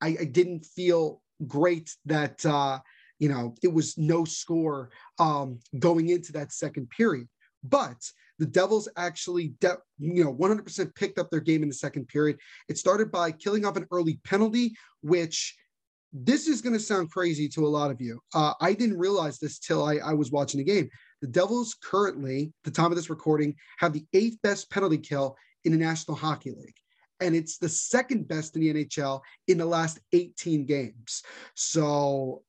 I, 0.00 0.16
I 0.20 0.24
didn't 0.24 0.66
feel 0.66 1.22
great 1.46 1.94
that 2.06 2.44
uh, 2.44 2.80
you 3.18 3.28
know 3.28 3.54
it 3.62 3.72
was 3.72 3.96
no 3.96 4.24
score 4.24 4.90
um, 5.18 5.60
going 5.78 6.08
into 6.08 6.32
that 6.32 6.52
second 6.52 6.90
period. 6.90 7.28
But 7.62 7.98
the 8.40 8.46
Devils 8.46 8.88
actually, 8.96 9.48
de- 9.60 9.78
you 9.98 10.24
know, 10.24 10.34
100% 10.34 10.94
picked 10.94 11.18
up 11.18 11.30
their 11.30 11.40
game 11.40 11.62
in 11.62 11.68
the 11.68 11.74
second 11.74 12.08
period. 12.08 12.38
It 12.70 12.78
started 12.78 13.12
by 13.12 13.32
killing 13.32 13.66
off 13.66 13.76
an 13.76 13.86
early 13.92 14.18
penalty, 14.24 14.74
which 15.02 15.54
this 16.12 16.48
is 16.48 16.62
going 16.62 16.72
to 16.72 16.80
sound 16.80 17.10
crazy 17.10 17.48
to 17.50 17.66
a 17.66 17.68
lot 17.68 17.90
of 17.90 18.00
you. 18.00 18.18
Uh, 18.34 18.54
I 18.60 18.72
didn't 18.72 18.98
realize 18.98 19.38
this 19.38 19.58
till 19.58 19.84
I, 19.84 19.96
I 19.96 20.14
was 20.14 20.32
watching 20.32 20.58
the 20.58 20.64
game. 20.64 20.88
The 21.20 21.28
Devils 21.28 21.76
currently, 21.84 22.50
the 22.64 22.70
time 22.70 22.90
of 22.90 22.96
this 22.96 23.10
recording, 23.10 23.54
have 23.78 23.92
the 23.92 24.06
eighth 24.14 24.38
best 24.42 24.70
penalty 24.70 24.98
kill 24.98 25.36
in 25.64 25.72
the 25.72 25.78
National 25.78 26.16
Hockey 26.16 26.50
League. 26.50 26.74
And 27.20 27.36
it's 27.36 27.58
the 27.58 27.68
second 27.68 28.26
best 28.26 28.56
in 28.56 28.62
the 28.62 28.72
NHL 28.72 29.20
in 29.48 29.58
the 29.58 29.66
last 29.66 30.00
18 30.14 30.64
games. 30.64 31.22
So 31.54 32.42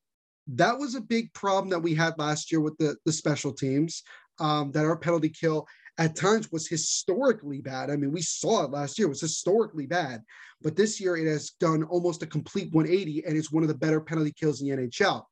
that 0.48 0.80
was 0.80 0.96
a 0.96 1.02
big 1.02 1.34
problem 1.34 1.70
that 1.72 1.84
we 1.84 1.94
had 1.94 2.18
last 2.18 2.50
year 2.50 2.62
with 2.62 2.78
the, 2.78 2.96
the 3.06 3.12
special 3.12 3.52
teams, 3.52 4.04
um, 4.40 4.72
that 4.72 4.86
our 4.86 4.98
penalty 4.98 5.30
kill 5.30 5.68
at 6.02 6.16
times 6.16 6.52
was 6.52 6.68
historically 6.68 7.62
bad. 7.62 7.92
I 7.92 7.96
mean, 7.96 8.12
we 8.12 8.24
saw 8.24 8.64
it 8.64 8.72
last 8.72 8.98
year, 8.98 9.06
it 9.06 9.10
was 9.10 9.22
historically 9.22 9.86
bad. 9.86 10.24
But 10.64 10.76
this 10.76 11.00
year 11.00 11.16
it 11.16 11.28
has 11.28 11.52
done 11.52 11.84
almost 11.84 12.24
a 12.24 12.28
complete 12.28 12.74
180 12.74 13.26
and 13.26 13.38
it's 13.38 13.52
one 13.52 13.62
of 13.62 13.70
the 13.70 13.76
better 13.76 14.02
penalty 14.02 14.32
kills 14.32 14.62
in 14.62 14.68
the 14.68 14.76
NHL. 14.76 15.24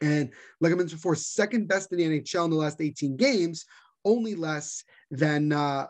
And 0.00 0.30
like 0.62 0.72
I 0.72 0.74
mentioned 0.74 1.00
before, 1.00 1.14
second 1.14 1.68
best 1.68 1.92
in 1.92 1.98
the 1.98 2.04
NHL 2.04 2.46
in 2.46 2.50
the 2.50 2.56
last 2.56 2.80
18 2.80 3.18
games, 3.18 3.66
only 4.06 4.34
less 4.34 4.84
than 5.10 5.52
uh, 5.52 5.86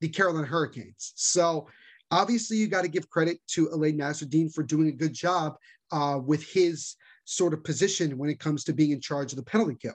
the 0.00 0.08
Carolina 0.08 0.46
Hurricanes. 0.46 1.12
So 1.16 1.66
obviously, 2.12 2.58
you 2.58 2.68
got 2.68 2.82
to 2.82 2.88
give 2.88 3.10
credit 3.10 3.40
to 3.48 3.70
Alain 3.72 3.98
Nasreddine 3.98 4.54
for 4.54 4.62
doing 4.62 4.86
a 4.86 4.92
good 4.92 5.14
job 5.14 5.56
uh, 5.90 6.20
with 6.24 6.44
his 6.48 6.94
sort 7.24 7.54
of 7.54 7.64
position 7.64 8.18
when 8.18 8.30
it 8.30 8.38
comes 8.38 8.62
to 8.64 8.72
being 8.72 8.92
in 8.92 9.00
charge 9.00 9.32
of 9.32 9.36
the 9.36 9.44
penalty 9.44 9.76
kill. 9.80 9.94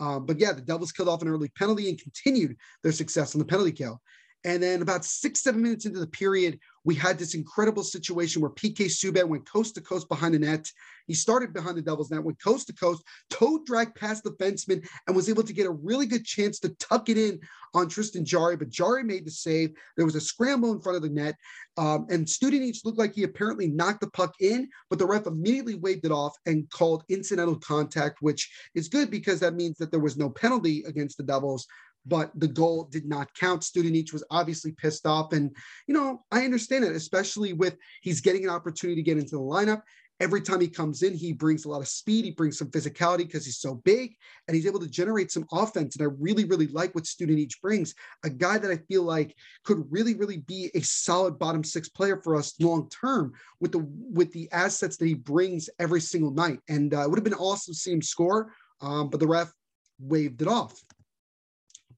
Um, 0.00 0.26
but 0.26 0.38
yeah, 0.38 0.52
the 0.52 0.60
Devils 0.60 0.92
killed 0.92 1.08
off 1.08 1.22
an 1.22 1.28
early 1.28 1.48
penalty 1.50 1.88
and 1.88 2.00
continued 2.00 2.56
their 2.82 2.92
success 2.92 3.34
on 3.34 3.38
the 3.38 3.44
penalty 3.44 3.72
kill. 3.72 4.00
And 4.44 4.62
then 4.62 4.82
about 4.82 5.04
six, 5.04 5.42
seven 5.42 5.62
minutes 5.62 5.84
into 5.84 5.98
the 5.98 6.06
period, 6.06 6.60
we 6.84 6.94
had 6.94 7.18
this 7.18 7.34
incredible 7.34 7.82
situation 7.82 8.40
where 8.40 8.50
PK 8.50 8.86
Subban 8.86 9.28
went 9.28 9.50
coast 9.50 9.74
to 9.74 9.80
coast 9.80 10.08
behind 10.08 10.34
the 10.34 10.38
net. 10.38 10.70
He 11.06 11.14
started 11.14 11.52
behind 11.52 11.76
the 11.76 11.82
Devils 11.82 12.10
net, 12.10 12.22
went 12.22 12.42
coast 12.42 12.68
to 12.68 12.72
coast, 12.72 13.02
toe 13.30 13.60
dragged 13.66 13.96
past 13.96 14.22
the 14.22 14.30
fenceman, 14.32 14.86
and 15.06 15.16
was 15.16 15.28
able 15.28 15.42
to 15.42 15.52
get 15.52 15.66
a 15.66 15.70
really 15.70 16.06
good 16.06 16.24
chance 16.24 16.60
to 16.60 16.70
tuck 16.76 17.08
it 17.08 17.18
in 17.18 17.40
on 17.74 17.88
Tristan 17.88 18.24
Jarry. 18.24 18.56
But 18.56 18.70
Jarry 18.70 19.02
made 19.02 19.26
the 19.26 19.30
save. 19.30 19.72
There 19.96 20.06
was 20.06 20.14
a 20.14 20.20
scramble 20.20 20.72
in 20.72 20.80
front 20.80 20.96
of 20.96 21.02
the 21.02 21.10
net, 21.10 21.34
um, 21.76 22.06
and 22.08 22.26
Studenic 22.26 22.84
looked 22.84 22.98
like 22.98 23.14
he 23.14 23.24
apparently 23.24 23.66
knocked 23.66 24.00
the 24.00 24.10
puck 24.10 24.34
in, 24.40 24.68
but 24.88 24.98
the 24.98 25.06
ref 25.06 25.26
immediately 25.26 25.74
waved 25.74 26.06
it 26.06 26.12
off 26.12 26.36
and 26.46 26.70
called 26.70 27.02
incidental 27.08 27.58
contact, 27.58 28.18
which 28.20 28.50
is 28.74 28.88
good 28.88 29.10
because 29.10 29.40
that 29.40 29.54
means 29.54 29.76
that 29.78 29.90
there 29.90 30.00
was 30.00 30.16
no 30.16 30.30
penalty 30.30 30.84
against 30.86 31.16
the 31.16 31.24
Devils 31.24 31.66
but 32.08 32.32
the 32.34 32.48
goal 32.48 32.84
did 32.90 33.06
not 33.06 33.32
count. 33.34 33.62
Studenic 33.62 34.12
was 34.12 34.24
obviously 34.30 34.72
pissed 34.72 35.06
off. 35.06 35.32
And, 35.32 35.54
you 35.86 35.94
know, 35.94 36.24
I 36.32 36.44
understand 36.44 36.84
it, 36.84 36.96
especially 36.96 37.52
with 37.52 37.76
he's 38.02 38.20
getting 38.20 38.44
an 38.44 38.50
opportunity 38.50 39.00
to 39.00 39.04
get 39.04 39.18
into 39.18 39.36
the 39.36 39.42
lineup. 39.42 39.82
Every 40.20 40.40
time 40.40 40.60
he 40.60 40.66
comes 40.66 41.04
in, 41.04 41.14
he 41.14 41.32
brings 41.32 41.64
a 41.64 41.68
lot 41.68 41.80
of 41.80 41.86
speed. 41.86 42.24
He 42.24 42.32
brings 42.32 42.58
some 42.58 42.72
physicality 42.72 43.18
because 43.18 43.44
he's 43.44 43.60
so 43.60 43.76
big 43.84 44.16
and 44.48 44.56
he's 44.56 44.66
able 44.66 44.80
to 44.80 44.88
generate 44.88 45.30
some 45.30 45.46
offense. 45.52 45.94
And 45.94 46.02
I 46.02 46.12
really, 46.18 46.44
really 46.44 46.66
like 46.66 46.92
what 46.92 47.04
Studenic 47.04 47.52
brings. 47.62 47.94
A 48.24 48.30
guy 48.30 48.58
that 48.58 48.70
I 48.70 48.78
feel 48.88 49.04
like 49.04 49.36
could 49.64 49.86
really, 49.90 50.14
really 50.14 50.38
be 50.38 50.72
a 50.74 50.80
solid 50.80 51.38
bottom 51.38 51.62
six 51.62 51.88
player 51.88 52.20
for 52.24 52.34
us 52.34 52.58
long 52.58 52.88
term 52.88 53.32
with 53.60 53.70
the 53.70 53.86
with 54.12 54.32
the 54.32 54.48
assets 54.50 54.96
that 54.96 55.06
he 55.06 55.14
brings 55.14 55.70
every 55.78 56.00
single 56.00 56.32
night. 56.32 56.58
And 56.68 56.94
uh, 56.94 57.02
it 57.02 57.10
would 57.10 57.18
have 57.18 57.24
been 57.24 57.34
awesome 57.34 57.74
to 57.74 57.78
see 57.78 57.92
him 57.92 58.02
score, 58.02 58.52
um, 58.80 59.10
but 59.10 59.20
the 59.20 59.28
ref 59.28 59.52
waved 60.00 60.42
it 60.42 60.48
off. 60.48 60.74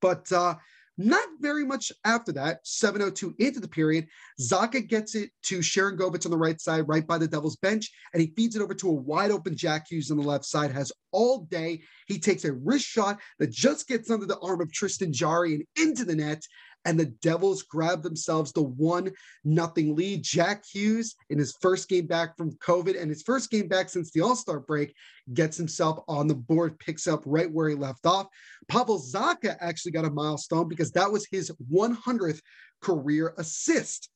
But 0.01 0.31
uh, 0.33 0.55
not 1.01 1.29
very 1.41 1.65
much 1.65 1.91
after 2.05 2.31
that, 2.33 2.61
702 2.65 3.35
into 3.39 3.59
the 3.59 3.69
period, 3.69 4.07
Zacha 4.39 4.87
gets 4.87 5.15
it 5.15 5.31
to 5.45 5.61
Sharangovich 5.61 6.27
on 6.27 6.31
the 6.31 6.37
right 6.37 6.61
side, 6.61 6.87
right 6.89 7.07
by 7.07 7.17
the 7.17 7.27
Devil's 7.27 7.57
bench, 7.57 7.91
and 8.13 8.21
he 8.21 8.35
feeds 8.37 8.55
it 8.55 8.63
over 8.63 8.75
to 8.75 8.89
a 8.89 8.93
wide 8.93 9.31
open 9.31 9.57
Jack 9.57 9.87
Hughes 9.89 10.11
on 10.11 10.19
the 10.19 10.23
left 10.23 10.45
side, 10.45 10.71
has 10.71 10.93
all 11.11 11.47
day. 11.51 11.81
He 12.07 12.19
takes 12.19 12.45
a 12.45 12.53
wrist 12.53 12.85
shot 12.85 13.19
that 13.39 13.51
just 13.51 13.89
gets 13.89 14.11
under 14.11 14.27
the 14.27 14.39
arm 14.41 14.61
of 14.61 14.73
Tristan 14.73 15.13
Jarry 15.13 15.55
and 15.55 15.65
into 15.77 16.05
the 16.05 16.17
net 16.17 16.43
and 16.85 16.99
the 16.99 17.07
Devils 17.07 17.63
grab 17.63 18.03
themselves 18.03 18.53
the 18.53 18.63
one 18.63 19.11
nothing 19.45 19.95
lead. 19.95 20.23
Jack 20.23 20.65
Hughes, 20.65 21.15
in 21.29 21.39
his 21.39 21.57
first 21.61 21.89
game 21.89 22.07
back 22.07 22.37
from 22.37 22.53
COVID 22.53 23.01
and 23.01 23.11
his 23.11 23.23
first 23.23 23.51
game 23.51 23.69
back 23.69 23.89
since 23.89 24.11
the 24.11 24.23
All 24.23 24.37
Star 24.37 24.61
break, 24.61 24.95
gets 25.35 25.57
himself 25.57 26.03
on 26.09 26.27
the 26.27 26.35
board, 26.35 26.79
picks 26.79 27.07
up 27.07 27.23
right 27.27 27.51
where 27.51 27.69
he 27.69 27.75
left 27.75 28.07
off. 28.07 28.27
Pavel 28.69 29.01
Zacha 29.01 29.57
actually 29.61 29.93
got 29.93 30.05
a 30.05 30.11
milestone 30.11 30.69
because 30.69 30.93
that 30.93 31.11
was 31.11 31.27
his 31.31 31.51
100th 31.73 32.41
career 32.81 33.35
assist. 33.37 34.09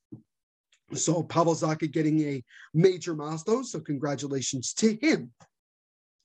So 0.94 1.22
Pavel 1.22 1.54
Zacha 1.54 1.90
getting 1.90 2.20
a 2.20 2.42
major 2.72 3.14
milestone. 3.14 3.64
So 3.64 3.80
congratulations 3.80 4.72
to 4.74 4.96
him. 5.00 5.32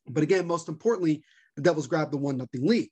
But 0.07 0.23
again, 0.23 0.47
most 0.47 0.69
importantly, 0.69 1.23
the 1.55 1.61
Devils 1.61 1.87
grabbed 1.87 2.11
the 2.11 2.17
one 2.17 2.37
nothing 2.37 2.65
lead. 2.65 2.89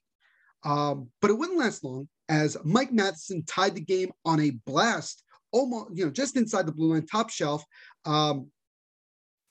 Um, 0.64 1.10
but 1.20 1.30
it 1.30 1.38
wouldn't 1.38 1.58
last 1.58 1.84
long 1.84 2.08
as 2.28 2.56
Mike 2.64 2.92
Matheson 2.92 3.44
tied 3.44 3.74
the 3.74 3.80
game 3.80 4.10
on 4.24 4.40
a 4.40 4.50
blast, 4.66 5.24
almost, 5.52 5.90
you 5.94 6.04
know, 6.04 6.10
just 6.10 6.36
inside 6.36 6.66
the 6.66 6.72
blue 6.72 6.92
line, 6.92 7.06
top 7.06 7.30
shelf, 7.30 7.64
um, 8.04 8.50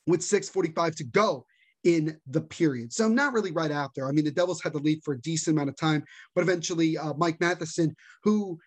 with 0.05 0.21
6:45 0.21 0.95
to 0.95 1.03
go 1.03 1.45
in 1.83 2.19
the 2.27 2.41
period. 2.41 2.91
So 2.91 3.07
not 3.07 3.33
really 3.33 3.51
right 3.51 3.71
after. 3.71 4.07
I 4.07 4.11
mean, 4.11 4.25
the 4.25 4.31
Devils 4.31 4.61
had 4.61 4.73
the 4.73 4.79
lead 4.79 5.01
for 5.03 5.13
a 5.13 5.21
decent 5.21 5.55
amount 5.55 5.69
of 5.69 5.77
time, 5.77 6.03
but 6.35 6.41
eventually 6.41 6.97
uh, 6.97 7.13
Mike 7.17 7.39
Matheson, 7.39 7.95
who 8.23 8.59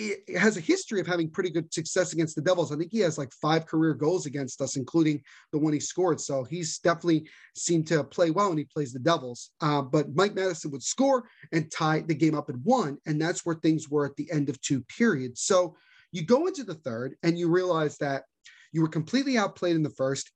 it 0.00 0.38
has 0.38 0.56
a 0.56 0.60
history 0.60 0.98
of 0.98 1.06
having 1.06 1.28
pretty 1.28 1.50
good 1.50 1.72
success 1.72 2.14
against 2.14 2.34
the 2.34 2.40
Devils. 2.40 2.72
I 2.72 2.76
think 2.76 2.90
he 2.90 3.00
has 3.00 3.18
like 3.18 3.32
five 3.32 3.66
career 3.66 3.92
goals 3.92 4.24
against 4.24 4.62
us, 4.62 4.76
including 4.76 5.22
the 5.52 5.58
one 5.58 5.74
he 5.74 5.80
scored. 5.80 6.20
So 6.20 6.44
he's 6.44 6.78
definitely 6.78 7.28
seemed 7.54 7.86
to 7.88 8.02
play 8.04 8.30
well 8.30 8.48
when 8.48 8.58
he 8.58 8.64
plays 8.64 8.92
the 8.92 8.98
Devils. 8.98 9.50
Uh, 9.60 9.82
but 9.82 10.14
Mike 10.14 10.34
Matheson 10.34 10.70
would 10.70 10.82
score 10.82 11.24
and 11.52 11.70
tie 11.70 12.00
the 12.00 12.14
game 12.14 12.34
up 12.34 12.48
at 12.48 12.56
one. 12.58 12.96
And 13.06 13.20
that's 13.20 13.44
where 13.44 13.56
things 13.56 13.90
were 13.90 14.06
at 14.06 14.16
the 14.16 14.30
end 14.32 14.48
of 14.48 14.60
two 14.62 14.80
periods. 14.82 15.42
So 15.42 15.76
you 16.12 16.24
go 16.24 16.46
into 16.46 16.64
the 16.64 16.74
third 16.74 17.16
and 17.22 17.38
you 17.38 17.50
realize 17.50 17.98
that 17.98 18.24
you 18.72 18.80
were 18.80 18.88
completely 18.88 19.36
outplayed 19.36 19.76
in 19.76 19.82
the 19.82 19.90
first. 19.90 20.30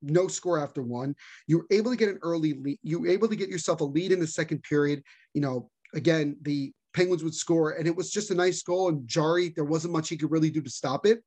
No 0.00 0.28
score 0.28 0.58
after 0.58 0.82
one. 0.82 1.14
You 1.46 1.58
were 1.58 1.66
able 1.70 1.90
to 1.90 1.96
get 1.96 2.08
an 2.08 2.20
early 2.22 2.54
lead. 2.54 2.78
You 2.82 3.00
were 3.00 3.08
able 3.08 3.28
to 3.28 3.36
get 3.36 3.48
yourself 3.48 3.80
a 3.80 3.84
lead 3.84 4.12
in 4.12 4.20
the 4.20 4.26
second 4.26 4.62
period. 4.62 5.02
You 5.34 5.40
know, 5.40 5.70
again, 5.94 6.36
the 6.42 6.72
Penguins 6.98 7.22
would 7.22 7.34
score, 7.34 7.70
and 7.70 7.86
it 7.86 7.94
was 7.94 8.10
just 8.10 8.32
a 8.32 8.34
nice 8.34 8.60
goal. 8.60 8.88
And 8.88 9.06
Jarry, 9.06 9.52
there 9.54 9.64
wasn't 9.64 9.92
much 9.92 10.08
he 10.08 10.16
could 10.16 10.32
really 10.32 10.50
do 10.50 10.60
to 10.60 10.68
stop 10.68 11.06
it. 11.06 11.22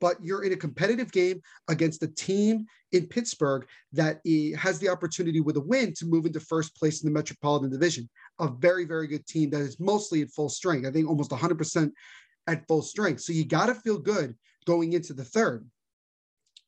But 0.00 0.16
you're 0.22 0.44
in 0.44 0.52
a 0.52 0.56
competitive 0.56 1.10
game 1.10 1.42
against 1.66 2.04
a 2.04 2.06
team 2.06 2.66
in 2.92 3.08
Pittsburgh 3.08 3.66
that 3.94 4.20
has 4.56 4.78
the 4.78 4.88
opportunity 4.88 5.40
with 5.40 5.56
a 5.56 5.60
win 5.60 5.92
to 5.94 6.06
move 6.06 6.24
into 6.24 6.38
first 6.38 6.76
place 6.76 7.02
in 7.02 7.08
the 7.08 7.12
Metropolitan 7.12 7.68
Division. 7.68 8.08
A 8.38 8.46
very, 8.46 8.84
very 8.84 9.08
good 9.08 9.26
team 9.26 9.50
that 9.50 9.60
is 9.60 9.80
mostly 9.80 10.22
at 10.22 10.30
full 10.30 10.48
strength. 10.48 10.86
I 10.86 10.92
think 10.92 11.08
almost 11.08 11.32
100% 11.32 11.90
at 12.46 12.68
full 12.68 12.82
strength. 12.82 13.22
So 13.22 13.32
you 13.32 13.44
got 13.44 13.66
to 13.66 13.74
feel 13.74 13.98
good 13.98 14.36
going 14.66 14.92
into 14.92 15.14
the 15.14 15.24
third. 15.24 15.68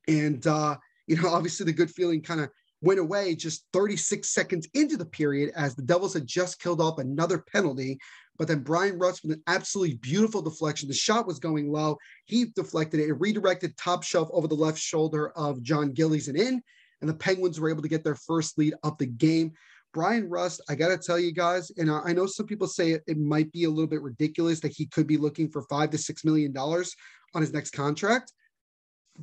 And, 0.09 0.45
uh, 0.45 0.77
you 1.07 1.23
know, 1.23 1.29
obviously 1.33 1.67
the 1.67 1.73
good 1.73 1.93
feeling 1.93 2.21
kind 2.21 2.41
of 2.41 2.51
went 2.83 3.01
away 3.01 3.35
just 3.35 3.67
36 3.73 4.29
seconds 4.29 4.69
into 4.75 4.97
the 4.97 5.05
period 5.05 5.53
as 5.55 5.75
the 5.75 5.83
Devils 5.83 6.15
had 6.15 6.27
just 6.27 6.61
killed 6.61 6.81
off 6.81 6.99
another 6.99 7.39
penalty 7.39 7.99
but 8.41 8.49
then 8.49 8.61
Bryan 8.61 8.99
Rust 8.99 9.21
with 9.23 9.33
an 9.33 9.43
absolutely 9.49 9.97
beautiful 9.97 10.41
deflection. 10.41 10.89
The 10.89 10.95
shot 10.95 11.27
was 11.27 11.39
going 11.39 11.71
low. 11.71 11.99
He 12.25 12.47
deflected 12.47 12.99
it. 12.99 13.11
It 13.11 13.21
redirected 13.21 13.77
top 13.77 14.03
shelf 14.03 14.31
over 14.33 14.49
the 14.49 14.55
left 14.55 14.79
shoulder 14.79 15.29
of 15.37 15.63
John 15.63 15.93
Gillies 15.93 16.29
and 16.29 16.39
in. 16.39 16.63
And 17.03 17.11
the 17.11 17.15
Penguins 17.15 17.61
were 17.61 17.69
able 17.69 17.83
to 17.83 17.89
get 17.89 18.03
their 18.03 18.15
first 18.15 18.57
lead 18.57 18.73
of 18.83 18.97
the 18.97 19.05
game. 19.05 19.53
Bryan 19.93 20.27
Rust, 20.27 20.63
I 20.71 20.75
got 20.75 20.89
to 20.89 20.97
tell 20.97 21.19
you 21.19 21.33
guys, 21.33 21.71
and 21.77 21.91
I 21.91 22.15
know 22.15 22.25
some 22.25 22.47
people 22.47 22.67
say 22.67 22.93
it, 22.93 23.03
it, 23.07 23.19
might 23.19 23.53
be 23.53 23.65
a 23.65 23.71
little 23.71 23.87
bit 23.87 24.01
ridiculous 24.01 24.61
that 24.61 24.73
he 24.73 24.87
could 24.87 25.07
be 25.07 25.19
looking 25.19 25.51
for 25.51 25.61
five 25.63 25.91
to 25.91 25.99
six 25.99 26.25
million 26.25 26.51
dollars 26.51 26.97
on 27.35 27.43
his 27.43 27.53
next 27.53 27.73
contract. 27.73 28.33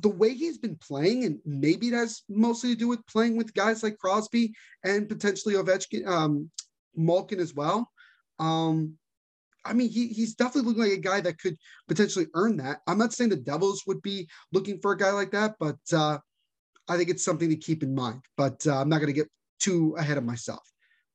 The 0.00 0.08
way 0.08 0.34
he's 0.34 0.58
been 0.58 0.76
playing, 0.76 1.24
and 1.24 1.38
maybe 1.44 1.88
it 1.88 1.94
has 1.94 2.22
mostly 2.28 2.70
to 2.70 2.78
do 2.78 2.88
with 2.88 3.06
playing 3.06 3.36
with 3.36 3.54
guys 3.54 3.82
like 3.82 3.98
Crosby 3.98 4.52
and 4.84 5.08
potentially 5.08 5.54
Ovechkin, 5.54 6.06
um, 6.06 6.50
Malkin 6.94 7.40
as 7.40 7.54
well. 7.54 7.90
Um, 8.38 8.94
I 9.64 9.72
mean, 9.72 9.90
he, 9.90 10.08
he's 10.08 10.34
definitely 10.34 10.68
looking 10.68 10.84
like 10.84 10.98
a 10.98 11.02
guy 11.02 11.20
that 11.20 11.38
could 11.38 11.56
potentially 11.88 12.26
earn 12.34 12.56
that. 12.58 12.80
I'm 12.86 12.98
not 12.98 13.12
saying 13.12 13.30
the 13.30 13.36
Devils 13.36 13.82
would 13.86 14.00
be 14.02 14.28
looking 14.52 14.78
for 14.80 14.92
a 14.92 14.96
guy 14.96 15.10
like 15.10 15.32
that, 15.32 15.56
but 15.58 15.78
uh, 15.92 16.18
I 16.88 16.96
think 16.96 17.10
it's 17.10 17.24
something 17.24 17.50
to 17.50 17.56
keep 17.56 17.82
in 17.82 17.94
mind. 17.94 18.22
But 18.36 18.66
uh, 18.66 18.80
I'm 18.80 18.88
not 18.88 18.98
going 18.98 19.12
to 19.12 19.20
get 19.20 19.28
too 19.60 19.94
ahead 19.98 20.16
of 20.18 20.24
myself. 20.24 20.62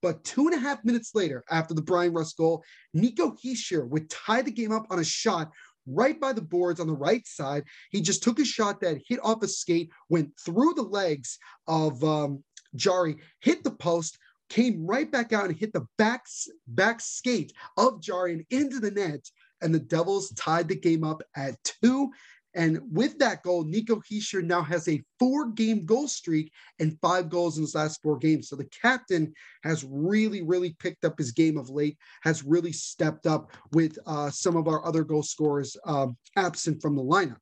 But 0.01 0.23
two 0.25 0.47
and 0.47 0.53
a 0.53 0.59
half 0.59 0.83
minutes 0.83 1.15
later, 1.15 1.43
after 1.49 1.73
the 1.73 1.81
Bryan 1.81 2.13
Rust 2.13 2.35
goal, 2.35 2.63
Nico 2.93 3.31
Hischier 3.43 3.87
would 3.87 4.09
tie 4.09 4.41
the 4.41 4.51
game 4.51 4.73
up 4.73 4.85
on 4.89 4.99
a 4.99 5.03
shot 5.03 5.49
right 5.85 6.19
by 6.19 6.33
the 6.33 6.41
boards 6.41 6.79
on 6.79 6.87
the 6.87 6.93
right 6.93 7.25
side. 7.27 7.63
He 7.91 8.01
just 8.01 8.23
took 8.23 8.39
a 8.39 8.45
shot 8.45 8.81
that 8.81 9.01
hit 9.07 9.19
off 9.23 9.43
a 9.43 9.47
skate, 9.47 9.91
went 10.09 10.31
through 10.39 10.73
the 10.75 10.83
legs 10.83 11.37
of 11.67 12.03
um, 12.03 12.43
Jarry, 12.75 13.17
hit 13.41 13.63
the 13.63 13.71
post, 13.71 14.17
came 14.49 14.85
right 14.85 15.11
back 15.11 15.33
out 15.33 15.45
and 15.45 15.57
hit 15.57 15.73
the 15.73 15.85
back, 15.97 16.25
back 16.67 17.01
skate 17.01 17.53
of 17.77 18.01
Jarian 18.01 18.45
into 18.49 18.79
the 18.79 18.91
net. 18.91 19.27
And 19.61 19.73
the 19.73 19.79
Devils 19.79 20.29
tied 20.31 20.67
the 20.67 20.75
game 20.75 21.03
up 21.05 21.23
at 21.35 21.55
two. 21.63 22.11
And 22.55 22.79
with 22.91 23.17
that 23.19 23.41
goal, 23.41 23.63
Nico 23.63 23.95
Hischier 23.95 24.43
now 24.43 24.61
has 24.61 24.87
a 24.87 25.01
four 25.17 25.47
game 25.47 25.85
goal 25.85 26.07
streak 26.07 26.51
and 26.79 26.97
five 27.01 27.29
goals 27.29 27.57
in 27.57 27.63
his 27.63 27.75
last 27.75 28.01
four 28.01 28.17
games. 28.17 28.49
So 28.49 28.55
the 28.55 28.65
captain 28.65 29.33
has 29.63 29.85
really, 29.89 30.41
really 30.43 30.75
picked 30.79 31.03
up 31.03 31.17
his 31.17 31.31
game 31.31 31.57
of 31.57 31.69
late, 31.69 31.97
has 32.21 32.43
really 32.43 32.71
stepped 32.71 33.25
up 33.25 33.51
with 33.71 33.97
uh, 34.05 34.29
some 34.29 34.55
of 34.55 34.67
our 34.67 34.85
other 34.85 35.03
goal 35.03 35.23
scorers 35.23 35.75
um, 35.85 36.15
absent 36.35 36.81
from 36.81 36.95
the 36.95 37.03
lineup. 37.03 37.37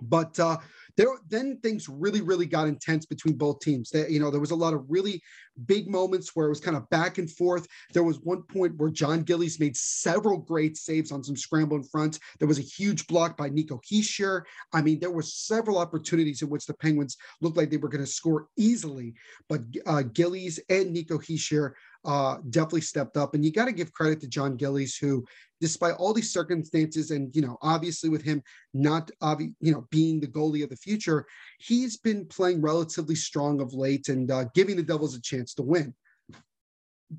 But 0.00 0.38
uh, 0.38 0.58
there 0.98 1.08
then 1.30 1.58
things 1.62 1.88
really 1.88 2.20
really 2.20 2.44
got 2.44 2.68
intense 2.68 3.06
between 3.06 3.38
both 3.38 3.60
teams. 3.60 3.88
That 3.90 4.10
you 4.10 4.20
know 4.20 4.30
there 4.30 4.40
was 4.40 4.50
a 4.50 4.56
lot 4.56 4.74
of 4.74 4.84
really 4.90 5.22
big 5.64 5.88
moments 5.88 6.36
where 6.36 6.46
it 6.46 6.50
was 6.50 6.60
kind 6.60 6.76
of 6.76 6.88
back 6.90 7.16
and 7.16 7.30
forth. 7.30 7.66
There 7.94 8.04
was 8.04 8.20
one 8.20 8.42
point 8.42 8.76
where 8.76 8.90
John 8.90 9.22
gillies 9.22 9.58
made 9.58 9.76
several 9.76 10.36
great 10.36 10.76
saves 10.76 11.10
on 11.10 11.24
some 11.24 11.36
scramble 11.36 11.76
in 11.76 11.84
front 11.84 12.18
there 12.38 12.48
was 12.48 12.58
a 12.58 12.62
huge 12.62 13.06
block 13.06 13.36
by 13.36 13.48
nico 13.48 13.80
hischier 13.90 14.42
i 14.72 14.82
mean 14.82 14.98
there 15.00 15.10
were 15.10 15.22
several 15.22 15.78
opportunities 15.78 16.42
in 16.42 16.48
which 16.48 16.66
the 16.66 16.74
penguins 16.74 17.16
looked 17.40 17.56
like 17.56 17.70
they 17.70 17.76
were 17.76 17.88
going 17.88 18.04
to 18.04 18.10
score 18.10 18.48
easily 18.56 19.14
but 19.48 19.60
uh, 19.86 20.02
gillies 20.02 20.58
and 20.68 20.92
nico 20.92 21.18
hischier 21.18 21.72
uh, 22.04 22.38
definitely 22.50 22.80
stepped 22.82 23.16
up. 23.16 23.34
And 23.34 23.44
you 23.44 23.52
got 23.52 23.66
to 23.66 23.72
give 23.72 23.92
credit 23.92 24.20
to 24.20 24.28
John 24.28 24.56
Gillies, 24.56 24.96
who, 24.96 25.24
despite 25.60 25.94
all 25.94 26.12
these 26.12 26.32
circumstances, 26.32 27.10
and 27.10 27.34
you 27.34 27.42
know, 27.42 27.58
obviously 27.62 28.08
with 28.08 28.22
him 28.22 28.42
not, 28.72 29.10
obvi- 29.22 29.54
you 29.60 29.72
know, 29.72 29.86
being 29.90 30.20
the 30.20 30.26
goalie 30.26 30.62
of 30.62 30.70
the 30.70 30.76
future, 30.76 31.26
he's 31.58 31.96
been 31.96 32.26
playing 32.26 32.62
relatively 32.62 33.14
strong 33.14 33.60
of 33.60 33.74
late 33.74 34.08
and 34.08 34.30
uh, 34.30 34.44
giving 34.54 34.76
the 34.76 34.82
Devils 34.82 35.16
a 35.16 35.20
chance 35.20 35.54
to 35.54 35.62
win. 35.62 35.94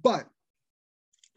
But 0.04 0.28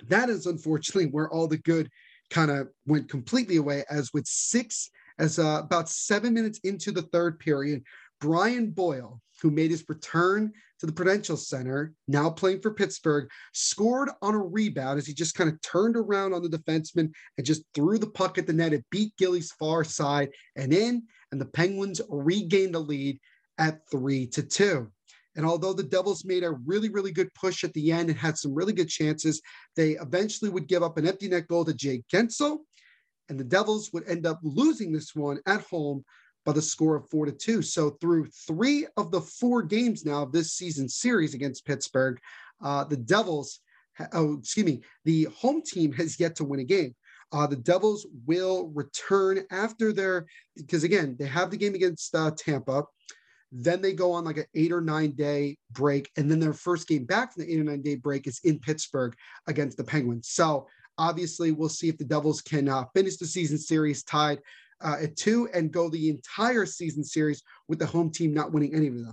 that 0.09 0.29
is 0.29 0.47
unfortunately 0.47 1.11
where 1.11 1.31
all 1.31 1.47
the 1.47 1.59
good 1.59 1.89
kind 2.31 2.51
of 2.51 2.69
went 2.87 3.09
completely 3.09 3.57
away. 3.57 3.85
As 3.91 4.13
with 4.13 4.27
six, 4.27 4.91
as 5.19 5.39
uh, 5.39 5.61
about 5.63 5.89
seven 5.89 6.35
minutes 6.35 6.61
into 6.65 6.93
the 6.93 7.03
third 7.03 7.39
period, 7.39 7.83
Brian 8.23 8.71
Boyle, 8.71 9.21
who 9.43 9.51
made 9.51 9.73
his 9.73 9.85
return 9.89 10.53
to 10.79 10.87
the 10.87 10.93
Prudential 10.93 11.37
Center, 11.37 11.93
now 12.07 12.31
playing 12.31 12.61
for 12.61 12.73
Pittsburgh, 12.73 13.29
scored 13.53 14.11
on 14.23 14.35
a 14.35 14.39
rebound 14.39 14.99
as 14.99 15.07
he 15.07 15.13
just 15.13 15.35
kind 15.35 15.51
of 15.51 15.61
turned 15.61 15.97
around 15.97 16.33
on 16.33 16.41
the 16.41 16.49
defenseman 16.49 17.13
and 17.37 17.45
just 17.45 17.65
threw 17.75 17.99
the 17.99 18.07
puck 18.07 18.39
at 18.39 18.47
the 18.47 18.53
net. 18.53 18.73
It 18.73 18.85
beat 18.93 19.17
Gillies' 19.17 19.51
far 19.59 19.83
side 19.83 20.31
and 20.55 20.73
in, 20.73 21.03
and 21.33 21.41
the 21.41 21.47
Penguins 21.47 22.01
regained 22.09 22.77
the 22.77 22.79
lead 22.79 23.19
at 23.59 23.81
three 23.91 24.29
to 24.29 24.43
two. 24.45 24.93
And 25.35 25.45
although 25.45 25.73
the 25.73 25.83
Devils 25.83 26.25
made 26.25 26.45
a 26.45 26.53
really, 26.53 26.91
really 26.91 27.11
good 27.11 27.35
push 27.35 27.65
at 27.65 27.73
the 27.75 27.91
end 27.91 28.09
and 28.09 28.19
had 28.19 28.39
some 28.39 28.55
really 28.55 28.73
good 28.73 28.89
chances, 28.89 29.43
they 29.75 29.93
eventually 29.93 30.51
would 30.51 30.69
give 30.69 30.85
up 30.85 30.97
an 30.97 31.09
empty 31.09 31.27
net 31.27 31.49
goal 31.49 31.65
to 31.65 31.75
Jake 31.75 32.05
Guentzel. 32.13 32.59
And 33.29 33.41
the 33.41 33.45
Devils 33.45 33.91
would 33.93 34.07
end 34.07 34.27
up 34.27 34.39
losing 34.45 34.93
this 34.93 35.15
one 35.15 35.41
at 35.47 35.63
home 35.63 36.05
by 36.45 36.53
the 36.53 36.63
score 36.63 36.97
of 36.97 37.09
four 37.09 37.27
to 37.27 37.33
two. 37.33 37.63
So 37.63 37.91
through 37.91 38.27
three 38.47 38.87
of 38.97 39.11
the 39.11 39.21
four 39.21 39.63
games 39.63 40.05
now 40.05 40.23
of 40.23 40.33
this 40.33 40.53
season 40.53 40.89
series 40.89 41.35
against 41.35 41.67
Pittsburgh, 41.67 42.19
uh, 42.63 42.85
the 42.85 42.97
Devils, 42.97 43.61
oh, 44.13 44.39
excuse 44.39 44.67
me, 44.67 44.83
the 45.05 45.25
home 45.37 45.63
team 45.63 45.93
has 45.95 46.19
yet 46.19 46.37
to 46.37 46.45
win 46.45 46.61
a 46.61 46.65
game. 46.65 46.95
Uh, 47.33 47.47
the 47.47 47.57
Devils 47.57 48.07
will 48.27 48.69
return 48.75 49.43
after 49.51 49.93
their, 49.93 50.27
because 50.55 50.85
again, 50.85 51.17
they 51.19 51.27
have 51.27 51.51
the 51.51 51.57
game 51.57 51.75
against 51.75 52.15
uh, 52.15 52.31
Tampa. 52.37 52.85
Then 53.51 53.81
they 53.81 53.93
go 53.93 54.13
on 54.13 54.25
like 54.25 54.39
an 54.39 54.47
eight 54.55 54.73
or 54.73 54.81
nine 54.81 55.13
day 55.13 55.57
break. 55.71 56.11
And 56.17 56.31
then 56.31 56.41
their 56.41 56.53
first 56.53 56.89
game 56.89 57.05
back 57.05 57.33
from 57.33 57.45
the 57.45 57.53
eight 57.53 57.61
or 57.61 57.65
nine 57.65 57.83
day 57.83 57.97
break 57.97 58.27
is 58.27 58.41
in 58.45 58.59
Pittsburgh 58.59 59.15
against 59.47 59.77
the 59.77 59.85
Penguins. 59.85 60.29
So 60.29 60.67
obviously, 60.99 61.53
we'll 61.53 61.69
see 61.71 61.89
if 61.89 61.97
the 61.97 62.05
Devils 62.05 62.43
can 62.43 62.69
uh, 62.69 62.85
finish 62.95 63.17
the 63.17 63.27
season 63.27 63.59
series 63.59 64.05
tied 64.05 64.41
uh, 64.83 64.97
at 65.03 65.17
two 65.17 65.49
and 65.55 65.73
go 65.73 65.89
the 65.89 66.09
entire 66.09 66.67
season 66.67 67.05
series 67.05 67.43
with 67.69 67.79
the 67.79 67.87
home 67.87 68.11
team 68.11 68.35
not 68.35 68.53
winning 68.53 68.75
any 68.75 68.89
of 68.89 68.95
them. 68.95 69.13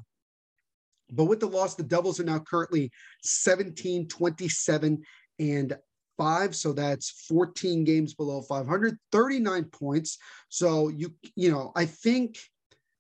But 1.12 1.26
with 1.26 1.40
the 1.40 1.48
loss, 1.48 1.76
the 1.76 1.84
Devils 1.84 2.20
are 2.20 2.26
now 2.26 2.40
currently 2.40 2.92
17, 3.24 4.08
27, 4.08 5.02
and 5.40 5.78
five. 6.18 6.56
So 6.56 6.74
that's 6.74 7.26
14 7.28 7.84
games 7.84 8.14
below 8.14 8.42
500, 8.42 8.98
39 9.12 9.64
points. 9.66 10.18
So 10.50 10.90
you, 10.90 11.14
you 11.36 11.52
know, 11.52 11.72
I 11.76 11.86
think 11.86 12.38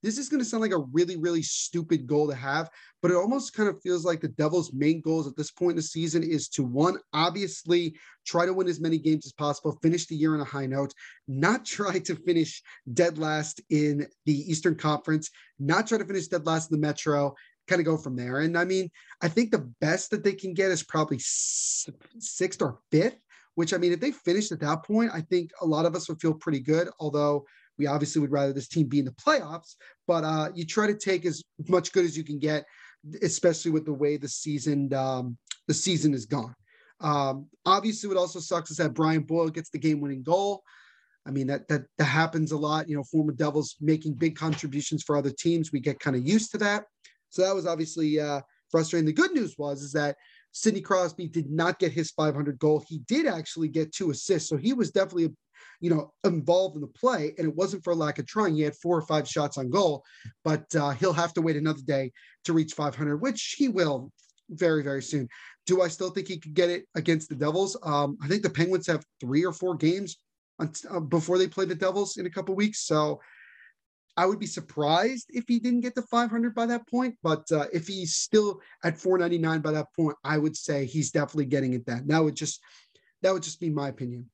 this 0.01 0.17
is 0.17 0.29
going 0.29 0.39
to 0.39 0.45
sound 0.45 0.61
like 0.61 0.71
a 0.71 0.85
really, 0.91 1.17
really 1.17 1.41
stupid 1.41 2.07
goal 2.07 2.27
to 2.27 2.35
have, 2.35 2.69
but 3.01 3.11
it 3.11 3.17
almost 3.17 3.53
kind 3.53 3.69
of 3.69 3.81
feels 3.81 4.05
like 4.05 4.21
the 4.21 4.29
Devils' 4.29 4.73
main 4.73 5.01
goals 5.01 5.27
at 5.27 5.35
this 5.35 5.51
point 5.51 5.71
in 5.71 5.75
the 5.77 5.81
season 5.81 6.23
is 6.23 6.47
to 6.49 6.63
one, 6.63 6.97
obviously 7.13 7.95
try 8.25 8.45
to 8.45 8.53
win 8.53 8.67
as 8.67 8.79
many 8.79 8.97
games 8.97 9.25
as 9.25 9.33
possible, 9.33 9.77
finish 9.81 10.05
the 10.07 10.15
year 10.15 10.33
on 10.33 10.41
a 10.41 10.45
high 10.45 10.65
note, 10.65 10.93
not 11.27 11.65
try 11.65 11.99
to 11.99 12.15
finish 12.15 12.61
dead 12.93 13.17
last 13.17 13.61
in 13.69 14.07
the 14.25 14.51
Eastern 14.51 14.75
Conference, 14.75 15.29
not 15.59 15.87
try 15.87 15.97
to 15.97 16.05
finish 16.05 16.27
dead 16.27 16.45
last 16.45 16.71
in 16.71 16.79
the 16.79 16.87
Metro, 16.87 17.35
kind 17.67 17.79
of 17.79 17.85
go 17.85 17.97
from 17.97 18.15
there. 18.15 18.39
And 18.39 18.57
I 18.57 18.65
mean, 18.65 18.89
I 19.21 19.27
think 19.27 19.51
the 19.51 19.71
best 19.79 20.11
that 20.11 20.23
they 20.23 20.33
can 20.33 20.53
get 20.53 20.71
is 20.71 20.83
probably 20.83 21.19
sixth 21.19 22.61
or 22.61 22.79
fifth, 22.91 23.17
which 23.55 23.73
I 23.73 23.77
mean, 23.77 23.93
if 23.93 23.99
they 23.99 24.11
finished 24.11 24.51
at 24.51 24.61
that 24.61 24.83
point, 24.83 25.11
I 25.13 25.21
think 25.21 25.51
a 25.61 25.65
lot 25.65 25.85
of 25.85 25.95
us 25.95 26.09
would 26.09 26.19
feel 26.19 26.33
pretty 26.33 26.61
good, 26.61 26.89
although 26.99 27.45
we 27.79 27.87
obviously 27.87 28.21
would 28.21 28.31
rather 28.31 28.53
this 28.53 28.67
team 28.67 28.87
be 28.87 28.99
in 28.99 29.05
the 29.05 29.11
playoffs, 29.11 29.75
but 30.05 30.23
uh, 30.23 30.49
you 30.53 30.65
try 30.65 30.85
to 30.85 30.93
take 30.93 31.25
as 31.25 31.43
much 31.67 31.91
good 31.91 32.05
as 32.05 32.15
you 32.15 32.23
can 32.23 32.37
get, 32.37 32.65
especially 33.21 33.71
with 33.71 33.85
the 33.85 33.93
way 33.93 34.17
the 34.17 34.27
season 34.27 34.93
um, 34.93 35.37
the 35.67 35.73
season 35.73 36.13
is 36.13 36.25
gone. 36.25 36.53
Um, 37.01 37.47
obviously, 37.65 38.09
what 38.09 38.17
also 38.17 38.39
sucks 38.39 38.69
is 38.69 38.77
that 38.77 38.93
Brian 38.93 39.21
Boyle 39.21 39.49
gets 39.49 39.69
the 39.69 39.79
game-winning 39.79 40.23
goal. 40.23 40.61
I 41.25 41.31
mean 41.31 41.47
that 41.47 41.67
that 41.69 41.83
that 41.97 42.05
happens 42.05 42.51
a 42.51 42.57
lot. 42.57 42.89
You 42.89 42.97
know, 42.97 43.03
former 43.03 43.33
Devils 43.33 43.77
making 43.81 44.13
big 44.13 44.35
contributions 44.35 45.03
for 45.03 45.15
other 45.15 45.31
teams. 45.31 45.71
We 45.71 45.79
get 45.79 45.99
kind 45.99 46.15
of 46.15 46.27
used 46.27 46.51
to 46.51 46.57
that. 46.59 46.83
So 47.29 47.43
that 47.43 47.55
was 47.55 47.65
obviously 47.65 48.19
uh, 48.19 48.41
frustrating. 48.69 49.05
The 49.05 49.13
good 49.13 49.31
news 49.31 49.55
was 49.57 49.81
is 49.81 49.93
that 49.93 50.17
Sidney 50.51 50.81
Crosby 50.81 51.27
did 51.27 51.49
not 51.49 51.79
get 51.79 51.91
his 51.91 52.11
500 52.11 52.57
goal. 52.59 52.83
He 52.87 52.99
did 52.99 53.27
actually 53.27 53.67
get 53.67 53.93
two 53.93 54.11
assists, 54.11 54.49
so 54.49 54.57
he 54.57 54.73
was 54.73 54.91
definitely, 54.91 55.33
you 55.79 55.89
know, 55.89 56.13
involved 56.23 56.75
in 56.75 56.81
the 56.81 56.87
play. 56.87 57.33
And 57.37 57.47
it 57.47 57.55
wasn't 57.55 57.83
for 57.83 57.95
lack 57.95 58.19
of 58.19 58.27
trying. 58.27 58.55
He 58.55 58.61
had 58.61 58.75
four 58.75 58.97
or 58.97 59.01
five 59.01 59.27
shots 59.27 59.57
on 59.57 59.69
goal, 59.69 60.03
but 60.43 60.73
uh, 60.75 60.91
he'll 60.91 61.13
have 61.13 61.33
to 61.33 61.41
wait 61.41 61.55
another 61.55 61.81
day 61.81 62.11
to 62.45 62.53
reach 62.53 62.73
500, 62.73 63.17
which 63.17 63.55
he 63.57 63.67
will 63.67 64.11
very 64.49 64.83
very 64.83 65.03
soon. 65.03 65.27
Do 65.65 65.81
I 65.81 65.87
still 65.87 66.09
think 66.09 66.27
he 66.27 66.39
could 66.39 66.53
get 66.53 66.69
it 66.69 66.85
against 66.95 67.29
the 67.29 67.35
Devils? 67.35 67.77
Um, 67.83 68.17
I 68.21 68.27
think 68.27 68.43
the 68.43 68.49
Penguins 68.49 68.87
have 68.87 69.05
three 69.19 69.45
or 69.45 69.53
four 69.53 69.75
games 69.75 70.17
uh, 70.59 70.99
before 70.99 71.37
they 71.37 71.47
play 71.47 71.65
the 71.65 71.75
Devils 71.75 72.17
in 72.17 72.25
a 72.25 72.29
couple 72.29 72.55
weeks. 72.55 72.85
So 72.85 73.21
I 74.17 74.25
would 74.25 74.39
be 74.39 74.47
surprised 74.47 75.27
if 75.29 75.45
he 75.47 75.59
didn't 75.59 75.81
get 75.81 75.95
to 75.95 76.01
500 76.01 76.53
by 76.53 76.65
that 76.65 76.87
point. 76.89 77.15
But 77.23 77.49
uh, 77.51 77.67
if 77.71 77.87
he's 77.87 78.15
still 78.15 78.59
at 78.83 78.97
499 78.97 79.61
by 79.61 79.71
that 79.71 79.93
point, 79.95 80.17
I 80.23 80.37
would 80.37 80.57
say 80.57 80.85
he's 80.85 81.11
definitely 81.11 81.45
getting 81.45 81.73
it. 81.73 81.85
That 81.85 82.07
that 82.07 82.23
would 82.23 82.35
just 82.35 82.59
that 83.21 83.33
would 83.33 83.43
just 83.43 83.59
be 83.59 83.69
my 83.69 83.89
opinion. 83.89 84.29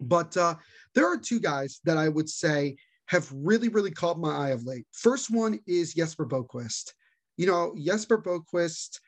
But 0.00 0.36
uh, 0.36 0.54
there 0.94 1.06
are 1.06 1.16
two 1.16 1.40
guys 1.40 1.80
that 1.84 1.96
I 1.96 2.08
would 2.08 2.28
say 2.28 2.76
have 3.06 3.30
really 3.32 3.68
really 3.68 3.90
caught 3.90 4.18
my 4.18 4.34
eye 4.34 4.50
of 4.50 4.64
late. 4.64 4.86
First 4.92 5.30
one 5.30 5.58
is 5.66 5.94
Jesper 5.94 6.26
Boqvist. 6.26 6.92
You 7.36 7.46
know 7.46 7.74
Jesper 7.78 8.20
Boqvist. 8.20 9.00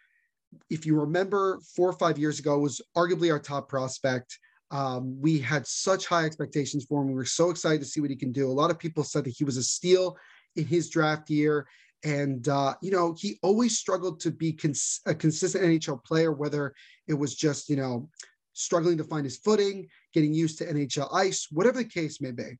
If 0.68 0.84
you 0.84 1.00
remember, 1.00 1.60
four 1.74 1.88
or 1.88 1.94
five 1.94 2.18
years 2.18 2.38
ago, 2.38 2.58
was 2.58 2.80
arguably 2.94 3.32
our 3.32 3.38
top 3.38 3.70
prospect. 3.70 4.38
Um, 4.70 5.20
we 5.20 5.38
had 5.38 5.66
such 5.66 6.06
high 6.06 6.24
expectations 6.24 6.86
for 6.86 7.02
him. 7.02 7.08
We 7.08 7.14
were 7.14 7.24
so 7.26 7.50
excited 7.50 7.80
to 7.80 7.86
see 7.86 8.00
what 8.00 8.10
he 8.10 8.16
can 8.16 8.32
do. 8.32 8.50
A 8.50 8.52
lot 8.52 8.70
of 8.70 8.78
people 8.78 9.04
said 9.04 9.24
that 9.24 9.34
he 9.36 9.44
was 9.44 9.58
a 9.58 9.62
steal 9.62 10.16
in 10.56 10.64
his 10.64 10.88
draft 10.88 11.28
year. 11.30 11.66
And, 12.04 12.48
uh, 12.48 12.74
you 12.82 12.90
know, 12.90 13.14
he 13.16 13.38
always 13.42 13.78
struggled 13.78 14.20
to 14.20 14.30
be 14.30 14.52
cons- 14.52 15.00
a 15.06 15.14
consistent 15.14 15.64
NHL 15.64 16.02
player, 16.04 16.32
whether 16.32 16.74
it 17.06 17.14
was 17.14 17.34
just, 17.34 17.68
you 17.68 17.76
know, 17.76 18.08
struggling 18.54 18.98
to 18.98 19.04
find 19.04 19.24
his 19.24 19.36
footing, 19.36 19.88
getting 20.12 20.34
used 20.34 20.58
to 20.58 20.66
NHL 20.66 21.12
ice, 21.12 21.48
whatever 21.50 21.78
the 21.78 21.88
case 21.88 22.20
may 22.20 22.30
be. 22.30 22.58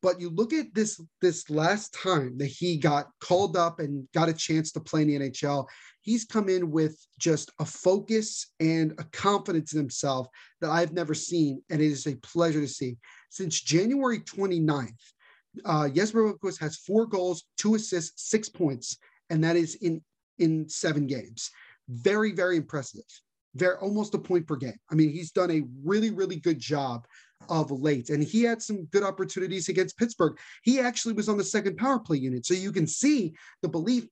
But 0.00 0.20
you 0.20 0.30
look 0.30 0.52
at 0.52 0.74
this 0.74 1.00
this 1.20 1.50
last 1.50 1.92
time 1.92 2.38
that 2.38 2.46
he 2.46 2.76
got 2.76 3.08
called 3.20 3.56
up 3.56 3.80
and 3.80 4.06
got 4.14 4.28
a 4.28 4.32
chance 4.32 4.70
to 4.72 4.80
play 4.80 5.02
in 5.02 5.08
the 5.08 5.18
NHL, 5.18 5.66
he's 6.02 6.24
come 6.24 6.48
in 6.48 6.70
with 6.70 6.96
just 7.18 7.50
a 7.58 7.64
focus 7.64 8.52
and 8.60 8.92
a 8.98 9.04
confidence 9.04 9.72
in 9.72 9.78
himself 9.78 10.28
that 10.60 10.70
I've 10.70 10.92
never 10.92 11.14
seen, 11.14 11.62
and 11.68 11.80
it 11.80 11.86
is 11.86 12.06
a 12.06 12.16
pleasure 12.16 12.60
to 12.60 12.68
see. 12.68 12.96
Since 13.30 13.60
January 13.60 14.20
29th, 14.20 14.92
uh, 15.64 15.88
Jesper 15.88 16.32
Boqvist 16.32 16.60
has 16.60 16.76
four 16.76 17.06
goals, 17.06 17.44
two 17.56 17.74
assists, 17.74 18.30
six 18.30 18.48
points, 18.48 18.98
and 19.30 19.42
that 19.42 19.56
is 19.56 19.74
in 19.76 20.00
in 20.38 20.68
seven 20.68 21.06
games. 21.06 21.50
Very, 21.88 22.32
very 22.32 22.56
impressive. 22.56 23.04
Very 23.58 23.76
almost 23.76 24.14
a 24.14 24.18
point 24.18 24.46
per 24.46 24.56
game. 24.56 24.78
I 24.90 24.94
mean, 24.94 25.10
he's 25.10 25.32
done 25.32 25.50
a 25.50 25.64
really, 25.84 26.10
really 26.10 26.36
good 26.36 26.58
job 26.58 27.06
of 27.48 27.70
late. 27.70 28.10
And 28.10 28.22
he 28.22 28.42
had 28.42 28.62
some 28.62 28.84
good 28.86 29.02
opportunities 29.02 29.68
against 29.68 29.96
Pittsburgh. 29.96 30.38
He 30.62 30.80
actually 30.80 31.14
was 31.14 31.28
on 31.28 31.38
the 31.38 31.44
second 31.44 31.76
power 31.76 31.98
play 31.98 32.18
unit. 32.18 32.46
So 32.46 32.54
you 32.54 32.72
can 32.72 32.86
see 32.86 33.34
the 33.62 33.68
belief 33.68 34.04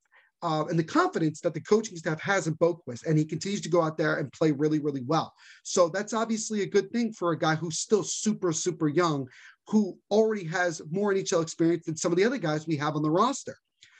uh, 0.42 0.64
and 0.66 0.78
the 0.78 0.84
confidence 0.84 1.40
that 1.40 1.54
the 1.54 1.60
coaching 1.60 1.96
staff 1.96 2.20
has 2.20 2.46
in 2.46 2.54
Boqvist, 2.56 3.06
and 3.06 3.18
he 3.18 3.24
continues 3.24 3.62
to 3.62 3.70
go 3.70 3.82
out 3.82 3.96
there 3.96 4.16
and 4.16 4.32
play 4.32 4.52
really, 4.52 4.78
really 4.78 5.02
well. 5.06 5.32
So 5.62 5.88
that's 5.88 6.12
obviously 6.12 6.62
a 6.62 6.68
good 6.68 6.90
thing 6.92 7.12
for 7.12 7.32
a 7.32 7.38
guy 7.38 7.54
who's 7.54 7.78
still 7.78 8.02
super, 8.02 8.52
super 8.52 8.88
young, 8.88 9.26
who 9.68 9.98
already 10.10 10.44
has 10.44 10.82
more 10.90 11.12
NHL 11.12 11.42
experience 11.42 11.86
than 11.86 11.96
some 11.96 12.12
of 12.12 12.18
the 12.18 12.24
other 12.24 12.38
guys 12.38 12.66
we 12.66 12.76
have 12.76 12.96
on 12.96 13.02
the 13.02 13.10
roster. 13.10 13.56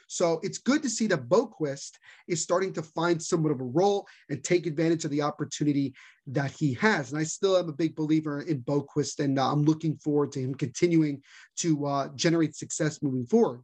So 0.07 0.41
it's 0.43 0.59
good 0.59 0.83
to 0.83 0.91
see 0.91 1.07
that 1.09 1.29
Boqvist 1.29 1.93
is 2.29 2.43
starting 2.43 2.73
to 2.75 2.83
find 2.83 3.23
somewhat 3.23 3.53
of 3.53 3.61
a 3.61 3.65
role 3.65 4.07
and 4.31 4.43
take 4.43 4.67
advantage 4.67 5.05
of 5.05 5.11
the 5.11 5.23
opportunity 5.23 5.95
that 6.29 6.53
he 6.53 6.75
has. 6.75 7.11
And 7.11 7.21
I 7.21 7.25
still 7.25 7.57
am 7.57 7.69
a 7.69 7.73
big 7.73 7.97
believer 7.97 8.43
in 8.43 8.63
Boqvist, 8.63 9.21
and 9.21 9.39
uh, 9.39 9.51
I'm 9.51 9.63
looking 9.63 9.97
forward 9.97 10.33
to 10.33 10.41
him 10.41 10.55
continuing 10.55 11.23
to 11.59 11.87
uh, 11.87 12.09
generate 12.15 12.55
success 12.55 13.03
moving 13.03 13.27
forward. 13.27 13.63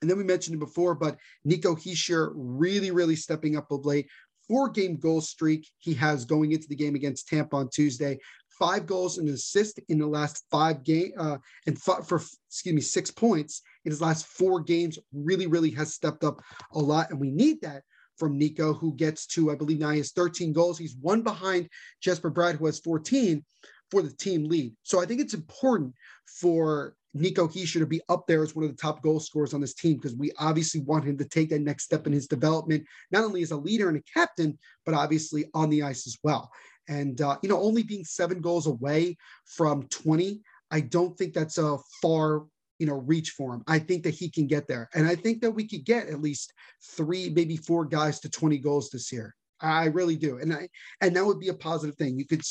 And 0.00 0.10
then 0.10 0.18
we 0.18 0.24
mentioned 0.24 0.56
it 0.56 0.60
before, 0.60 0.94
but 0.94 1.16
Nico 1.44 1.76
Hischier 1.76 2.32
really, 2.34 2.90
really 2.90 3.16
stepping 3.16 3.56
up 3.56 3.70
of 3.70 3.86
late. 3.86 4.08
Four 4.48 4.68
game 4.68 4.96
goal 4.96 5.20
streak 5.20 5.68
he 5.78 5.94
has 5.94 6.24
going 6.24 6.50
into 6.50 6.66
the 6.66 6.74
game 6.74 6.96
against 6.96 7.28
Tampa 7.28 7.56
on 7.56 7.68
Tuesday. 7.68 8.18
Five 8.62 8.86
goals 8.86 9.18
and 9.18 9.26
an 9.26 9.34
assist 9.34 9.80
in 9.88 9.98
the 9.98 10.06
last 10.06 10.44
five 10.48 10.84
game, 10.84 11.10
uh, 11.18 11.38
and 11.66 11.76
f- 11.76 12.06
for 12.06 12.22
excuse 12.46 12.74
me, 12.74 12.80
six 12.80 13.10
points 13.10 13.62
in 13.84 13.90
his 13.90 14.00
last 14.00 14.24
four 14.26 14.60
games. 14.60 15.00
Really, 15.12 15.48
really 15.48 15.70
has 15.72 15.92
stepped 15.92 16.22
up 16.22 16.40
a 16.72 16.78
lot, 16.78 17.10
and 17.10 17.18
we 17.18 17.32
need 17.32 17.60
that 17.62 17.82
from 18.18 18.38
Nico, 18.38 18.72
who 18.72 18.94
gets 18.94 19.26
to, 19.26 19.50
I 19.50 19.56
believe 19.56 19.80
now 19.80 19.90
he 19.90 19.98
has 19.98 20.12
13 20.12 20.52
goals. 20.52 20.78
He's 20.78 20.94
one 21.00 21.22
behind 21.22 21.68
Jesper 22.00 22.30
Bratt, 22.30 22.54
who 22.54 22.66
has 22.66 22.78
14 22.78 23.44
for 23.90 24.00
the 24.00 24.12
team 24.12 24.44
lead. 24.44 24.74
So 24.84 25.02
I 25.02 25.06
think 25.06 25.20
it's 25.20 25.34
important 25.34 25.92
for 26.26 26.94
Nico 27.14 27.46
Hischier 27.46 27.80
to 27.80 27.86
be 27.86 28.00
up 28.08 28.26
there 28.26 28.42
as 28.42 28.54
one 28.54 28.64
of 28.64 28.70
the 28.70 28.80
top 28.80 29.02
goal 29.02 29.20
scorers 29.20 29.52
on 29.52 29.60
this 29.60 29.74
team 29.74 29.96
because 29.96 30.16
we 30.16 30.32
obviously 30.38 30.80
want 30.80 31.04
him 31.04 31.18
to 31.18 31.24
take 31.24 31.50
that 31.50 31.60
next 31.60 31.84
step 31.84 32.06
in 32.06 32.12
his 32.12 32.26
development, 32.26 32.84
not 33.10 33.24
only 33.24 33.42
as 33.42 33.50
a 33.50 33.56
leader 33.56 33.88
and 33.88 33.98
a 33.98 34.18
captain, 34.18 34.58
but 34.86 34.94
obviously 34.94 35.44
on 35.52 35.68
the 35.68 35.82
ice 35.82 36.06
as 36.06 36.16
well. 36.22 36.50
And, 36.88 37.20
uh, 37.20 37.38
you 37.42 37.48
know, 37.48 37.60
only 37.60 37.82
being 37.82 38.04
seven 38.04 38.40
goals 38.40 38.66
away 38.66 39.16
from 39.44 39.84
20, 39.88 40.40
I 40.70 40.80
don't 40.80 41.16
think 41.16 41.34
that's 41.34 41.58
a 41.58 41.78
far 42.00 42.42
you 42.78 42.86
know, 42.86 42.94
reach 42.94 43.30
for 43.30 43.54
him. 43.54 43.62
I 43.68 43.78
think 43.78 44.02
that 44.02 44.14
he 44.14 44.28
can 44.28 44.48
get 44.48 44.66
there. 44.66 44.88
And 44.92 45.06
I 45.06 45.14
think 45.14 45.40
that 45.42 45.52
we 45.52 45.68
could 45.68 45.84
get 45.84 46.08
at 46.08 46.20
least 46.20 46.52
three, 46.96 47.30
maybe 47.30 47.56
four 47.56 47.84
guys 47.84 48.18
to 48.20 48.28
20 48.28 48.58
goals 48.58 48.90
this 48.90 49.12
year. 49.12 49.36
I 49.60 49.84
really 49.84 50.16
do. 50.16 50.38
And 50.38 50.52
I 50.52 50.68
and 51.00 51.14
that 51.14 51.24
would 51.24 51.38
be 51.38 51.48
a 51.50 51.54
positive 51.54 51.94
thing. 51.94 52.18
You 52.18 52.26
could 52.26 52.42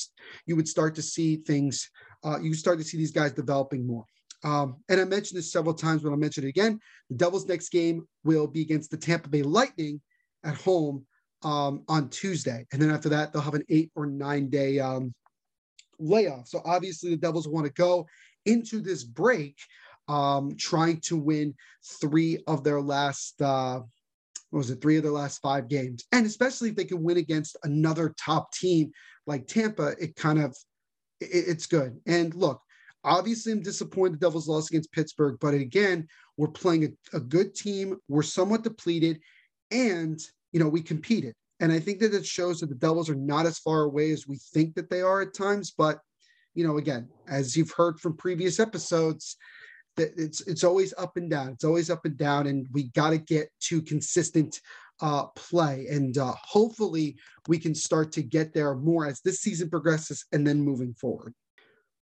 you 0.45 0.55
would 0.55 0.69
start 0.69 0.95
to 0.95 1.01
see 1.01 1.35
things, 1.35 1.89
uh, 2.23 2.39
you 2.41 2.53
start 2.53 2.79
to 2.79 2.85
see 2.85 2.97
these 2.97 3.11
guys 3.11 3.33
developing 3.33 3.85
more. 3.85 4.05
Um, 4.45 4.77
and 4.87 5.01
I 5.01 5.03
mentioned 5.03 5.37
this 5.37 5.51
several 5.51 5.73
times, 5.73 6.01
but 6.01 6.11
I'll 6.11 6.17
mention 6.17 6.45
it 6.45 6.49
again. 6.49 6.79
The 7.09 7.17
Devils' 7.17 7.45
next 7.45 7.69
game 7.69 8.07
will 8.23 8.47
be 8.47 8.61
against 8.61 8.89
the 8.89 8.97
Tampa 8.97 9.27
Bay 9.27 9.43
Lightning 9.43 9.99
at 10.45 10.55
home 10.55 11.05
um, 11.43 11.83
on 11.87 12.09
Tuesday. 12.09 12.65
And 12.71 12.81
then 12.81 12.91
after 12.91 13.09
that, 13.09 13.33
they'll 13.33 13.41
have 13.41 13.53
an 13.53 13.65
eight 13.69 13.91
or 13.95 14.05
nine 14.05 14.49
day 14.49 14.79
um, 14.79 15.13
layoff. 15.99 16.47
So 16.47 16.61
obviously, 16.65 17.11
the 17.11 17.17
Devils 17.17 17.47
want 17.47 17.65
to 17.65 17.73
go 17.73 18.07
into 18.45 18.81
this 18.81 19.03
break 19.03 19.57
um, 20.07 20.55
trying 20.57 20.99
to 21.01 21.15
win 21.15 21.53
three 22.01 22.39
of 22.47 22.63
their 22.63 22.81
last, 22.81 23.41
uh, 23.41 23.79
what 24.49 24.57
was 24.57 24.69
it, 24.69 24.81
three 24.81 24.97
of 24.97 25.03
their 25.03 25.11
last 25.11 25.39
five 25.41 25.67
games. 25.67 26.03
And 26.11 26.25
especially 26.25 26.69
if 26.69 26.75
they 26.75 26.85
can 26.85 27.03
win 27.03 27.17
against 27.17 27.55
another 27.63 28.13
top 28.19 28.51
team 28.51 28.91
like 29.27 29.47
Tampa, 29.47 29.93
it 29.99 30.15
kind 30.15 30.39
of, 30.39 30.55
it, 31.19 31.29
it's 31.31 31.67
good. 31.67 31.99
And 32.05 32.33
look, 32.35 32.61
obviously 33.03 33.51
I'm 33.51 33.61
disappointed 33.61 34.19
the 34.19 34.25
Devils 34.25 34.47
lost 34.47 34.69
against 34.69 34.91
Pittsburgh, 34.91 35.37
but 35.39 35.53
again, 35.53 36.07
we're 36.35 36.49
playing 36.49 36.85
a, 37.13 37.17
a 37.17 37.19
good 37.19 37.55
team. 37.55 37.97
We're 38.09 38.23
somewhat 38.23 38.63
depleted 38.63 39.19
and, 39.69 40.19
you 40.51 40.59
know, 40.59 40.69
we 40.69 40.81
competed. 40.81 41.33
And 41.59 41.71
I 41.71 41.79
think 41.79 41.99
that 41.99 42.13
it 42.13 42.25
shows 42.25 42.59
that 42.59 42.69
the 42.69 42.75
Devils 42.75 43.09
are 43.09 43.15
not 43.15 43.45
as 43.45 43.59
far 43.59 43.81
away 43.83 44.11
as 44.11 44.27
we 44.27 44.37
think 44.53 44.75
that 44.75 44.89
they 44.89 45.01
are 45.01 45.21
at 45.21 45.33
times. 45.33 45.71
But, 45.71 45.99
you 46.55 46.65
know, 46.65 46.77
again, 46.77 47.07
as 47.27 47.55
you've 47.55 47.71
heard 47.71 47.99
from 47.99 48.17
previous 48.17 48.59
episodes, 48.59 49.37
that 49.97 50.11
it's 50.17 50.41
it's 50.41 50.63
always 50.63 50.93
up 50.97 51.17
and 51.17 51.29
down. 51.29 51.49
It's 51.49 51.63
always 51.63 51.89
up 51.89 52.05
and 52.05 52.17
down, 52.17 52.47
and 52.47 52.67
we 52.71 52.89
got 52.89 53.11
to 53.11 53.17
get 53.17 53.49
to 53.65 53.81
consistent 53.81 54.59
uh, 55.01 55.25
play. 55.35 55.87
And 55.89 56.17
uh, 56.17 56.33
hopefully, 56.41 57.17
we 57.47 57.59
can 57.59 57.75
start 57.75 58.11
to 58.13 58.23
get 58.23 58.53
there 58.53 58.73
more 58.75 59.05
as 59.05 59.21
this 59.21 59.41
season 59.41 59.69
progresses, 59.69 60.25
and 60.31 60.47
then 60.47 60.61
moving 60.61 60.93
forward. 60.93 61.33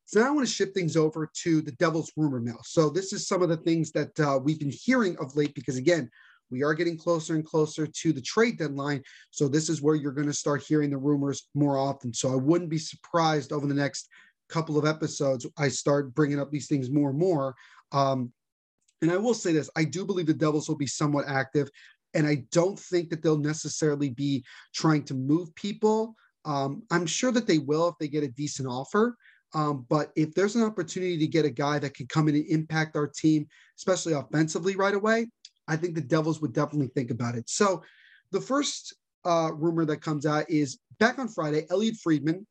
So 0.06 0.18
now 0.18 0.26
I 0.26 0.30
want 0.30 0.48
to 0.48 0.52
shift 0.52 0.74
things 0.74 0.96
over 0.96 1.30
to 1.42 1.62
the 1.62 1.70
devil's 1.72 2.10
rumor 2.16 2.40
mill. 2.40 2.58
So 2.64 2.90
this 2.90 3.12
is 3.12 3.28
some 3.28 3.42
of 3.42 3.48
the 3.48 3.58
things 3.58 3.92
that 3.92 4.18
uh, 4.18 4.40
we've 4.42 4.58
been 4.58 4.72
hearing 4.72 5.16
of 5.18 5.36
late 5.36 5.54
because 5.54 5.76
again, 5.76 6.10
we 6.50 6.64
are 6.64 6.74
getting 6.74 6.98
closer 6.98 7.36
and 7.36 7.44
closer 7.44 7.86
to 7.86 8.12
the 8.12 8.20
trade 8.20 8.58
deadline. 8.58 9.04
So 9.30 9.46
this 9.46 9.68
is 9.68 9.80
where 9.80 9.94
you're 9.94 10.10
going 10.10 10.26
to 10.26 10.32
start 10.32 10.64
hearing 10.66 10.90
the 10.90 10.98
rumors 10.98 11.46
more 11.54 11.78
often. 11.78 12.12
So 12.12 12.32
I 12.32 12.34
wouldn't 12.34 12.70
be 12.70 12.78
surprised 12.78 13.52
over 13.52 13.68
the 13.68 13.74
next 13.74 14.08
couple 14.50 14.78
of 14.78 14.84
episodes, 14.84 15.46
I 15.58 15.68
start 15.68 16.14
bringing 16.14 16.40
up 16.40 16.50
these 16.50 16.66
things 16.66 16.90
more 16.90 17.10
and 17.10 17.18
more. 17.18 17.54
Um, 17.92 18.32
and 19.02 19.10
I 19.10 19.16
will 19.16 19.34
say 19.34 19.52
this 19.52 19.70
I 19.76 19.84
do 19.84 20.04
believe 20.04 20.26
the 20.26 20.34
Devils 20.34 20.68
will 20.68 20.76
be 20.76 20.86
somewhat 20.86 21.26
active. 21.28 21.68
And 22.12 22.26
I 22.26 22.44
don't 22.50 22.78
think 22.78 23.08
that 23.10 23.22
they'll 23.22 23.38
necessarily 23.38 24.10
be 24.10 24.44
trying 24.74 25.04
to 25.04 25.14
move 25.14 25.54
people. 25.54 26.16
Um, 26.44 26.82
I'm 26.90 27.06
sure 27.06 27.30
that 27.32 27.46
they 27.46 27.58
will 27.58 27.88
if 27.88 27.94
they 28.00 28.08
get 28.08 28.24
a 28.24 28.28
decent 28.28 28.68
offer. 28.68 29.16
Um, 29.54 29.86
but 29.88 30.10
if 30.16 30.34
there's 30.34 30.56
an 30.56 30.62
opportunity 30.62 31.18
to 31.18 31.26
get 31.26 31.44
a 31.44 31.50
guy 31.50 31.78
that 31.78 31.94
can 31.94 32.06
come 32.06 32.28
in 32.28 32.34
and 32.36 32.46
impact 32.46 32.96
our 32.96 33.08
team, 33.08 33.46
especially 33.78 34.12
offensively 34.12 34.76
right 34.76 34.94
away, 34.94 35.28
I 35.68 35.76
think 35.76 35.94
the 35.94 36.00
Devils 36.00 36.40
would 36.40 36.52
definitely 36.52 36.90
think 36.94 37.10
about 37.10 37.36
it. 37.36 37.48
So 37.48 37.82
the 38.32 38.40
first 38.40 38.94
uh, 39.24 39.50
rumor 39.54 39.84
that 39.84 40.02
comes 40.02 40.26
out 40.26 40.48
is 40.50 40.78
back 40.98 41.18
on 41.18 41.28
Friday, 41.28 41.66
Elliotte 41.70 41.96
Friedman, 42.02 42.46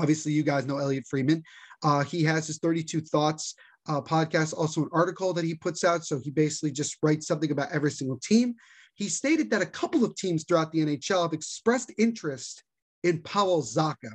Obviously, 0.00 0.32
you 0.32 0.42
guys 0.42 0.66
know 0.66 0.78
Elliotte 0.78 1.06
Friedman. 1.08 1.42
Uh, 1.82 2.04
he 2.04 2.24
has 2.24 2.46
his 2.46 2.58
32 2.58 3.00
Thoughts 3.02 3.54
uh, 3.88 4.00
podcast, 4.00 4.56
also 4.56 4.82
an 4.82 4.88
article 4.92 5.32
that 5.34 5.44
he 5.44 5.54
puts 5.54 5.84
out. 5.84 6.04
So 6.04 6.18
he 6.18 6.30
basically 6.30 6.72
just 6.72 6.96
writes 7.02 7.26
something 7.26 7.50
about 7.50 7.72
every 7.72 7.90
single 7.90 8.18
team. 8.18 8.54
He 8.94 9.08
stated 9.08 9.50
that 9.50 9.62
a 9.62 9.66
couple 9.66 10.04
of 10.04 10.16
teams 10.16 10.44
throughout 10.44 10.72
the 10.72 10.80
NHL 10.80 11.22
have 11.22 11.32
expressed 11.32 11.92
interest 11.98 12.62
in 13.02 13.22
Pavel 13.22 13.62
Zacha, 13.62 14.12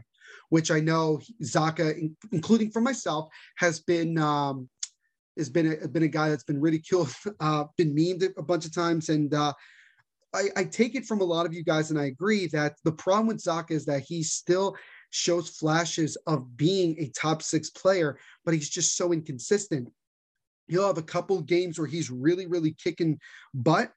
which 0.49 0.71
I 0.71 0.79
know 0.79 1.21
Zacha, 1.43 2.09
including 2.31 2.71
for 2.71 2.81
myself, 2.81 3.29
has 3.57 3.79
been 3.79 4.17
um, 4.17 4.69
has 5.37 5.49
been 5.49 5.77
a, 5.81 5.87
been 5.87 6.03
a 6.03 6.07
guy 6.07 6.29
that's 6.29 6.43
been 6.43 6.61
ridiculed, 6.61 7.13
uh, 7.39 7.65
been 7.77 7.95
memed 7.95 8.31
a 8.37 8.43
bunch 8.43 8.65
of 8.65 8.73
times, 8.73 9.09
and 9.09 9.33
uh, 9.33 9.53
I, 10.33 10.49
I, 10.55 10.63
take 10.65 10.95
it 10.95 11.05
from 11.05 11.21
a 11.21 11.25
lot 11.25 11.45
of 11.45 11.53
you 11.53 11.63
guys, 11.63 11.89
and 11.89 11.99
I 11.99 12.05
agree 12.05 12.47
that 12.47 12.75
the 12.83 12.91
problem 12.91 13.27
with 13.27 13.43
Zacha 13.43 13.71
is 13.71 13.85
that 13.85 14.03
he's 14.03 14.33
still 14.33 14.75
shows 15.15 15.49
flashes 15.49 16.17
of 16.27 16.57
being 16.57 16.95
a 16.99 17.07
top 17.09 17.41
six 17.41 17.69
player, 17.69 18.19
but 18.43 18.53
he's 18.53 18.69
just 18.69 18.97
so 18.97 19.13
inconsistent. 19.13 19.89
He'll 20.67 20.87
have 20.87 20.97
a 20.97 21.03
couple 21.03 21.41
games 21.41 21.79
where 21.79 21.87
he's 21.87 22.11
really, 22.11 22.47
really 22.47 22.75
kicking 22.83 23.19
butt. 23.53 23.91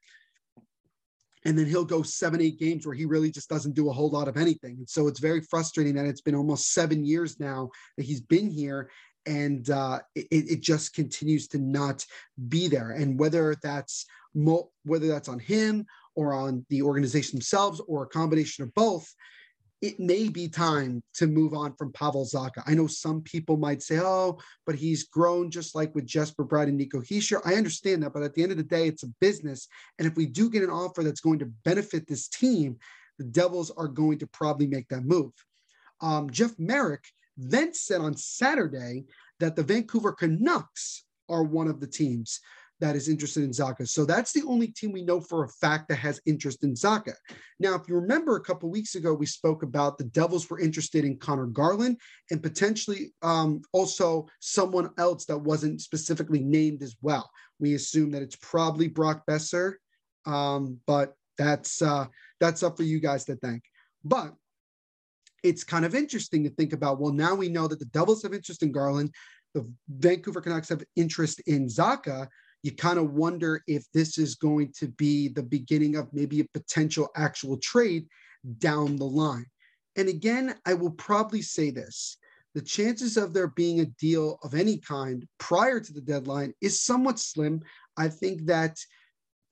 And 1.45 1.59
then 1.59 1.67
he'll 1.67 1.85
go 1.85 2.03
seven, 2.03 2.41
eight 2.41 2.59
games 2.59 2.87
where 2.87 2.95
he 2.95 3.05
really 3.05 3.31
just 3.31 3.49
doesn't 3.49 3.75
do 3.75 3.89
a 3.89 3.93
whole 3.93 4.11
lot 4.11 4.29
of 4.29 4.37
anything. 4.37 4.77
And 4.79 4.89
so 4.89 5.09
it's 5.09 5.21
very 5.21 5.41
frustrating 5.41 5.95
that 5.95 6.07
it's 6.07 6.21
been 6.21 6.35
almost 6.35 6.73
seven 6.73 7.05
years 7.05 7.41
now 7.41 7.71
that 7.97 8.05
he's 8.05 8.21
been 8.21 8.51
here 8.51 8.91
and 9.27 9.69
uh, 9.71 10.01
it, 10.15 10.27
it, 10.31 10.61
just 10.63 10.95
continues 10.95 11.49
to 11.49 11.59
not 11.59 12.05
be 12.49 12.67
there. 12.67 12.93
And 12.93 13.19
whether 13.19 13.57
that's 13.63 14.07
mo- 14.35 14.71
whether 14.85 15.07
that's 15.07 15.29
on 15.29 15.39
him 15.39 15.85
or 16.15 16.33
on 16.33 16.65
the 16.71 16.83
organization 16.83 17.37
themselves 17.37 17.81
or 17.87 18.05
a 18.05 18.09
combination 18.09 18.65
of 18.65 18.73
both, 18.75 19.13
it 19.81 20.01
may 20.01 20.29
be 20.29 20.49
time 20.49 21.03
to 21.15 21.27
move 21.27 21.55
on 21.55 21.75
from 21.75 21.93
Pavel 21.93 22.25
Zacha. 22.25 22.63
I 22.67 22.75
know 22.75 22.87
some 22.87 23.23
people 23.23 23.57
might 23.57 23.83
say, 23.83 24.01
oh, 24.01 24.39
but 24.67 24.75
he's 24.75 25.05
grown 25.05 25.51
just 25.51 25.75
like 25.75 25.95
with 25.95 26.07
Jesper 26.07 26.45
Bratt 26.45 26.65
and 26.65 26.77
Nico 26.77 27.01
Hischier. 27.01 27.41
I 27.45 27.55
understand 27.55 28.03
that, 28.03 28.13
but 28.13 28.25
at 28.25 28.35
the 28.35 28.43
end 28.43 28.51
of 28.51 28.59
the 28.59 28.65
day, 28.65 28.89
it's 28.89 29.05
a 29.05 29.13
business. 29.21 29.69
And 29.99 30.09
if 30.09 30.17
we 30.17 30.27
do 30.27 30.51
get 30.51 30.65
an 30.65 30.71
offer 30.71 31.05
that's 31.05 31.21
going 31.21 31.39
to 31.41 31.53
benefit 31.65 32.09
this 32.09 32.29
team, 32.29 32.79
the 33.19 33.25
Devils 33.25 33.71
are 33.71 33.89
going 33.89 34.19
to 34.19 34.27
probably 34.27 34.67
make 34.67 34.89
that 34.89 35.05
move. 35.05 35.33
Um, 36.01 36.31
Jeff 36.31 36.59
Marek 36.59 37.05
then 37.37 37.73
said 37.73 38.01
on 38.01 38.17
Saturday 38.17 39.05
that 39.39 39.55
the 39.55 39.63
Vancouver 39.63 40.13
Canucks 40.13 41.05
are 41.29 41.45
one 41.45 41.69
of 41.69 41.81
the 41.81 41.87
teams 41.87 42.41
that 42.81 42.97
is 42.97 43.09
interested 43.09 43.43
in 43.43 43.51
Zacha. 43.51 43.89
So 43.89 44.05
that's 44.05 44.33
the 44.33 44.45
only 44.47 44.69
team 44.69 44.93
we 44.93 45.03
know 45.03 45.21
for 45.21 45.45
a 45.45 45.49
fact 45.49 45.89
that 45.89 45.97
has 45.97 46.21
interest 46.27 46.63
in 46.63 46.75
Zacha. 46.75 47.15
Now, 47.59 47.75
if 47.75 47.89
you 47.89 47.97
remember 47.97 48.37
a 48.37 48.41
couple 48.41 48.71
weeks 48.71 48.95
ago, 48.95 49.15
we 49.15 49.27
spoke 49.27 49.63
about 49.63 49.99
the 49.99 50.05
Devils 50.05 50.49
were 50.49 50.61
interested 50.61 51.05
in 51.05 51.19
Connor 51.19 51.47
Garland 51.47 51.99
and 52.31 52.43
potentially 52.43 53.13
um, 53.23 53.63
also 53.73 54.27
someone 54.41 54.91
else 54.99 55.25
that 55.27 55.39
wasn't 55.39 55.81
specifically 55.81 56.41
named 56.41 56.83
as 56.83 56.97
well. 57.03 57.29
We 57.59 57.75
assume 57.75 58.13
that 58.13 58.23
it's 58.23 58.37
probably 58.37 58.89
Brock 58.89 59.25
Boeser, 59.29 59.75
um, 60.27 60.79
but 60.87 61.15
that's 61.37 61.83
uh, 61.83 62.07
that's 62.41 62.63
up 62.63 62.77
for 62.77 62.85
you 62.85 63.01
guys 63.01 63.25
to 63.25 63.37
think. 63.37 63.63
But 64.05 64.35
it's 65.43 65.65
kind 65.65 65.85
of 65.85 65.95
interesting 65.95 66.45
to 66.45 66.51
think 66.51 66.73
about. 66.73 67.01
Well, 67.01 67.13
now 67.13 67.35
we 67.35 67.49
know 67.49 67.67
that 67.67 67.79
the 67.79 67.85
Devils 67.87 68.23
have 68.23 68.35
interest 68.35 68.63
in 68.63 68.73
Garland. 68.73 69.13
The 69.55 69.69
Vancouver 69.89 70.41
Canucks 70.41 70.69
have 70.69 70.85
interest 70.95 71.41
in 71.47 71.67
Zacha 71.67 72.29
you 72.63 72.73
kind 72.73 72.99
of 72.99 73.13
wonder 73.13 73.63
if 73.67 73.85
this 73.93 74.19
is 74.19 74.35
going 74.35 74.73
to 74.79 74.89
be 74.89 75.29
the 75.29 75.43
beginning 75.43 75.97
of 75.97 76.13
maybe 76.13 76.41
a 76.41 76.59
potential 76.59 77.09
actual 77.17 77.57
trade 77.59 78.07
down 78.59 78.97
the 78.97 79.05
line. 79.05 79.47
And 79.97 80.09
again, 80.09 80.55
I 80.67 80.75
will 80.75 80.93
probably 80.93 81.43
say 81.43 81.71
this 81.71 82.19
the 82.55 82.63
chances 82.63 83.17
of 83.17 83.33
there 83.33 83.49
being 83.49 83.81
a 83.81 83.87
deal 83.87 84.39
of 84.43 84.55
any 84.55 84.79
kind 84.79 85.27
prior 85.39 85.79
to 85.79 85.93
the 85.93 86.01
deadline 86.01 86.55
is 86.61 86.81
somewhat 86.81 87.19
slim. 87.19 87.63
I 87.97 88.09
think 88.09 88.47
that 88.47 88.79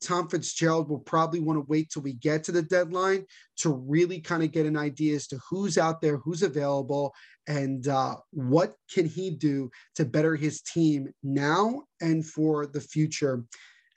Tom 0.02 0.28
Fitzgerald 0.28 0.88
will 0.88 1.00
probably 1.00 1.40
want 1.40 1.58
to 1.58 1.66
wait 1.68 1.90
till 1.90 2.02
we 2.02 2.14
get 2.14 2.44
to 2.44 2.52
the 2.52 2.62
deadline 2.62 3.24
to 3.58 3.70
really 3.70 4.20
kind 4.20 4.42
of 4.42 4.52
get 4.52 4.66
an 4.66 4.76
idea 4.76 5.16
as 5.16 5.26
to 5.28 5.38
who's 5.48 5.78
out 5.78 6.00
there, 6.00 6.18
who's 6.18 6.42
available, 6.42 7.14
and 7.46 7.88
uh, 7.88 8.16
what 8.30 8.74
can 8.92 9.06
he 9.06 9.30
do 9.30 9.70
to 9.94 10.04
better 10.04 10.36
his 10.36 10.62
team 10.62 11.08
now 11.22 11.82
and 12.00 12.26
for 12.26 12.66
the 12.66 12.80
future 12.80 13.44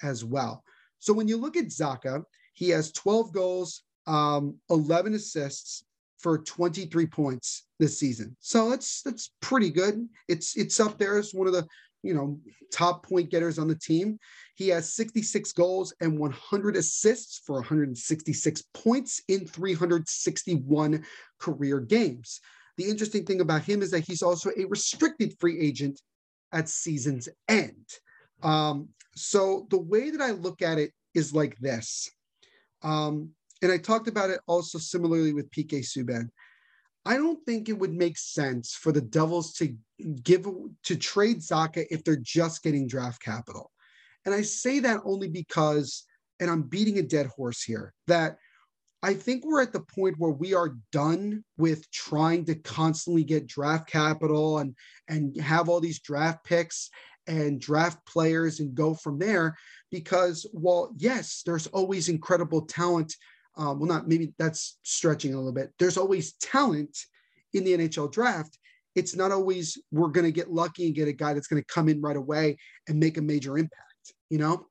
as 0.02 0.24
well. 0.24 0.64
So 1.00 1.14
when 1.14 1.28
you 1.28 1.38
look 1.38 1.58
at 1.58 1.66
Zacha, 1.66 2.24
he 2.54 2.70
has 2.70 2.92
12 2.92 3.34
goals, 3.34 3.84
um, 4.08 4.58
11 4.70 5.14
assists 5.14 5.84
for 6.20 6.40
23 6.40 7.08
points 7.08 7.66
this 7.80 7.98
season. 7.98 8.36
So 8.40 8.70
that's 8.70 9.02
that's 9.02 9.32
pretty 9.42 9.70
good. 9.70 10.08
It's 10.28 10.58
it's 10.58 10.80
up 10.80 10.98
there 10.98 11.18
as 11.18 11.34
one 11.34 11.48
of 11.48 11.54
the 11.54 11.66
you 12.04 12.14
know 12.14 12.40
top 12.72 13.06
point 13.06 13.30
getters 13.30 13.58
on 13.58 13.68
the 13.68 13.76
team. 13.76 14.20
He 14.60 14.68
has 14.68 14.94
66 14.94 15.54
goals 15.54 15.94
and 16.02 16.20
100 16.20 16.76
assists 16.76 17.42
for 17.46 17.56
166 17.56 18.64
points 18.74 19.22
in 19.30 19.48
361 19.48 21.06
career 21.40 21.80
games. 21.80 22.42
The 22.76 22.84
interesting 22.84 23.26
thing 23.26 23.40
about 23.40 23.64
him 23.64 23.82
is 23.82 23.90
that 23.92 24.06
he's 24.06 24.22
also 24.22 24.50
a 24.58 24.66
restricted 24.66 25.34
free 25.40 25.58
agent 25.62 26.02
at 26.52 26.68
season's 26.68 27.30
end. 27.48 27.86
Um, 28.44 28.90
so 29.16 29.66
the 29.70 29.80
way 29.80 30.10
that 30.10 30.20
I 30.20 30.32
look 30.32 30.62
at 30.62 30.78
it 30.78 30.92
is 31.14 31.34
like 31.34 31.58
this. 31.60 32.12
Um, 32.84 33.30
and 33.62 33.72
I 33.72 33.78
talked 33.78 34.10
about 34.10 34.30
it 34.30 34.42
also 34.46 34.78
similarly 34.78 35.32
with 35.32 35.52
PK 35.52 35.86
Subban. 35.86 36.28
I 37.06 37.16
don't 37.16 37.40
think 37.46 37.70
it 37.70 37.80
would 37.80 37.94
make 37.94 38.18
sense 38.18 38.74
for 38.74 38.92
the 38.92 39.00
Devils 39.00 39.54
to 39.54 39.74
give 40.22 40.46
to 40.84 40.98
trade 40.98 41.38
Zacha 41.38 41.86
if 41.90 42.04
they're 42.04 42.18
just 42.18 42.62
getting 42.62 42.90
draft 42.90 43.22
capital. 43.22 43.72
And 44.26 44.36
I 44.36 44.42
say 44.42 44.80
that 44.80 45.02
only 45.06 45.28
because, 45.28 46.06
and 46.40 46.50
I'm 46.50 46.64
beating 46.64 47.00
a 47.00 47.04
dead 47.04 47.28
horse 47.28 47.64
here, 47.64 47.94
that 48.08 48.38
I 49.02 49.14
think 49.14 49.46
we're 49.46 49.62
at 49.62 49.72
the 49.72 49.80
point 49.80 50.16
where 50.18 50.32
we 50.32 50.54
are 50.54 50.76
done 50.92 51.44
with 51.58 51.90
trying 51.92 52.46
to 52.46 52.56
constantly 52.56 53.24
get 53.24 53.48
draft 53.48 53.88
capital 53.88 54.60
and 54.60 54.76
and 55.08 55.40
have 55.40 55.70
all 55.70 55.80
these 55.80 56.00
draft 56.00 56.44
picks 56.44 56.90
and 57.28 57.62
draft 57.62 58.06
players 58.06 58.60
and 58.60 58.76
go 58.76 58.94
from 58.94 59.18
there. 59.18 59.56
Because 59.90 60.46
well 60.54 60.92
yes 60.98 61.44
there's 61.46 61.68
always 61.68 62.10
incredible 62.10 62.66
talent 62.66 63.16
um, 63.56 63.80
well 63.80 63.88
not 63.88 64.08
maybe 64.08 64.34
that's 64.38 64.78
stretching 64.84 65.34
a 65.34 65.38
little 65.38 65.54
bit. 65.54 65.72
There's 65.80 65.98
always 65.98 66.34
talent 66.34 66.98
in 67.54 67.64
the 67.64 67.78
nhl 67.78 68.12
draft. 68.12 68.58
It's 68.96 69.16
not 69.16 69.32
always 69.32 69.78
we're 69.92 70.10
going 70.10 70.26
to 70.26 70.32
get 70.32 70.52
lucky 70.52 70.88
and 70.88 70.96
get 70.96 71.08
a 71.08 71.14
guy 71.14 71.34
that's 71.34 71.48
going 71.48 71.62
to 71.62 71.74
come 71.74 71.88
in 71.88 72.02
right 72.02 72.18
away 72.18 72.58
and 72.90 73.00
make 73.00 73.18
a 73.18 73.22
major 73.22 73.58
impact 73.58 73.89
you 74.30 74.38
know 74.38 74.66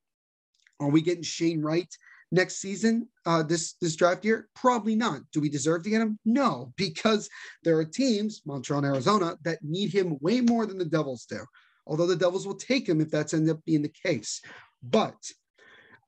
are 0.80 0.90
we 0.90 1.02
getting 1.02 1.22
shane 1.22 1.61
wright 1.61 1.92
next 2.30 2.56
season, 2.56 3.09
uh, 3.26 3.42
this 3.42 3.74
this 3.80 3.96
draft 3.96 4.24
year? 4.24 4.48
Probably 4.54 4.94
not. 4.94 5.22
Do 5.32 5.40
we 5.40 5.48
deserve 5.48 5.82
to 5.84 5.90
get 5.90 6.02
him? 6.02 6.18
No, 6.24 6.72
because 6.76 7.28
there 7.64 7.76
are 7.78 7.84
teams, 7.84 8.42
Montreal 8.46 8.84
and 8.84 8.94
Arizona, 8.94 9.36
that 9.44 9.62
need 9.62 9.92
him 9.92 10.16
way 10.20 10.40
more 10.40 10.66
than 10.66 10.78
the 10.78 10.84
Devils 10.84 11.24
do. 11.24 11.40
Although 11.86 12.06
the 12.06 12.16
Devils 12.16 12.46
will 12.46 12.54
take 12.54 12.88
him 12.88 13.00
if 13.00 13.11
that's 13.11 13.34
ended 13.34 13.56
up 13.56 13.64
being 13.64 13.82
the 13.82 13.92
case. 14.04 14.40
But 14.82 15.16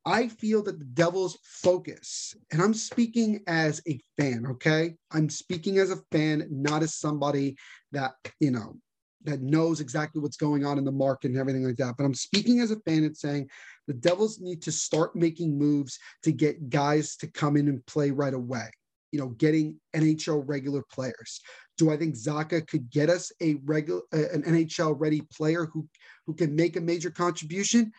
I 0.07 0.28
feel 0.28 0.62
that 0.62 0.78
the 0.78 0.84
Devils 0.84 1.38
focus, 1.42 2.34
and 2.53 2.62
I'm 2.62 2.74
speaking 2.74 3.42
as 3.46 3.82
a 3.88 4.01
fan, 4.18 4.46
okay? 4.46 4.94
I'm 5.11 5.28
speaking 5.28 5.78
as 5.78 5.90
a 5.90 6.01
fan, 6.11 6.46
not 6.51 6.82
as 6.82 6.94
somebody 6.94 7.57
that, 7.92 8.12
you 8.40 8.51
know, 8.51 8.76
that 9.24 9.42
knows 9.42 9.80
exactly 9.80 10.20
what's 10.20 10.36
going 10.36 10.64
on 10.64 10.78
in 10.78 10.84
the 10.84 10.92
market 10.92 11.30
and 11.30 11.38
everything 11.38 11.64
like 11.64 11.76
that. 11.76 11.96
But 11.96 12.04
I'm 12.04 12.14
speaking 12.14 12.60
as 12.60 12.70
a 12.70 12.80
fan 12.80 13.04
and 13.04 13.16
saying 13.16 13.48
the 13.86 13.94
Devils 13.94 14.40
need 14.40 14.62
to 14.62 14.72
start 14.72 15.14
making 15.16 15.58
moves 15.58 15.98
to 16.22 16.32
get 16.32 16.70
guys 16.70 17.16
to 17.16 17.26
come 17.26 17.56
in 17.56 17.68
and 17.68 17.84
play 17.86 18.10
right 18.10 18.34
away. 18.34 18.70
You 19.12 19.20
know, 19.20 19.28
getting 19.28 19.76
NHL 19.94 20.44
regular 20.46 20.82
players. 20.90 21.40
Do 21.76 21.90
I 21.90 21.96
think 21.96 22.14
Zacha 22.14 22.66
could 22.66 22.90
get 22.90 23.10
us 23.10 23.32
a 23.42 23.56
regular 23.64 24.02
an 24.12 24.42
NHL 24.42 24.94
ready 24.98 25.22
player 25.36 25.66
who 25.66 25.88
who 26.26 26.34
can 26.34 26.54
make 26.54 26.76
a 26.76 26.80
major 26.80 27.10
contribution? 27.10 27.92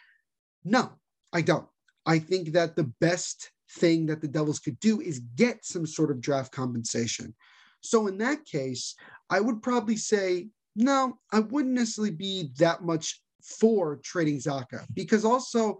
No, 0.63 0.91
I 1.33 1.41
don't. 1.41 1.67
I 2.05 2.19
think 2.19 2.53
that 2.53 2.75
the 2.75 2.91
best 3.01 3.51
thing 3.71 4.05
that 4.07 4.21
the 4.21 4.27
Devils 4.27 4.59
could 4.59 4.79
do 4.79 5.01
is 5.01 5.19
get 5.35 5.65
some 5.65 5.85
sort 5.85 6.11
of 6.11 6.21
draft 6.21 6.51
compensation. 6.51 7.33
So 7.81 8.07
in 8.07 8.17
that 8.19 8.45
case, 8.45 8.95
I 9.29 9.39
would 9.39 9.61
probably 9.61 9.97
say 9.97 10.47
no, 10.75 11.17
I 11.31 11.39
wouldn't 11.39 11.73
necessarily 11.73 12.13
be 12.13 12.51
that 12.57 12.83
much 12.83 13.21
for 13.43 13.97
trading 14.03 14.37
Zacha 14.37 14.85
because 14.93 15.25
also 15.25 15.79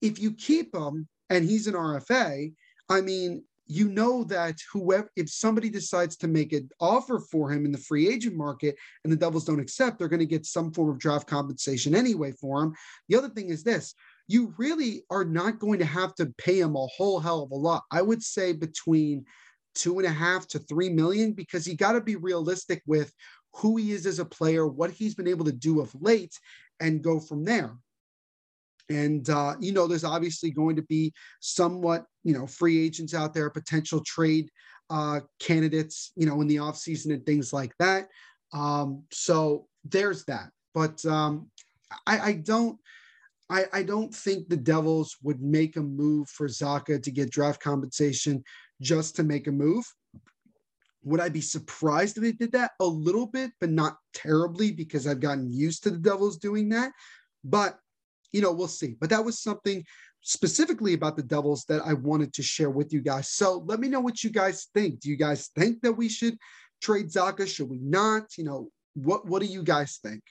if 0.00 0.20
you 0.20 0.32
keep 0.32 0.74
him 0.74 1.08
and 1.30 1.44
he's 1.44 1.66
an 1.66 1.74
RFA, 1.74 2.52
I 2.88 3.00
mean, 3.00 3.42
you 3.66 3.88
know 3.88 4.24
that 4.24 4.56
whoever 4.72 5.10
if 5.14 5.28
somebody 5.28 5.68
decides 5.68 6.16
to 6.16 6.28
make 6.28 6.54
an 6.54 6.70
offer 6.80 7.18
for 7.18 7.52
him 7.52 7.66
in 7.66 7.72
the 7.72 7.78
free 7.78 8.08
agent 8.08 8.34
market 8.34 8.76
and 9.04 9.12
the 9.12 9.16
Devils 9.16 9.44
don't 9.44 9.60
accept, 9.60 9.98
they're 9.98 10.08
going 10.08 10.20
to 10.20 10.26
get 10.26 10.46
some 10.46 10.72
form 10.72 10.88
of 10.88 10.98
draft 10.98 11.28
compensation 11.28 11.94
anyway 11.94 12.32
for 12.32 12.62
him. 12.62 12.74
The 13.08 13.16
other 13.16 13.28
thing 13.28 13.50
is 13.50 13.62
this 13.62 13.94
you 14.26 14.54
really 14.58 15.04
are 15.10 15.24
not 15.24 15.58
going 15.58 15.78
to 15.78 15.84
have 15.84 16.14
to 16.16 16.32
pay 16.38 16.60
him 16.60 16.76
a 16.76 16.86
whole 16.86 17.18
hell 17.18 17.42
of 17.42 17.50
a 17.50 17.54
lot. 17.54 17.84
I 17.90 18.02
would 18.02 18.22
say 18.22 18.52
between 18.52 19.24
two 19.74 19.98
and 19.98 20.06
a 20.06 20.12
half 20.12 20.46
to 20.48 20.58
three 20.58 20.88
million 20.88 21.32
because 21.32 21.66
you 21.66 21.76
got 21.76 21.92
to 21.92 22.00
be 22.00 22.16
realistic 22.16 22.82
with 22.86 23.12
who 23.58 23.76
he 23.76 23.92
is 23.92 24.06
as 24.06 24.18
a 24.18 24.24
player, 24.24 24.66
what 24.66 24.90
he's 24.90 25.14
been 25.14 25.28
able 25.28 25.44
to 25.44 25.52
do 25.52 25.80
of 25.80 25.94
late, 26.00 26.38
and 26.80 27.02
go 27.02 27.18
from 27.18 27.44
there. 27.44 27.76
And 28.88 29.28
uh, 29.28 29.54
you 29.60 29.72
know, 29.72 29.86
there's 29.86 30.04
obviously 30.04 30.50
going 30.50 30.76
to 30.76 30.82
be 30.82 31.12
somewhat, 31.40 32.06
you 32.24 32.32
know, 32.32 32.46
free 32.46 32.84
agents 32.84 33.14
out 33.14 33.34
there, 33.34 33.50
potential 33.50 34.02
trade 34.04 34.48
uh, 34.90 35.20
candidates, 35.40 36.12
you 36.16 36.26
know, 36.26 36.40
in 36.40 36.46
the 36.46 36.56
offseason 36.56 37.12
and 37.12 37.24
things 37.26 37.52
like 37.52 37.72
that. 37.78 38.08
Um, 38.52 39.02
so 39.10 39.66
there's 39.84 40.24
that. 40.24 40.50
But 40.74 41.04
um, 41.04 41.50
I, 42.06 42.18
I 42.20 42.32
don't. 42.34 42.78
I, 43.50 43.64
I, 43.72 43.82
don't 43.82 44.14
think 44.14 44.50
the 44.50 44.58
Devils 44.58 45.16
would 45.22 45.40
make 45.40 45.76
a 45.76 45.80
move 45.80 46.28
for 46.28 46.48
Zacha 46.48 47.02
to 47.02 47.10
get 47.10 47.30
draft 47.30 47.62
compensation 47.62 48.44
just 48.82 49.16
to 49.16 49.22
make 49.22 49.46
a 49.46 49.50
move. 49.50 49.86
Would 51.04 51.20
I 51.20 51.28
be 51.28 51.40
surprised 51.40 52.16
if 52.16 52.22
they 52.22 52.32
did 52.32 52.52
that? 52.52 52.72
A 52.80 52.84
little 52.84 53.26
bit, 53.26 53.52
but 53.60 53.70
not 53.70 53.96
terribly 54.14 54.72
because 54.72 55.06
I've 55.06 55.20
gotten 55.20 55.52
used 55.52 55.82
to 55.84 55.90
the 55.90 55.98
Devils 55.98 56.38
doing 56.38 56.68
that. 56.70 56.92
But, 57.44 57.78
you 58.32 58.40
know, 58.40 58.52
we'll 58.52 58.68
see. 58.68 58.96
But 59.00 59.10
that 59.10 59.24
was 59.24 59.40
something 59.40 59.84
specifically 60.22 60.94
about 60.94 61.16
the 61.16 61.22
Devils 61.22 61.64
that 61.68 61.80
I 61.84 61.94
wanted 61.94 62.32
to 62.34 62.42
share 62.42 62.70
with 62.70 62.92
you 62.92 63.00
guys. 63.00 63.30
So 63.30 63.64
let 63.66 63.80
me 63.80 63.88
know 63.88 64.00
what 64.00 64.24
you 64.24 64.30
guys 64.30 64.68
think. 64.74 65.00
Do 65.00 65.08
you 65.08 65.16
guys 65.16 65.50
think 65.56 65.80
that 65.82 65.92
we 65.92 66.08
should 66.08 66.36
trade 66.82 67.06
Zacha? 67.06 67.46
Should 67.46 67.70
we 67.70 67.78
not? 67.78 68.36
You 68.36 68.44
know, 68.44 68.70
what, 68.94 69.26
what 69.26 69.40
do 69.40 69.46
you 69.46 69.62
guys 69.62 70.00
think? 70.02 70.22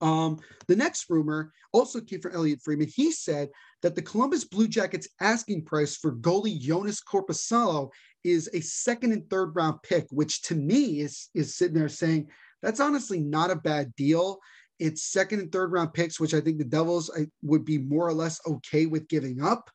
Um, 0.00 0.38
the 0.66 0.76
next 0.76 1.06
rumor 1.10 1.52
also 1.72 2.00
came 2.00 2.20
from 2.20 2.32
Elliotte 2.32 2.62
Friedman. 2.62 2.88
He 2.94 3.12
said 3.12 3.50
that 3.82 3.94
the 3.94 4.02
Columbus 4.02 4.44
Blue 4.44 4.68
Jackets 4.68 5.08
asking 5.20 5.64
price 5.64 5.96
for 5.96 6.12
goalie 6.12 6.58
Jonas 6.58 7.02
Korpisalo 7.02 7.90
is 8.24 8.48
a 8.52 8.60
second 8.60 9.12
and 9.12 9.28
third 9.28 9.54
round 9.54 9.82
pick, 9.82 10.06
which 10.10 10.42
to 10.42 10.54
me 10.54 11.00
is 11.00 11.28
is 11.34 11.56
sitting 11.56 11.74
there 11.74 11.88
saying 11.88 12.28
that's 12.62 12.80
honestly 12.80 13.20
not 13.20 13.50
a 13.50 13.56
bad 13.56 13.94
deal. 13.96 14.38
It's 14.78 15.04
second 15.04 15.40
and 15.40 15.52
third 15.52 15.72
round 15.72 15.92
picks, 15.92 16.18
which 16.18 16.34
I 16.34 16.40
think 16.40 16.58
the 16.58 16.64
Devils 16.64 17.10
would 17.42 17.64
be 17.64 17.78
more 17.78 18.06
or 18.06 18.14
less 18.14 18.40
okay 18.46 18.86
with 18.86 19.08
giving 19.08 19.42
up. 19.42 19.70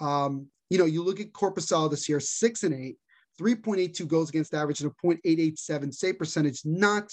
Um, 0.00 0.48
you 0.68 0.78
know, 0.78 0.84
you 0.84 1.02
look 1.02 1.20
at 1.20 1.32
Korpisalo 1.32 1.90
this 1.90 2.08
year, 2.08 2.20
six 2.20 2.62
and 2.62 2.74
eight, 2.74 2.96
3.82 3.40 4.06
goals 4.06 4.28
against 4.28 4.54
average 4.54 4.80
and 4.80 4.90
a 4.90 5.06
0.887 5.06 5.94
save 5.94 6.18
percentage, 6.18 6.60
not 6.64 7.10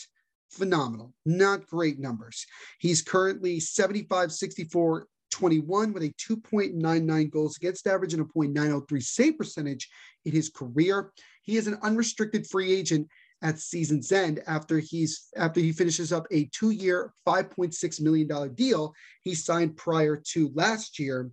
phenomenal, 0.51 1.13
not 1.25 1.67
great 1.67 1.99
numbers. 1.99 2.45
He's 2.79 3.01
currently 3.01 3.59
75, 3.59 4.31
64, 4.31 5.07
21 5.31 5.93
with 5.93 6.03
a 6.03 6.13
2.99 6.13 7.31
goals 7.31 7.57
against 7.57 7.87
average 7.87 8.13
and 8.13 8.21
a 8.21 8.25
0.903 8.25 9.03
save 9.03 9.37
percentage 9.37 9.89
in 10.25 10.31
his 10.31 10.49
career. 10.49 11.11
He 11.43 11.57
is 11.57 11.67
an 11.67 11.77
unrestricted 11.81 12.47
free 12.47 12.73
agent 12.73 13.07
at 13.43 13.59
season's 13.59 14.11
end 14.11 14.41
after 14.47 14.79
he's 14.79 15.27
after 15.35 15.59
he 15.59 15.71
finishes 15.71 16.11
up 16.11 16.25
a 16.31 16.45
two-year, 16.45 17.13
5.6 17.27 18.01
million 18.01 18.27
dollar 18.27 18.49
deal 18.49 18.93
he 19.21 19.35
signed 19.35 19.77
prior 19.77 20.15
to 20.31 20.51
last 20.55 20.97
year 20.97 21.29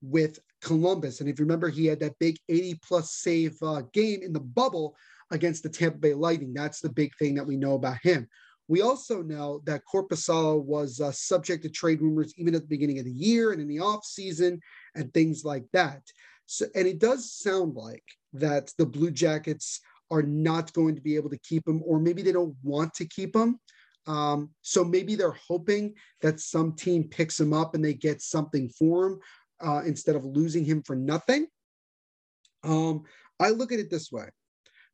with 0.00 0.38
Columbus. 0.62 1.20
And 1.20 1.28
if 1.28 1.38
you 1.38 1.44
remember, 1.44 1.68
he 1.68 1.86
had 1.86 2.00
that 2.00 2.18
big 2.18 2.38
80 2.48 2.80
plus 2.86 3.12
save 3.12 3.56
uh, 3.62 3.82
game 3.92 4.22
in 4.22 4.32
the 4.32 4.40
bubble 4.40 4.96
against 5.30 5.62
the 5.62 5.68
Tampa 5.68 5.98
Bay 5.98 6.14
Lightning. 6.14 6.54
That's 6.54 6.80
the 6.80 6.92
big 6.92 7.12
thing 7.18 7.34
that 7.34 7.46
we 7.46 7.56
know 7.56 7.74
about 7.74 7.98
him. 8.02 8.28
We 8.68 8.80
also 8.80 9.22
know 9.22 9.60
that 9.64 9.82
Korpisalo 9.92 10.62
was 10.62 11.00
uh, 11.00 11.12
subject 11.12 11.62
to 11.64 11.68
trade 11.68 12.00
rumors 12.00 12.32
even 12.36 12.54
at 12.54 12.62
the 12.62 12.68
beginning 12.68 12.98
of 12.98 13.04
the 13.04 13.12
year 13.12 13.52
and 13.52 13.60
in 13.60 13.68
the 13.68 13.80
off 13.80 14.04
season 14.04 14.60
and 14.94 15.12
things 15.12 15.44
like 15.44 15.64
that. 15.72 16.02
So, 16.46 16.66
and 16.74 16.86
it 16.86 16.98
does 16.98 17.32
sound 17.32 17.74
like 17.74 18.04
that 18.34 18.72
the 18.78 18.86
Blue 18.86 19.10
Jackets 19.10 19.80
are 20.10 20.22
not 20.22 20.72
going 20.72 20.94
to 20.94 21.00
be 21.00 21.16
able 21.16 21.30
to 21.30 21.38
keep 21.38 21.66
him, 21.66 21.82
or 21.84 21.98
maybe 21.98 22.22
they 22.22 22.32
don't 22.32 22.54
want 22.62 22.94
to 22.94 23.06
keep 23.06 23.34
him. 23.34 23.58
Um, 24.06 24.50
so 24.62 24.84
maybe 24.84 25.14
they're 25.14 25.36
hoping 25.48 25.94
that 26.20 26.40
some 26.40 26.72
team 26.74 27.04
picks 27.04 27.38
him 27.38 27.52
up 27.52 27.74
and 27.74 27.84
they 27.84 27.94
get 27.94 28.20
something 28.20 28.68
for 28.68 29.06
him 29.06 29.20
uh, 29.64 29.82
instead 29.86 30.16
of 30.16 30.24
losing 30.24 30.64
him 30.64 30.82
for 30.82 30.96
nothing. 30.96 31.46
Um, 32.64 33.04
I 33.40 33.50
look 33.50 33.72
at 33.72 33.78
it 33.78 33.90
this 33.90 34.10
way 34.12 34.28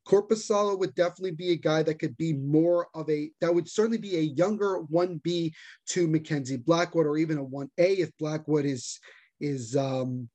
Korpisalo 0.07 0.77
would 0.79 0.95
definitely 0.95 1.31
be 1.31 1.51
a 1.51 1.57
guy 1.57 1.83
that 1.83 1.99
could 1.99 2.17
be 2.17 2.33
more 2.33 2.87
of 2.95 3.09
a 3.09 3.31
that 3.41 3.53
would 3.53 3.69
certainly 3.69 3.97
be 3.97 4.17
a 4.17 4.21
younger 4.21 4.81
1B 4.91 5.51
to 5.89 6.07
Mackenzie 6.07 6.57
Blackwood 6.57 7.05
or 7.05 7.17
even 7.17 7.37
a 7.37 7.45
1A 7.45 7.69
if 7.77 8.11
Blackwood 8.17 8.65
is 8.65 8.99
is 9.39 9.75
um 9.75 10.29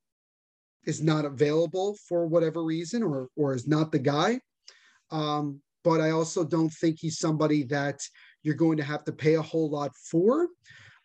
is 0.85 1.03
not 1.03 1.25
available 1.25 1.97
for 2.09 2.27
whatever 2.27 2.63
reason 2.63 3.03
or 3.03 3.29
or 3.37 3.55
is 3.55 3.67
not 3.67 3.91
the 3.91 3.99
guy. 3.99 4.41
Um, 5.11 5.61
but 5.83 6.01
I 6.01 6.11
also 6.11 6.45
don't 6.45 6.71
think 6.71 6.99
he's 6.99 7.19
somebody 7.19 7.65
that 7.65 8.01
you're 8.43 8.55
going 8.55 8.79
to 8.79 8.85
have 8.85 9.05
to 9.05 9.13
pay 9.13 9.35
a 9.35 9.43
whole 9.43 9.71
lot 9.71 9.93
for. 9.97 10.49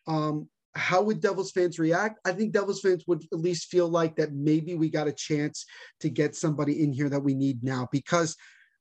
Um, 0.08 0.50
how 0.80 1.02
would 1.02 1.22
Devils 1.22 1.52
fans 1.52 1.78
react? 1.78 2.20
I 2.26 2.32
think 2.32 2.54
Devils 2.54 2.82
fans 2.82 3.04
would 3.08 3.24
at 3.32 3.40
least 3.40 3.70
feel 3.70 3.88
like 3.88 4.16
that 4.16 4.34
maybe 4.34 4.76
we 4.76 4.90
got 4.90 5.08
a 5.08 5.14
chance 5.14 5.66
to 6.00 6.10
get 6.10 6.36
somebody 6.36 6.84
in 6.84 6.94
here 6.94 7.10
that 7.10 7.24
we 7.24 7.36
need 7.36 7.64
now 7.64 7.88
because 7.92 8.36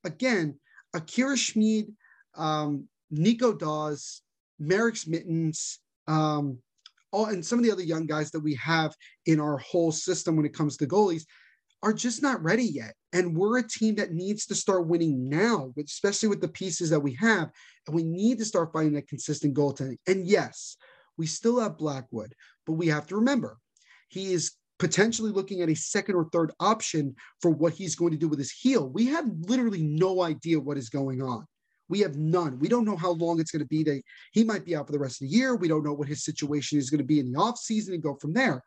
again, 0.04 0.58
Akira 0.94 1.36
Schmid, 1.36 1.92
um, 2.36 2.88
Nico 3.10 3.52
Daws, 3.52 4.22
Marek 4.58 4.94
Mitens, 5.06 5.78
um, 6.06 6.58
all, 7.12 7.26
and 7.26 7.44
some 7.44 7.58
of 7.58 7.64
the 7.64 7.72
other 7.72 7.82
young 7.82 8.06
guys 8.06 8.30
that 8.30 8.40
we 8.40 8.54
have 8.56 8.94
in 9.26 9.40
our 9.40 9.58
whole 9.58 9.92
system 9.92 10.36
when 10.36 10.46
it 10.46 10.54
comes 10.54 10.76
to 10.76 10.86
goalies 10.86 11.24
are 11.82 11.92
just 11.92 12.22
not 12.22 12.42
ready 12.42 12.64
yet. 12.64 12.94
And 13.12 13.36
we're 13.36 13.58
a 13.58 13.68
team 13.68 13.94
that 13.96 14.12
needs 14.12 14.46
to 14.46 14.54
start 14.54 14.86
winning 14.86 15.28
now, 15.28 15.72
especially 15.78 16.28
with 16.28 16.40
the 16.40 16.48
pieces 16.48 16.90
that 16.90 17.00
we 17.00 17.14
have. 17.14 17.50
And 17.86 17.94
we 17.94 18.02
need 18.02 18.38
to 18.38 18.44
start 18.44 18.72
finding 18.72 18.94
that 18.94 19.08
consistent 19.08 19.54
goaltending. 19.54 19.98
And 20.06 20.26
yes, 20.26 20.76
we 21.18 21.26
still 21.26 21.60
have 21.60 21.76
Blackwood, 21.76 22.34
but 22.66 22.74
we 22.74 22.86
have 22.88 23.06
to 23.08 23.16
remember 23.16 23.58
he 24.08 24.32
is 24.32 24.52
potentially 24.78 25.32
looking 25.32 25.60
at 25.60 25.68
a 25.68 25.74
second 25.74 26.14
or 26.14 26.28
third 26.32 26.52
option 26.60 27.14
for 27.42 27.50
what 27.50 27.72
he's 27.72 27.96
going 27.96 28.12
to 28.12 28.18
do 28.18 28.28
with 28.28 28.38
his 28.38 28.52
heel. 28.52 28.88
We 28.88 29.06
have 29.06 29.26
literally 29.40 29.82
no 29.82 30.22
idea 30.22 30.60
what 30.60 30.78
is 30.78 30.88
going 30.88 31.20
on. 31.20 31.44
We 31.88 32.00
have 32.00 32.16
none. 32.16 32.58
We 32.58 32.68
don't 32.68 32.84
know 32.84 32.96
how 32.96 33.12
long 33.12 33.40
it's 33.40 33.50
going 33.50 33.62
to 33.62 33.68
be. 33.68 33.82
That 33.82 34.02
he 34.32 34.44
might 34.44 34.64
be 34.64 34.76
out 34.76 34.86
for 34.86 34.92
the 34.92 34.98
rest 34.98 35.20
of 35.22 35.28
the 35.28 35.34
year. 35.34 35.56
We 35.56 35.68
don't 35.68 35.84
know 35.84 35.94
what 35.94 36.08
his 36.08 36.24
situation 36.24 36.78
is 36.78 36.90
going 36.90 36.98
to 36.98 37.04
be 37.04 37.18
in 37.18 37.32
the 37.32 37.38
offseason 37.38 37.94
and 37.94 38.02
go 38.02 38.14
from 38.20 38.34
there. 38.34 38.62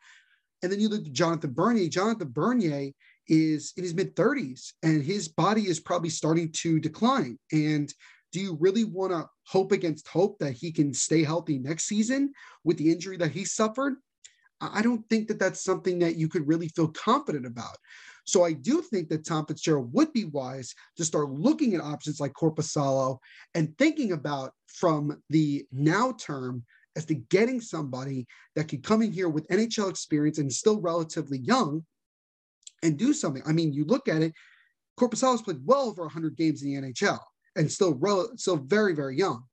And 0.62 0.70
then 0.70 0.80
you 0.80 0.88
look 0.88 1.06
at 1.06 1.12
Jonathan 1.12 1.52
Bernier. 1.52 1.88
Jonathan 1.88 2.30
Bernier 2.30 2.90
is 3.28 3.72
in 3.76 3.84
his 3.84 3.94
mid 3.94 4.16
30s 4.16 4.72
and 4.82 5.02
his 5.02 5.28
body 5.28 5.62
is 5.62 5.80
probably 5.80 6.10
starting 6.10 6.50
to 6.52 6.80
decline. 6.80 7.38
And 7.52 7.92
do 8.32 8.40
you 8.40 8.56
really 8.58 8.84
want 8.84 9.12
to 9.12 9.28
hope 9.46 9.72
against 9.72 10.08
hope 10.08 10.38
that 10.38 10.52
he 10.52 10.72
can 10.72 10.92
stay 10.94 11.22
healthy 11.22 11.58
next 11.58 11.84
season 11.84 12.32
with 12.64 12.78
the 12.78 12.90
injury 12.90 13.16
that 13.18 13.30
he 13.30 13.44
suffered? 13.44 13.94
I 14.60 14.80
don't 14.80 15.08
think 15.08 15.28
that 15.28 15.38
that's 15.38 15.64
something 15.64 15.98
that 16.00 16.16
you 16.16 16.28
could 16.28 16.46
really 16.46 16.68
feel 16.68 16.88
confident 16.88 17.46
about. 17.46 17.76
So 18.24 18.44
I 18.44 18.52
do 18.52 18.80
think 18.80 19.08
that 19.08 19.26
Tom 19.26 19.44
Fitzgerald 19.46 19.92
would 19.92 20.12
be 20.12 20.24
wise 20.24 20.74
to 20.96 21.04
start 21.04 21.30
looking 21.30 21.74
at 21.74 21.80
options 21.80 22.20
like 22.20 22.32
Korpisalo 22.32 23.18
and 23.54 23.76
thinking 23.76 24.12
about 24.12 24.52
from 24.68 25.20
the 25.28 25.66
now 25.72 26.12
term 26.12 26.64
as 26.94 27.04
to 27.06 27.14
getting 27.14 27.60
somebody 27.60 28.26
that 28.54 28.68
could 28.68 28.84
come 28.84 29.02
in 29.02 29.12
here 29.12 29.28
with 29.28 29.48
NHL 29.48 29.90
experience 29.90 30.38
and 30.38 30.52
still 30.52 30.80
relatively 30.80 31.38
young 31.38 31.84
and 32.82 32.96
do 32.96 33.12
something. 33.12 33.42
I 33.44 33.52
mean, 33.52 33.72
you 33.72 33.84
look 33.84 34.08
at 34.08 34.22
it, 34.22 34.32
Korpisalo's 34.98 35.42
played 35.42 35.60
well 35.64 35.88
over 35.88 36.02
100 36.02 36.36
games 36.36 36.62
in 36.62 36.72
the 36.72 36.80
NHL 36.80 37.18
and 37.56 37.70
still, 37.70 37.94
rel- 37.94 38.32
still 38.36 38.56
very, 38.56 38.94
very 38.94 39.16
young. 39.16 39.44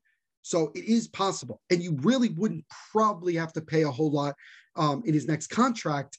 So 0.41 0.71
it 0.75 0.85
is 0.85 1.07
possible. 1.07 1.61
And 1.69 1.83
you 1.83 1.97
really 2.01 2.29
wouldn't 2.29 2.65
probably 2.91 3.35
have 3.35 3.53
to 3.53 3.61
pay 3.61 3.83
a 3.83 3.91
whole 3.91 4.11
lot 4.11 4.35
um, 4.75 5.03
in 5.05 5.13
his 5.13 5.27
next 5.27 5.47
contract 5.47 6.17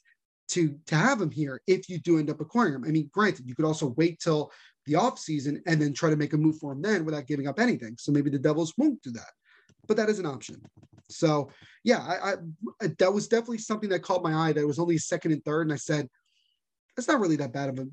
to, 0.49 0.77
to 0.87 0.95
have 0.95 1.21
him 1.21 1.31
here 1.31 1.61
if 1.67 1.89
you 1.89 1.99
do 1.99 2.19
end 2.19 2.29
up 2.29 2.41
acquiring 2.41 2.75
him. 2.75 2.83
I 2.85 2.89
mean, 2.89 3.09
granted, 3.11 3.47
you 3.47 3.55
could 3.55 3.65
also 3.65 3.93
wait 3.97 4.19
till 4.19 4.51
the 4.85 4.93
offseason 4.93 5.61
and 5.65 5.81
then 5.81 5.93
try 5.93 6.09
to 6.09 6.15
make 6.15 6.33
a 6.33 6.37
move 6.37 6.57
for 6.57 6.73
him 6.73 6.81
then 6.81 7.05
without 7.05 7.27
giving 7.27 7.47
up 7.47 7.59
anything. 7.59 7.95
So 7.97 8.11
maybe 8.11 8.29
the 8.29 8.39
Devils 8.39 8.73
won't 8.77 9.01
do 9.01 9.11
that. 9.11 9.31
But 9.87 9.97
that 9.97 10.09
is 10.09 10.19
an 10.19 10.25
option. 10.25 10.61
So 11.09 11.49
yeah, 11.83 11.99
I, 11.99 12.33
I 12.33 12.87
that 12.99 13.13
was 13.13 13.27
definitely 13.27 13.57
something 13.57 13.89
that 13.89 14.03
caught 14.03 14.23
my 14.23 14.33
eye. 14.33 14.53
That 14.53 14.65
was 14.65 14.79
only 14.79 14.97
second 14.97 15.31
and 15.31 15.43
third, 15.43 15.63
and 15.63 15.73
I 15.73 15.77
said, 15.77 16.07
"That's 16.95 17.07
not 17.07 17.19
really 17.19 17.35
that 17.37 17.51
bad 17.53 17.69
of 17.69 17.79
a 17.79 17.87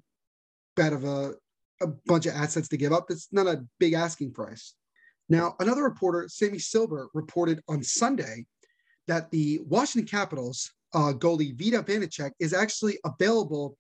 bad 0.77 0.93
of 0.93 1.05
a 1.05 1.35
a 1.81 1.87
bunch 2.07 2.27
of 2.27 2.35
assets 2.35 2.69
to 2.69 2.77
give 2.77 2.93
up. 2.93 3.07
That's 3.09 3.29
not 3.33 3.47
a 3.47 3.65
big 3.79 3.95
asking 3.95 4.33
price. 4.33 4.75
Now, 5.29 5.55
another 5.61 5.83
reporter, 5.83 6.27
Sammi 6.29 6.59
Silber, 6.59 7.09
reported 7.15 7.61
on 7.69 7.83
Sunday 7.83 8.47
that 9.07 9.31
the 9.31 9.61
Washington 9.67 10.09
Capitals 10.09 10.71
uh, 10.95 11.13
goalie 11.13 11.57
Vita 11.57 11.83
Vanecek 11.83 12.33
is 12.41 12.55
actually 12.55 12.99
available 13.05 13.77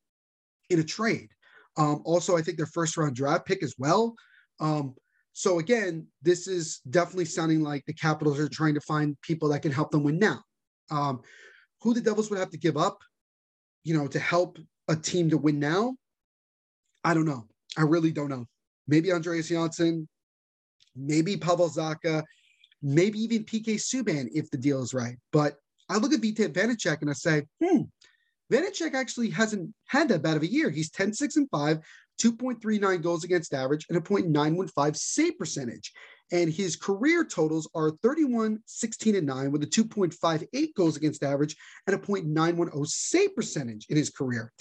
in 0.70 0.80
a 0.80 0.84
trade. 0.84 1.28
Um, 1.76 2.03
also, 2.05 2.36
I 2.36 2.42
think 2.42 2.57
their 2.57 2.66
first 2.66 2.96
round 2.96 3.16
draft 3.16 3.46
pick 3.46 3.62
as 3.62 3.74
well. 3.78 4.14
Um, 4.61 4.94
so 5.32 5.59
again, 5.59 6.07
this 6.22 6.49
is 6.49 6.80
definitely 6.90 7.26
sounding 7.26 7.62
like 7.62 7.84
the 7.86 7.92
Capitals 7.94 8.40
are 8.40 8.49
trying 8.49 8.74
to 8.74 8.80
find 8.80 9.16
people 9.22 9.49
that 9.51 9.62
can 9.62 9.72
help 9.72 9.90
them 9.90 10.03
win 10.03 10.18
now. 10.18 10.42
Um, 10.90 11.20
who 11.80 11.94
the 11.94 12.01
Devils 12.01 12.28
would 12.28 12.40
have 12.40 12.51
to 12.51 12.59
give 12.59 12.76
up, 12.76 12.99
you 13.84 13.96
know, 13.96 14.09
to 14.09 14.18
help 14.18 14.59
a 14.88 14.96
team 14.96 15.30
to 15.30 15.38
win 15.38 15.61
now, 15.61 15.94
I 17.05 17.14
don't 17.14 17.26
know. 17.26 17.46
I 17.77 17.83
really 17.83 18.12
don't 18.12 18.31
know. 18.31 18.47
Maybe 18.87 19.12
Andreas 19.12 19.49
Johnsson, 19.49 20.09
maybe 20.97 21.37
Pavel 21.37 21.69
Zacha, 21.69 22.23
maybe 22.83 23.19
even 23.19 23.45
PK 23.45 23.75
Subban 23.75 24.29
if 24.33 24.51
the 24.51 24.59
deal 24.59 24.83
is 24.83 24.95
right. 24.95 25.16
But 25.33 25.57
I 25.89 25.97
look 25.97 26.12
at 26.12 26.21
Vita 26.21 26.49
Vanecek 26.49 27.01
and 27.01 27.11
I 27.11 27.14
say, 27.14 27.45
hmm, 27.62 27.83
Vanecek 28.53 28.95
actually 28.95 29.31
hasn't 29.31 29.75
had 29.87 30.09
that 30.09 30.23
bad 30.23 30.37
of 30.37 30.43
a 30.43 30.51
year. 30.51 30.71
He's 30.71 30.91
10, 30.91 31.12
6, 31.12 31.37
and 31.37 31.51
5, 31.51 31.79
2.39 32.21 33.03
goals 33.03 33.25
against 33.25 33.55
average, 33.55 33.87
and 33.89 33.99
a 33.99 34.01
0.915 34.01 34.97
save 34.97 35.39
percentage. 35.39 35.93
And 36.31 36.53
his 36.53 36.77
career 36.77 37.25
totals 37.25 37.69
are 37.75 37.93
31, 38.03 38.59
16, 38.66 39.16
and 39.16 39.27
9 39.27 39.51
with 39.51 39.62
a 39.62 39.66
2.58 39.66 40.75
goals 40.75 40.97
against 40.97 41.23
average 41.23 41.57
and 41.87 41.97
a 41.97 41.99
0.910 41.99 42.87
save 42.87 43.35
percentage 43.35 43.87
in 43.89 43.97
his 43.97 44.11
career. 44.11 44.53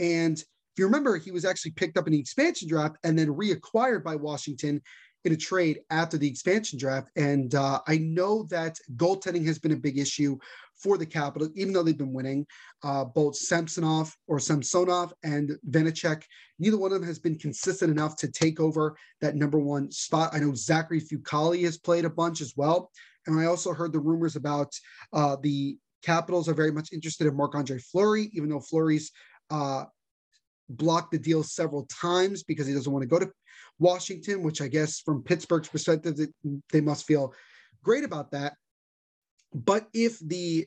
And 0.00 0.42
if 0.72 0.78
you 0.78 0.86
remember, 0.86 1.18
he 1.18 1.30
was 1.30 1.44
actually 1.44 1.72
picked 1.72 1.98
up 1.98 2.06
in 2.06 2.12
the 2.12 2.20
expansion 2.20 2.66
draft 2.66 2.96
and 3.04 3.18
then 3.18 3.28
reacquired 3.28 4.02
by 4.02 4.16
Washington 4.16 4.80
in 5.24 5.32
a 5.32 5.36
trade 5.36 5.80
after 5.90 6.16
the 6.18 6.26
expansion 6.26 6.78
draft. 6.78 7.08
And 7.14 7.54
uh, 7.54 7.80
I 7.86 7.98
know 7.98 8.44
that 8.44 8.78
goaltending 8.96 9.46
has 9.46 9.58
been 9.58 9.72
a 9.72 9.76
big 9.76 9.98
issue 9.98 10.38
for 10.74 10.98
the 10.98 11.06
Capitals, 11.06 11.50
even 11.54 11.72
though 11.72 11.82
they've 11.82 11.96
been 11.96 12.12
winning. 12.12 12.46
Uh, 12.82 13.04
both 13.04 13.36
Samsonov 13.36 14.16
or 14.26 14.40
Samsonov 14.40 15.12
and 15.22 15.52
Vanecek, 15.68 16.22
neither 16.58 16.78
one 16.78 16.92
of 16.92 16.98
them 16.98 17.06
has 17.06 17.18
been 17.18 17.38
consistent 17.38 17.90
enough 17.90 18.16
to 18.16 18.28
take 18.28 18.58
over 18.58 18.96
that 19.20 19.36
number 19.36 19.58
one 19.58 19.90
spot. 19.90 20.30
I 20.32 20.38
know 20.38 20.54
Zachary 20.54 21.00
Fucale 21.00 21.62
has 21.64 21.78
played 21.78 22.04
a 22.04 22.10
bunch 22.10 22.40
as 22.40 22.54
well. 22.56 22.90
And 23.26 23.38
I 23.38 23.44
also 23.44 23.72
heard 23.72 23.92
the 23.92 24.00
rumors 24.00 24.36
about 24.36 24.74
uh, 25.12 25.36
the 25.40 25.76
Capitals 26.02 26.48
are 26.48 26.54
very 26.54 26.72
much 26.72 26.92
interested 26.92 27.28
in 27.28 27.36
Marc 27.36 27.54
Andre 27.54 27.78
Fleury, 27.78 28.28
even 28.32 28.48
though 28.48 28.58
Fleury's 28.58 29.12
uh, 29.50 29.84
blocked 30.76 31.12
the 31.12 31.18
deal 31.18 31.42
several 31.42 31.86
times 31.86 32.42
because 32.42 32.66
he 32.66 32.74
doesn't 32.74 32.92
want 32.92 33.02
to 33.02 33.08
go 33.08 33.18
to 33.18 33.30
Washington, 33.78 34.42
which 34.42 34.60
I 34.60 34.68
guess 34.68 35.00
from 35.00 35.22
Pittsburgh's 35.22 35.68
perspective, 35.68 36.18
they 36.70 36.80
must 36.80 37.06
feel 37.06 37.34
great 37.82 38.04
about 38.04 38.30
that. 38.32 38.54
But 39.54 39.88
if 39.92 40.18
the 40.20 40.66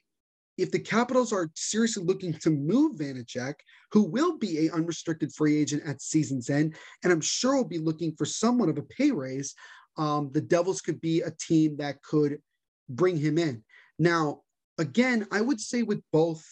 if 0.58 0.72
the 0.72 0.80
Capitals 0.80 1.34
are 1.34 1.52
seriously 1.56 2.04
looking 2.04 2.34
to 2.34 2.50
move 2.50 2.98
Vanecek, 2.98 3.56
who 3.92 4.04
will 4.04 4.38
be 4.38 4.68
a 4.68 4.74
unrestricted 4.74 5.34
free 5.34 5.58
agent 5.58 5.84
at 5.86 6.02
season's 6.02 6.50
end, 6.50 6.76
and 7.04 7.12
I'm 7.12 7.22
sure 7.22 7.58
will 7.58 7.66
be 7.66 7.78
looking 7.78 8.16
for 8.16 8.26
somewhat 8.26 8.70
of 8.70 8.78
a 8.78 8.84
pay 8.84 9.12
raise, 9.12 9.54
um, 9.98 10.30
the 10.32 10.42
Devils 10.42 10.82
could 10.82 11.02
be 11.02 11.22
a 11.22 11.32
team 11.32 11.76
that 11.78 12.02
could 12.04 12.40
bring 12.88 13.18
him 13.18 13.38
in. 13.38 13.64
Now, 14.00 14.44
again, 14.78 15.28
I 15.32 15.42
would 15.42 15.60
say 15.60 15.84
with 15.84 16.02
both 16.12 16.44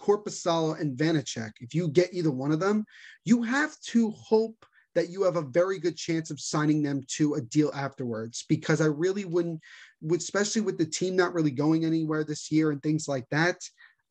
Korpisalo 0.00 0.80
and 0.80 0.96
Vanecek, 0.96 1.52
if 1.60 1.74
you 1.74 1.88
get 1.88 2.12
either 2.12 2.30
one 2.30 2.52
of 2.52 2.60
them, 2.60 2.84
you 3.24 3.42
have 3.42 3.78
to 3.80 4.10
hope 4.10 4.64
that 4.94 5.10
you 5.10 5.22
have 5.22 5.36
a 5.36 5.42
very 5.42 5.78
good 5.78 5.96
chance 5.96 6.30
of 6.30 6.40
signing 6.40 6.82
them 6.82 7.02
to 7.06 7.34
a 7.34 7.40
deal 7.40 7.70
afterwards 7.74 8.44
because 8.48 8.80
I 8.80 8.86
really 8.86 9.26
wouldn't, 9.26 9.60
especially 10.10 10.62
with 10.62 10.78
the 10.78 10.86
team 10.86 11.14
not 11.14 11.34
really 11.34 11.50
going 11.50 11.84
anywhere 11.84 12.24
this 12.24 12.50
year 12.50 12.70
and 12.70 12.82
things 12.82 13.06
like 13.06 13.28
that. 13.30 13.60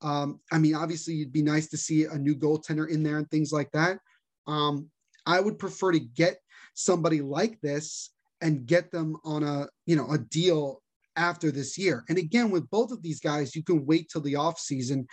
Um, 0.02 0.40
I 0.52 0.60
mean, 0.60 0.76
obviously, 0.76 1.22
it'd 1.22 1.34
be 1.34 1.42
nice 1.42 1.68
to 1.70 1.78
see 1.78 2.04
a 2.04 2.16
new 2.16 2.36
goaltender 2.36 2.88
in 2.88 3.02
there 3.02 3.18
and 3.18 3.30
things 3.32 3.52
like 3.52 3.72
that. 3.72 3.98
Um, 4.46 4.90
I 5.26 5.40
would 5.40 5.58
prefer 5.58 5.92
to 5.92 6.00
get 6.00 6.38
somebody 6.76 7.22
like 7.22 7.60
this 7.62 8.12
and 8.42 8.68
get 8.68 8.92
them 8.92 9.18
on 9.24 9.44
a 9.44 9.68
you 9.88 9.96
know 9.96 10.12
a 10.12 10.20
deal 10.20 10.84
after 11.16 11.50
this 11.50 11.78
year. 11.78 12.04
And 12.10 12.18
again, 12.18 12.52
with 12.52 12.70
both 12.70 12.92
of 12.92 13.02
these 13.02 13.20
guys, 13.20 13.56
you 13.56 13.64
can 13.64 13.86
wait 13.86 14.10
till 14.10 14.22
the 14.22 14.36
off 14.36 14.60
season 14.60 15.08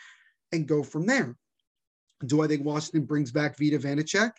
and 0.52 0.66
go 0.66 0.82
from 0.82 1.06
there. 1.06 1.36
Do 2.26 2.42
I 2.42 2.46
think 2.46 2.64
Washington 2.64 3.04
brings 3.04 3.32
back 3.32 3.58
Vita 3.58 3.78
Vanecek, 3.78 4.32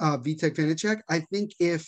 uh, 0.00 0.16
Vitek 0.18 0.56
Vanecek? 0.56 1.00
I 1.10 1.20
think 1.20 1.52
if 1.60 1.86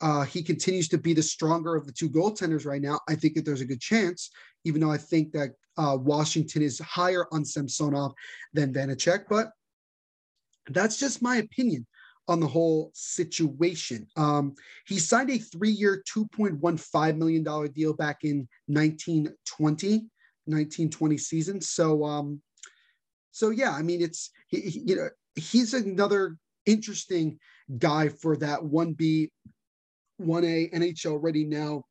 uh, 0.00 0.22
he 0.22 0.42
continues 0.42 0.88
to 0.88 0.98
be 0.98 1.12
the 1.12 1.22
stronger 1.22 1.76
of 1.76 1.86
the 1.86 1.92
two 1.92 2.08
goaltenders 2.08 2.64
right 2.64 2.80
now, 2.80 3.00
I 3.08 3.14
think 3.14 3.34
that 3.34 3.44
there's 3.44 3.60
a 3.60 3.66
good 3.66 3.80
chance, 3.80 4.30
even 4.64 4.80
though 4.80 4.90
I 4.90 4.96
think 4.96 5.32
that 5.32 5.50
uh, 5.76 5.96
Washington 6.00 6.62
is 6.62 6.78
higher 6.78 7.26
on 7.32 7.44
Samsonov 7.44 8.12
than 8.54 8.72
Vanecek. 8.72 9.24
But 9.28 9.50
that's 10.68 10.98
just 10.98 11.22
my 11.22 11.36
opinion 11.36 11.86
on 12.28 12.40
the 12.40 12.46
whole 12.46 12.90
situation. 12.94 14.06
Um, 14.16 14.54
he 14.86 14.98
signed 14.98 15.30
a 15.30 15.38
three 15.38 15.70
year, 15.70 16.02
$2.15 16.16 17.16
million 17.16 17.72
deal 17.72 17.92
back 17.92 18.18
in 18.22 18.48
1920, 18.66 19.88
1920 20.46 21.18
season. 21.18 21.60
So, 21.60 22.04
um, 22.04 22.40
so 23.30 23.50
yeah, 23.50 23.72
I 23.72 23.82
mean, 23.82 24.02
it's 24.02 24.30
he, 24.48 24.60
he, 24.60 24.80
you 24.80 24.96
know 24.96 25.08
he's 25.34 25.74
another 25.74 26.36
interesting 26.66 27.38
guy 27.78 28.08
for 28.08 28.36
that 28.38 28.62
one 28.62 28.92
B, 28.92 29.30
one 30.16 30.44
A 30.44 30.68
NHL 30.68 31.18
ready 31.20 31.44
now 31.44 31.84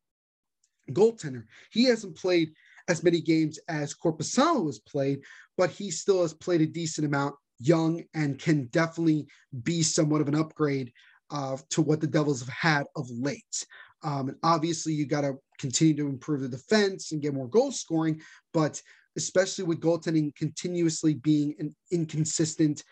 goaltender. 0.90 1.44
He 1.70 1.84
hasn't 1.84 2.16
played 2.16 2.50
as 2.88 3.02
many 3.02 3.20
games 3.20 3.58
as 3.68 3.94
Korpisalo 3.94 4.66
has 4.66 4.78
played, 4.80 5.20
but 5.56 5.70
he 5.70 5.90
still 5.90 6.22
has 6.22 6.34
played 6.34 6.60
a 6.60 6.66
decent 6.66 7.06
amount, 7.06 7.34
young, 7.58 8.02
and 8.14 8.38
can 8.38 8.66
definitely 8.66 9.26
be 9.62 9.82
somewhat 9.82 10.20
of 10.20 10.28
an 10.28 10.34
upgrade 10.34 10.92
uh, 11.30 11.56
to 11.70 11.82
what 11.82 12.00
the 12.00 12.06
Devils 12.06 12.40
have 12.40 12.48
had 12.48 12.84
of 12.96 13.08
late. 13.10 13.64
Um, 14.02 14.30
and 14.30 14.38
obviously, 14.42 14.92
you 14.92 15.06
got 15.06 15.20
to 15.22 15.34
continue 15.58 15.94
to 15.96 16.08
improve 16.08 16.40
the 16.40 16.48
defense 16.48 17.12
and 17.12 17.20
get 17.20 17.34
more 17.34 17.48
goal 17.48 17.70
scoring, 17.70 18.20
but 18.52 18.80
especially 19.16 19.64
with 19.64 19.80
goaltending 19.80 20.34
continuously 20.34 21.14
being 21.14 21.54
an 21.58 21.74
inconsistent 21.90 22.82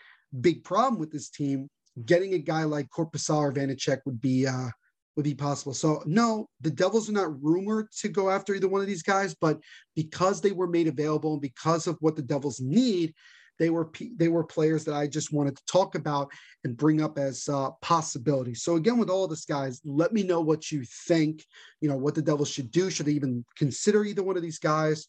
big 0.41 0.63
problem 0.63 0.99
with 0.99 1.11
this 1.11 1.29
team, 1.29 1.67
getting 2.05 2.33
a 2.33 2.39
guy 2.39 2.63
like 2.63 2.87
Korpisalo 2.89 3.37
or 3.37 3.53
Vanecek 3.53 3.99
would 4.05 4.21
be 4.21 4.47
uh, 4.47 4.69
would 5.15 5.23
be 5.23 5.35
possible. 5.35 5.73
So 5.73 6.01
no, 6.05 6.47
the 6.61 6.71
Devils 6.71 7.09
are 7.09 7.13
not 7.13 7.43
rumored 7.43 7.91
to 7.99 8.09
go 8.09 8.29
after 8.29 8.53
either 8.53 8.67
one 8.67 8.81
of 8.81 8.87
these 8.87 9.03
guys, 9.03 9.35
but 9.35 9.59
because 9.95 10.39
they 10.39 10.51
were 10.51 10.67
made 10.67 10.87
available 10.87 11.33
and 11.33 11.41
because 11.41 11.87
of 11.87 11.97
what 11.99 12.15
the 12.15 12.21
Devils 12.21 12.61
need, 12.61 13.13
they 13.57 13.69
were 13.69 13.91
they 14.15 14.29
were 14.29 14.43
players 14.43 14.85
that 14.85 14.95
I 14.95 15.07
just 15.07 15.33
wanted 15.33 15.57
to 15.57 15.65
talk 15.65 15.95
about 15.95 16.31
and 16.63 16.77
bring 16.77 17.01
up 17.01 17.19
as 17.19 17.47
uh, 17.49 17.71
possibilities. 17.81 18.63
So 18.63 18.77
again, 18.77 18.97
with 18.97 19.09
all 19.09 19.27
this 19.27 19.45
guys, 19.45 19.81
let 19.83 20.13
me 20.13 20.23
know 20.23 20.39
what 20.39 20.71
you 20.71 20.85
think. 21.07 21.45
You 21.81 21.89
know 21.89 21.97
what 21.97 22.15
the 22.15 22.21
Devils 22.21 22.49
should 22.49 22.71
do. 22.71 22.89
Should 22.89 23.07
they 23.07 23.11
even 23.11 23.45
consider 23.57 24.05
either 24.05 24.23
one 24.23 24.37
of 24.37 24.41
these 24.41 24.59
guys? 24.59 25.07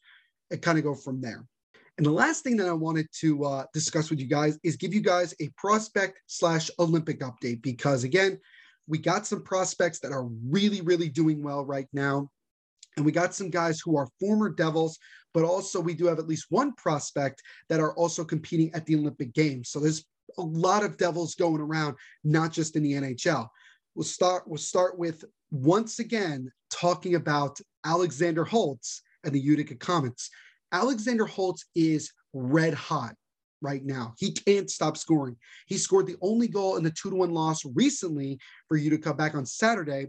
And 0.51 0.63
kind 0.63 0.79
of 0.79 0.85
go 0.85 0.95
from 0.95 1.21
there. 1.21 1.45
And 1.97 2.07
the 2.07 2.11
last 2.11 2.45
thing 2.45 2.57
that 2.57 2.69
I 2.69 2.73
wanted 2.73 3.07
to 3.21 3.45
uh, 3.45 3.65
discuss 3.75 4.09
with 4.09 4.21
you 4.21 4.27
guys 4.27 4.59
is 4.63 4.77
give 4.77 4.95
you 4.95 5.03
guys 5.03 5.35
a 5.41 5.51
prospect 5.57 6.19
slash 6.27 6.71
Olympic 6.79 7.21
update 7.21 7.63
because 7.63 8.05
again, 8.05 8.39
we 8.87 8.99
got 8.99 9.27
some 9.27 9.43
prospects 9.43 10.01
that 10.01 10.13
are 10.13 10.25
really, 10.49 10.81
really 10.81 11.09
doing 11.09 11.43
well 11.43 11.65
right 11.65 11.87
now. 11.93 12.31
And 12.97 13.05
we 13.05 13.13
got 13.13 13.35
some 13.35 13.51
guys 13.51 13.81
who 13.81 13.97
are 13.97 14.09
former 14.19 14.49
Devils, 14.49 14.99
but 15.33 15.45
also 15.45 15.81
we 15.81 15.95
do 15.95 16.07
have 16.07 16.19
at 16.19 16.27
least 16.27 16.47
one 16.49 16.73
prospect 16.75 17.43
that 17.69 17.81
are 17.81 17.95
also 17.95 18.25
competing 18.25 18.73
at 18.75 18.87
the 18.87 18.97
Olympic 18.97 19.33
Games. 19.33 19.71
So 19.71 19.79
there's 19.79 20.05
a 20.39 20.43
lot 20.43 20.85
of 20.85 20.97
Devils 20.97 21.35
going 21.35 21.61
around, 21.61 21.97
not 22.25 22.51
just 22.51 22.77
in 22.77 22.83
the 22.83 22.95
NHL. 22.95 23.47
We'll 23.95 24.05
start. 24.05 24.45
We'll 24.47 24.59
start 24.59 24.99
with 24.99 25.25
once 25.51 25.99
again 25.99 26.51
talking 26.71 27.15
about 27.15 27.61
Alexander 27.85 28.45
Holtz 28.45 29.03
and 29.25 29.35
the 29.35 29.41
Utica 29.41 29.75
Comets. 29.75 30.31
Alexander 30.73 31.27
Holtz 31.27 31.67
is 31.75 32.13
red 32.33 32.75
hot 32.75 33.15
right 33.63 33.85
now. 33.85 34.15
He 34.19 34.33
can't 34.33 34.71
stop 34.71 34.97
scoring. 34.97 35.37
He 35.67 35.77
scored 35.77 36.07
the 36.07 36.17
only 36.23 36.49
goal 36.49 36.77
in 36.77 36.85
the 36.85 36.91
two 36.91 37.11
to 37.11 37.17
one 37.17 37.31
loss 37.31 37.65
recently 37.75 38.39
for 38.69 38.77
Utica 38.77 39.13
back 39.13 39.35
on 39.35 39.45
Saturday 39.45 40.09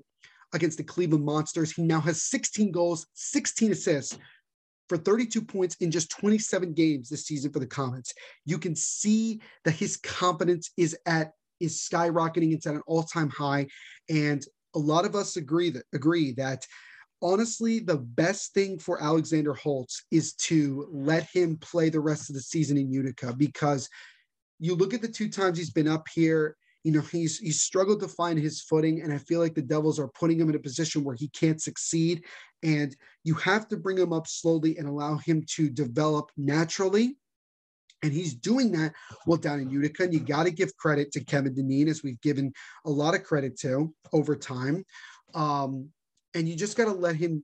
against 0.53 0.77
the 0.77 0.83
Cleveland 0.83 1.25
Monsters. 1.25 1.71
He 1.71 1.83
now 1.83 1.99
has 2.01 2.23
16 2.23 2.71
goals, 2.71 3.07
16 3.13 3.71
assists 3.71 4.17
for 4.89 4.97
32 4.97 5.41
points 5.41 5.75
in 5.79 5.91
just 5.91 6.11
27 6.11 6.73
games 6.73 7.09
this 7.09 7.25
season 7.25 7.51
for 7.51 7.59
the 7.59 7.67
Comets. 7.67 8.13
You 8.45 8.57
can 8.57 8.75
see 8.75 9.41
that 9.63 9.71
his 9.71 9.97
confidence 9.97 10.71
is 10.77 10.97
at 11.05 11.31
is 11.59 11.77
skyrocketing. 11.77 12.53
It's 12.53 12.65
at 12.65 12.73
an 12.73 12.81
all-time 12.87 13.29
high, 13.29 13.67
and 14.09 14.43
a 14.75 14.79
lot 14.79 15.05
of 15.05 15.15
us 15.15 15.37
agree 15.37 15.69
that 15.69 15.83
agree 15.93 16.31
that 16.33 16.65
honestly, 17.21 17.79
the 17.79 17.97
best 17.97 18.53
thing 18.53 18.79
for 18.79 19.01
Alexander 19.01 19.53
Holtz 19.53 20.05
is 20.11 20.33
to 20.33 20.87
let 20.91 21.23
him 21.23 21.57
play 21.57 21.89
the 21.89 21.99
rest 21.99 22.29
of 22.29 22.35
the 22.35 22.41
season 22.41 22.77
in 22.77 22.91
Utica 22.91 23.33
because 23.33 23.89
you 24.59 24.75
look 24.75 24.93
at 24.93 25.01
the 25.01 25.07
two 25.07 25.29
times 25.29 25.57
he's 25.57 25.71
been 25.71 25.87
up 25.87 26.07
here 26.13 26.55
you 26.83 26.91
know 26.91 27.01
he's 27.01 27.37
he's 27.37 27.61
struggled 27.61 27.99
to 27.99 28.07
find 28.07 28.39
his 28.39 28.61
footing 28.61 29.01
and 29.01 29.13
i 29.13 29.17
feel 29.17 29.39
like 29.39 29.53
the 29.53 29.61
devils 29.61 29.99
are 29.99 30.07
putting 30.09 30.39
him 30.39 30.49
in 30.49 30.55
a 30.55 30.59
position 30.59 31.03
where 31.03 31.15
he 31.15 31.27
can't 31.27 31.61
succeed 31.61 32.23
and 32.63 32.95
you 33.23 33.35
have 33.35 33.67
to 33.67 33.77
bring 33.77 33.97
him 33.97 34.11
up 34.11 34.25
slowly 34.25 34.77
and 34.77 34.87
allow 34.87 35.17
him 35.17 35.43
to 35.47 35.69
develop 35.69 36.31
naturally 36.37 37.15
and 38.03 38.11
he's 38.11 38.33
doing 38.33 38.71
that 38.71 38.93
well 39.25 39.37
down 39.37 39.59
in 39.59 39.69
Utica. 39.69 40.03
And 40.03 40.13
you 40.13 40.19
got 40.19 40.43
to 40.43 40.51
give 40.51 40.75
credit 40.75 41.11
to 41.11 41.23
Kevin 41.23 41.53
Dineen, 41.53 41.87
as 41.87 42.03
we've 42.03 42.19
given 42.21 42.51
a 42.85 42.89
lot 42.89 43.13
of 43.13 43.23
credit 43.23 43.57
to 43.59 43.93
over 44.11 44.35
time. 44.35 44.83
Um, 45.35 45.89
and 46.33 46.47
you 46.47 46.55
just 46.55 46.77
got 46.77 46.85
to 46.85 46.91
let 46.91 47.15
him 47.15 47.43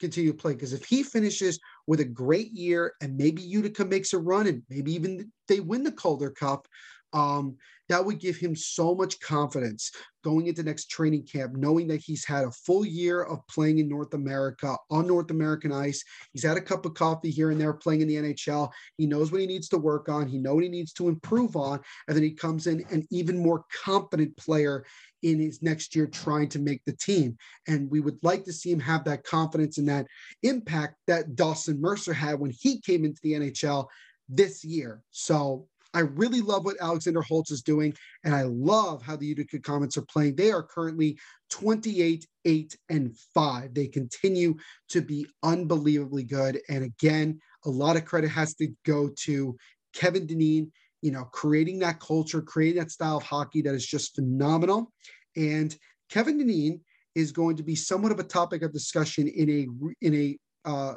continue 0.00 0.32
to 0.32 0.38
play 0.38 0.54
because 0.54 0.72
if 0.72 0.84
he 0.84 1.02
finishes 1.02 1.58
with 1.86 2.00
a 2.00 2.04
great 2.04 2.52
year 2.52 2.94
and 3.00 3.16
maybe 3.16 3.42
Utica 3.42 3.84
makes 3.84 4.12
a 4.12 4.18
run 4.18 4.46
and 4.46 4.62
maybe 4.68 4.92
even 4.92 5.32
they 5.48 5.60
win 5.60 5.82
the 5.82 5.92
Calder 5.92 6.30
Cup, 6.30 6.68
um, 7.12 7.56
that 7.88 8.04
would 8.04 8.18
give 8.18 8.36
him 8.36 8.54
so 8.54 8.94
much 8.94 9.18
confidence 9.20 9.90
going 10.22 10.46
into 10.46 10.62
next 10.62 10.90
training 10.90 11.24
camp, 11.24 11.54
knowing 11.54 11.86
that 11.88 12.02
he's 12.02 12.24
had 12.24 12.44
a 12.44 12.50
full 12.50 12.84
year 12.84 13.22
of 13.22 13.46
playing 13.48 13.78
in 13.78 13.88
North 13.88 14.12
America 14.12 14.76
on 14.90 15.06
North 15.06 15.30
American 15.30 15.72
ice. 15.72 16.04
He's 16.32 16.44
had 16.44 16.58
a 16.58 16.60
cup 16.60 16.84
of 16.84 16.92
coffee 16.92 17.30
here 17.30 17.50
and 17.50 17.58
there 17.58 17.72
playing 17.72 18.02
in 18.02 18.08
the 18.08 18.16
NHL. 18.16 18.70
He 18.98 19.06
knows 19.06 19.32
what 19.32 19.40
he 19.40 19.46
needs 19.46 19.68
to 19.70 19.78
work 19.78 20.10
on. 20.10 20.28
He 20.28 20.38
knows 20.38 20.56
what 20.56 20.64
he 20.64 20.68
needs 20.68 20.92
to 20.94 21.08
improve 21.08 21.56
on. 21.56 21.80
And 22.06 22.16
then 22.16 22.24
he 22.24 22.32
comes 22.32 22.66
in 22.66 22.84
an 22.90 23.06
even 23.10 23.38
more 23.38 23.64
confident 23.84 24.36
player 24.36 24.84
in 25.22 25.40
his 25.40 25.62
next 25.62 25.94
year 25.94 26.06
trying 26.06 26.48
to 26.50 26.58
make 26.58 26.84
the 26.84 26.96
team. 26.96 27.36
And 27.66 27.90
we 27.90 28.00
would 28.00 28.18
like 28.22 28.44
to 28.44 28.52
see 28.52 28.70
him 28.70 28.80
have 28.80 29.04
that 29.04 29.24
confidence 29.24 29.78
and 29.78 29.88
that 29.88 30.06
impact 30.42 30.96
that 31.06 31.34
Dawson 31.34 31.80
Mercer 31.80 32.12
had 32.12 32.38
when 32.38 32.52
he 32.58 32.80
came 32.80 33.04
into 33.04 33.20
the 33.22 33.32
NHL 33.32 33.86
this 34.28 34.64
year. 34.64 35.02
So 35.10 35.66
I 35.94 36.00
really 36.00 36.42
love 36.42 36.64
what 36.64 36.76
Alexander 36.80 37.22
Holtz 37.22 37.50
is 37.50 37.62
doing, 37.62 37.94
and 38.22 38.34
I 38.34 38.42
love 38.42 39.02
how 39.02 39.16
the 39.16 39.26
Utica 39.26 39.58
Comets 39.58 39.96
are 39.96 40.02
playing. 40.02 40.36
They 40.36 40.50
are 40.50 40.62
currently 40.62 41.18
28, 41.50 42.26
8, 42.44 42.78
and 42.90 43.16
5. 43.34 43.74
They 43.74 43.86
continue 43.86 44.56
to 44.90 45.00
be 45.00 45.26
unbelievably 45.42 46.24
good. 46.24 46.60
And 46.68 46.84
again, 46.84 47.40
a 47.64 47.70
lot 47.70 47.96
of 47.96 48.04
credit 48.04 48.28
has 48.28 48.54
to 48.56 48.68
go 48.84 49.08
to 49.20 49.56
Kevin 49.94 50.26
Dineen, 50.26 50.70
you 51.02 51.10
know, 51.10 51.24
creating 51.24 51.78
that 51.80 52.00
culture, 52.00 52.42
creating 52.42 52.80
that 52.80 52.90
style 52.90 53.18
of 53.18 53.22
hockey 53.22 53.62
that 53.62 53.74
is 53.74 53.86
just 53.86 54.14
phenomenal. 54.14 54.92
And 55.36 55.74
Kevin 56.10 56.38
Dineen 56.38 56.80
is 57.14 57.32
going 57.32 57.56
to 57.56 57.62
be 57.62 57.74
somewhat 57.74 58.12
of 58.12 58.20
a 58.20 58.24
topic 58.24 58.62
of 58.62 58.72
discussion 58.72 59.28
in 59.28 59.50
a 59.50 59.66
in 60.04 60.14
a 60.14 60.38
uh, 60.68 60.94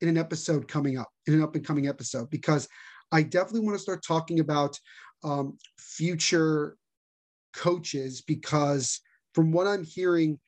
in 0.00 0.08
an 0.08 0.18
episode 0.18 0.66
coming 0.66 0.98
up, 0.98 1.08
in 1.26 1.34
an 1.34 1.42
up 1.42 1.54
and 1.54 1.64
coming 1.64 1.88
episode, 1.88 2.30
because 2.30 2.68
I 3.12 3.22
definitely 3.22 3.60
want 3.60 3.76
to 3.76 3.82
start 3.82 4.02
talking 4.06 4.40
about 4.40 4.78
um, 5.24 5.58
future 5.78 6.76
coaches 7.54 8.22
because 8.22 9.00
from 9.34 9.52
what 9.52 9.66
I'm 9.66 9.84
hearing, 9.84 10.38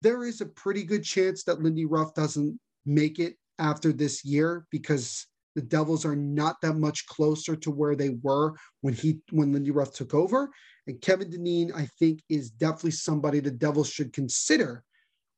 there 0.00 0.24
is 0.24 0.40
a 0.40 0.46
pretty 0.46 0.84
good 0.84 1.04
chance 1.04 1.44
that 1.44 1.62
Lindy 1.62 1.84
Ruff 1.84 2.14
doesn't 2.14 2.58
make 2.86 3.18
it 3.18 3.36
after 3.58 3.92
this 3.92 4.24
year 4.24 4.66
because 4.70 5.26
the 5.54 5.62
Devils 5.62 6.04
are 6.04 6.16
not 6.16 6.60
that 6.62 6.74
much 6.74 7.06
closer 7.06 7.56
to 7.56 7.70
where 7.70 7.94
they 7.94 8.10
were 8.22 8.54
when 8.80 8.94
he 8.94 9.20
when 9.30 9.52
Lindy 9.52 9.70
Ruff 9.70 9.92
took 9.92 10.14
over. 10.14 10.50
And 10.86 11.00
Kevin 11.00 11.30
Dineen, 11.30 11.72
I 11.74 11.86
think, 11.98 12.22
is 12.28 12.50
definitely 12.50 12.92
somebody 12.92 13.40
the 13.40 13.50
Devils 13.50 13.90
should 13.90 14.12
consider 14.12 14.82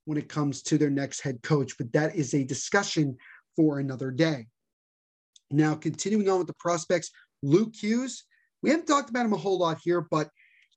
when 0.04 0.18
it 0.18 0.28
comes 0.28 0.62
to 0.62 0.78
their 0.78 0.90
next 0.90 1.20
head 1.20 1.42
coach. 1.42 1.76
But 1.76 1.92
that 1.92 2.14
is 2.14 2.34
a 2.34 2.44
discussion 2.44 3.16
for 3.56 3.78
another 3.78 4.10
day. 4.10 4.46
Now, 5.50 5.74
continuing 5.74 6.28
on 6.28 6.38
with 6.38 6.46
the 6.46 6.54
prospects, 6.54 7.10
Luke 7.42 7.74
Hughes. 7.74 8.24
We 8.62 8.70
haven't 8.70 8.86
talked 8.86 9.10
about 9.10 9.26
him 9.26 9.34
a 9.34 9.38
whole 9.38 9.58
lot 9.58 9.78
here, 9.82 10.00
but 10.10 10.30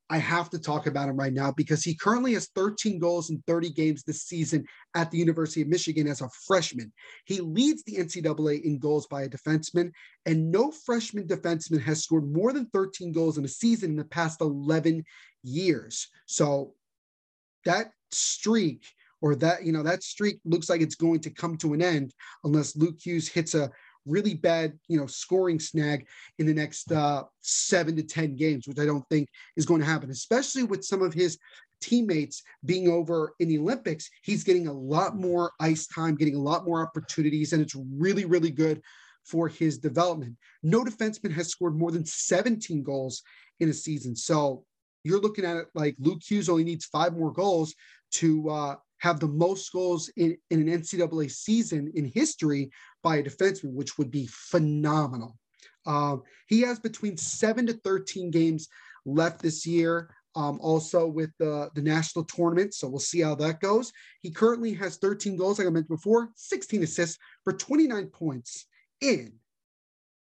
I 0.10 0.18
have 0.20 0.50
to 0.52 0.60
talk 0.60 0.88
about 0.88 1.10
him 1.10 1.18
right 1.18 1.34
now 1.34 1.52
because 1.52 1.84
he 1.84 1.94
currently 1.94 2.34
has 2.34 2.50
13 2.56 2.98
goals 2.98 3.30
in 3.30 3.44
30 3.46 3.72
games 3.72 4.04
this 4.04 4.24
season 4.24 4.66
at 4.96 5.12
the 5.12 5.18
University 5.18 5.62
of 5.62 5.68
Michigan 5.68 6.08
as 6.08 6.22
a 6.22 6.30
freshman. 6.48 6.94
He 7.26 7.42
leads 7.42 7.84
the 7.84 7.98
NCAA 7.98 8.64
in 8.64 8.80
goals 8.80 9.08
by 9.08 9.24
a 9.24 9.30
defenseman, 9.30 9.92
and 10.26 10.50
no 10.50 10.72
freshman 10.72 11.28
defenseman 11.28 11.82
has 11.82 12.04
scored 12.04 12.32
more 12.32 12.54
than 12.54 12.68
13 12.68 13.12
goals 13.12 13.38
in 13.38 13.44
a 13.44 13.50
season 13.50 13.92
in 13.92 13.98
the 13.98 14.06
past 14.06 14.40
11 14.40 15.04
years. 15.44 16.08
So 16.26 16.74
that 17.66 17.92
streak 18.12 18.86
or 19.22 19.36
that 19.36 19.66
you 19.66 19.72
know 19.72 19.84
that 19.84 20.04
streak 20.04 20.40
looks 20.46 20.70
like 20.70 20.82
it's 20.82 20.96
going 20.96 21.20
to 21.20 21.30
come 21.30 21.58
to 21.58 21.74
an 21.74 21.82
end 21.82 22.14
unless 22.44 22.76
Luke 22.76 22.98
Hughes 23.04 23.28
hits 23.28 23.56
a 23.56 23.72
really 24.08 24.34
bad, 24.34 24.78
you 24.88 25.00
know, 25.00 25.06
scoring 25.06 25.60
snag 25.60 26.08
in 26.40 26.46
the 26.46 26.54
next 26.54 26.92
uh, 26.92 27.24
seven 27.42 27.96
to 27.96 28.04
10 28.04 28.36
games, 28.36 28.68
which 28.68 28.80
I 28.80 28.86
don't 28.86 29.08
think 29.10 29.30
is 29.56 29.66
going 29.66 29.82
to 29.82 29.88
happen, 29.88 30.10
especially 30.10 30.64
with 30.64 30.84
some 30.84 31.02
of 31.02 31.14
his 31.14 31.38
teammates 31.82 32.44
being 32.66 32.88
over 32.88 33.34
in 33.40 33.48
the 33.48 33.60
Olympics. 33.60 34.10
He's 34.24 34.44
getting 34.44 34.68
a 34.68 34.74
lot 34.74 35.16
more 35.16 35.52
ice 35.60 35.88
time, 35.88 36.16
getting 36.16 36.36
a 36.36 36.42
lot 36.42 36.66
more 36.66 36.82
opportunities, 36.82 37.54
and 37.54 37.62
it's 37.62 37.76
really, 37.76 38.26
really 38.26 38.52
good 38.52 38.82
for 39.26 39.48
his 39.48 39.78
development. 39.78 40.36
No 40.64 40.84
defenseman 40.84 41.34
has 41.34 41.50
scored 41.50 41.76
more 41.76 41.92
than 41.92 42.06
17 42.06 42.82
goals 42.84 43.24
in 43.60 43.70
a 43.70 43.74
season. 43.74 44.16
So 44.16 44.64
you're 45.04 45.22
looking 45.22 45.46
at 45.46 45.58
it 45.58 45.68
like 45.74 45.96
Luke 46.00 46.22
Hughes 46.26 46.50
only 46.50 46.64
needs 46.64 46.86
five 46.86 47.16
more 47.16 47.32
goals 47.32 47.76
to 48.12 48.50
uh, 48.50 48.76
have 49.00 49.20
the 49.20 49.28
most 49.28 49.72
goals 49.72 50.10
in, 50.18 50.38
in 50.50 50.68
an 50.68 50.82
NCAA 50.82 51.32
season 51.32 51.92
in 51.96 52.06
history 52.06 52.72
by 53.04 53.18
a 53.18 53.24
defenseman, 53.24 53.74
which 53.74 53.98
would 53.98 54.12
be 54.12 54.28
phenomenal. 54.32 55.38
Um, 55.86 56.24
he 56.48 56.62
has 56.62 56.80
between 56.80 57.18
seven 57.18 57.66
to 57.68 57.74
13 57.74 58.32
games 58.32 58.68
left 59.06 59.42
this 59.42 59.66
year. 59.66 60.10
Um, 60.36 60.60
also 60.62 61.08
with 61.08 61.32
the, 61.40 61.72
the 61.74 61.82
national 61.82 62.24
tournament. 62.26 62.76
So 62.76 62.88
we'll 62.88 63.00
see 63.00 63.22
how 63.22 63.34
that 63.36 63.60
goes. 63.60 63.92
He 64.22 64.30
currently 64.30 64.72
has 64.76 64.98
13 64.98 65.36
goals, 65.36 65.58
like 65.58 65.68
I 65.68 65.72
mentioned 65.72 65.98
before, 65.98 66.30
16 66.36 66.84
assists 66.84 67.18
for 67.44 67.54
29 67.54 68.06
points 68.08 68.68
in 69.02 69.34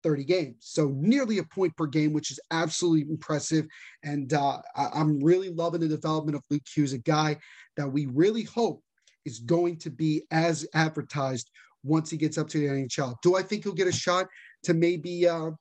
30 0.04 0.24
games. 0.26 0.56
So 0.60 0.94
nearly 0.96 1.38
a 1.38 1.44
point 1.44 1.76
per 1.78 1.88
game, 1.88 2.14
which 2.14 2.32
is 2.32 2.40
absolutely 2.52 3.10
impressive. 3.10 3.66
And 4.04 4.34
uh, 4.34 4.60
I, 4.76 5.00
am 5.00 5.20
really 5.20 5.50
loving 5.50 5.82
the 5.82 5.88
development 5.88 6.36
of 6.36 6.44
Luke 6.50 6.64
Hughes, 6.74 6.94
a 6.94 6.98
guy 6.98 7.38
that 7.78 7.88
we 7.88 8.06
really 8.08 8.44
hope 8.44 8.82
is 9.26 9.40
going 9.40 9.78
to 9.80 9.90
be 9.90 10.24
as 10.32 10.68
advertised 10.74 11.50
once 11.84 12.10
he 12.10 12.18
gets 12.18 12.38
up 12.38 12.48
to 12.50 12.60
the 12.60 12.66
NHL. 12.68 13.16
Do 13.22 13.36
I 13.36 13.42
think 13.42 13.64
he'll 13.64 13.74
get 13.74 13.88
a 13.88 13.92
shot 13.92 14.28
to 14.64 14.74
maybe 14.74 15.28
uh, 15.28 15.52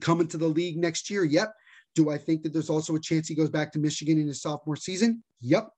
come 0.00 0.20
into 0.20 0.38
the 0.38 0.48
league 0.48 0.76
next 0.76 1.10
year? 1.10 1.24
Yep. 1.24 1.52
Do 1.94 2.10
I 2.10 2.18
think 2.18 2.42
that 2.42 2.52
there's 2.52 2.70
also 2.70 2.94
a 2.94 3.00
chance 3.00 3.28
he 3.28 3.34
goes 3.34 3.50
back 3.50 3.72
to 3.72 3.78
Michigan 3.78 4.18
in 4.18 4.26
his 4.26 4.42
sophomore 4.42 4.76
season? 4.76 5.22
Yep. 5.40 5.68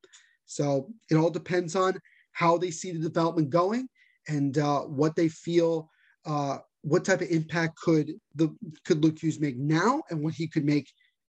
So 0.47 0.89
it 1.11 1.16
all 1.16 1.31
depends 1.31 1.77
on 1.77 1.99
how 2.33 2.59
they 2.59 2.71
see 2.71 2.93
the 2.93 2.99
development 2.99 3.51
going 3.51 3.89
and 4.29 4.57
uh, 4.59 4.81
what 4.81 5.16
they 5.16 5.29
feel 5.29 5.91
uh, 6.27 6.59
what 6.83 7.05
type 7.05 7.20
of 7.20 7.29
impact 7.29 7.76
could 7.76 8.12
the 8.35 8.55
could 8.85 9.03
Luke 9.03 9.18
Hughes 9.18 9.41
make 9.41 9.57
now 9.57 10.03
and 10.11 10.22
what 10.22 10.35
he 10.35 10.47
could 10.47 10.64
make 10.64 10.91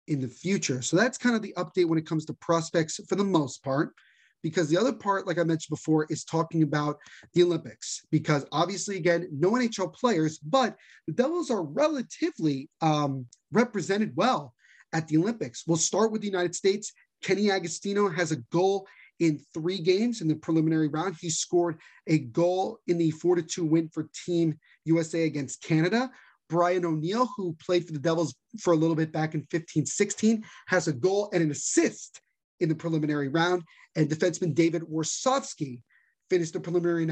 in 0.08 0.20
the 0.20 0.28
future. 0.28 0.82
So 0.82 0.98
that's 0.98 1.18
kind 1.18 1.36
of 1.36 1.42
the 1.42 1.54
update 1.58 1.88
when 1.88 2.00
it 2.00 2.08
comes 2.08 2.26
to 2.26 2.34
prospects 2.34 3.00
for 3.08 3.16
the 3.16 3.24
most 3.24 3.64
part. 3.64 3.94
Because 4.42 4.68
the 4.68 4.78
other 4.78 4.92
part, 4.92 5.26
like 5.26 5.38
I 5.38 5.44
mentioned 5.44 5.70
before, 5.70 6.06
is 6.10 6.26
talking 6.26 6.64
about 6.64 6.98
the 7.34 7.44
Olympics. 7.44 8.02
Because 8.12 8.46
obviously, 8.52 8.98
again, 8.98 9.30
no 9.32 9.52
NHL 9.52 9.94
players, 9.94 10.38
but 10.40 10.76
the 11.08 11.14
Devils 11.14 11.50
are 11.50 11.64
relatively 11.64 12.70
um, 12.82 13.26
represented 13.54 14.12
well 14.18 14.54
at 14.92 15.08
the 15.08 15.16
Olympics. 15.18 15.64
We'll 15.66 15.78
start 15.78 16.12
with 16.12 16.22
the 16.22 16.28
United 16.28 16.56
States. 16.56 16.92
Kenny 17.24 17.52
Agostino 17.52 18.10
has 18.10 18.34
a 18.34 18.42
goal 18.52 18.86
in 19.20 19.40
three 19.54 19.80
games 19.80 20.22
in 20.22 20.28
the 20.28 20.36
preliminary 20.36 20.90
round. 20.90 21.16
He 21.20 21.30
scored 21.30 21.80
a 22.08 22.20
goal 22.20 22.80
in 22.88 22.98
the 22.98 23.12
4 23.12 23.36
to 23.36 23.42
2 23.42 23.66
win 23.66 23.90
for 23.90 24.10
Team 24.26 24.60
USA 24.86 25.24
against 25.24 25.64
Canada. 25.64 26.10
Brian 26.50 26.86
O'Neill, 26.86 27.30
who 27.36 27.56
played 27.66 27.86
for 27.86 27.94
the 27.94 28.00
Devils 28.00 28.36
for 28.60 28.74
a 28.74 28.78
little 28.78 28.96
bit 28.96 29.12
back 29.12 29.34
in 29.34 29.46
15 29.50 29.86
16, 29.86 30.44
has 30.68 30.88
a 30.88 30.94
goal 30.94 31.30
and 31.34 31.42
an 31.42 31.52
assist 31.52 32.22
in 32.60 32.70
the 32.70 32.76
preliminary 32.76 33.28
round. 33.28 33.64
And 33.96 34.10
defenseman 34.10 34.54
David 34.54 34.84
Warsofsky 34.84 35.82
finished 36.30 36.54
the 36.54 36.60
preliminary, 36.60 37.08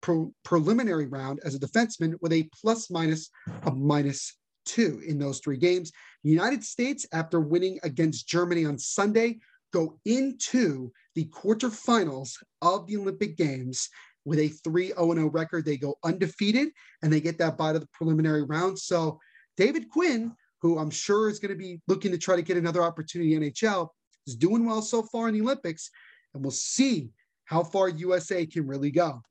pro, 0.00 0.32
preliminary 0.44 1.06
round 1.06 1.40
as 1.44 1.54
a 1.54 1.58
defenseman 1.58 2.14
with 2.20 2.32
a 2.32 2.48
plus 2.60 2.90
minus 2.90 3.30
of 3.64 3.76
minus 3.76 4.36
two 4.64 5.00
in 5.06 5.18
those 5.18 5.40
three 5.40 5.56
games. 5.56 5.92
United 6.22 6.64
States, 6.64 7.06
after 7.12 7.40
winning 7.40 7.78
against 7.82 8.28
Germany 8.28 8.64
on 8.64 8.78
Sunday, 8.78 9.38
go 9.72 9.98
into 10.04 10.92
the 11.14 11.26
quarterfinals 11.26 12.32
of 12.62 12.86
the 12.86 12.96
Olympic 12.96 13.36
Games 13.36 13.88
with 14.26 14.38
a 14.40 14.48
3 14.48 14.88
0 14.88 15.30
record. 15.30 15.64
They 15.64 15.78
go 15.78 15.94
undefeated 16.04 16.68
and 17.02 17.10
they 17.10 17.20
get 17.20 17.38
that 17.38 17.56
bye 17.56 17.72
to 17.72 17.78
the 17.78 17.88
preliminary 17.92 18.42
round. 18.42 18.78
So, 18.78 19.18
David 19.56 19.88
Quinn, 19.88 20.34
who 20.60 20.78
I'm 20.78 20.90
sure 20.90 21.30
is 21.30 21.38
going 21.38 21.52
to 21.52 21.58
be 21.58 21.80
looking 21.86 22.10
to 22.10 22.18
try 22.18 22.36
to 22.36 22.42
get 22.42 22.58
another 22.58 22.82
opportunity 22.82 23.34
in 23.34 23.42
NHL, 23.42 23.88
is 24.26 24.36
doing 24.36 24.66
well 24.66 24.82
so 24.82 25.02
far 25.04 25.28
in 25.28 25.34
the 25.34 25.40
Olympics. 25.40 25.90
And 26.34 26.42
we'll 26.42 26.50
see 26.50 27.08
how 27.46 27.62
far 27.62 27.88
USA 27.88 28.44
can 28.44 28.66
really 28.66 28.90
go. 28.90 29.22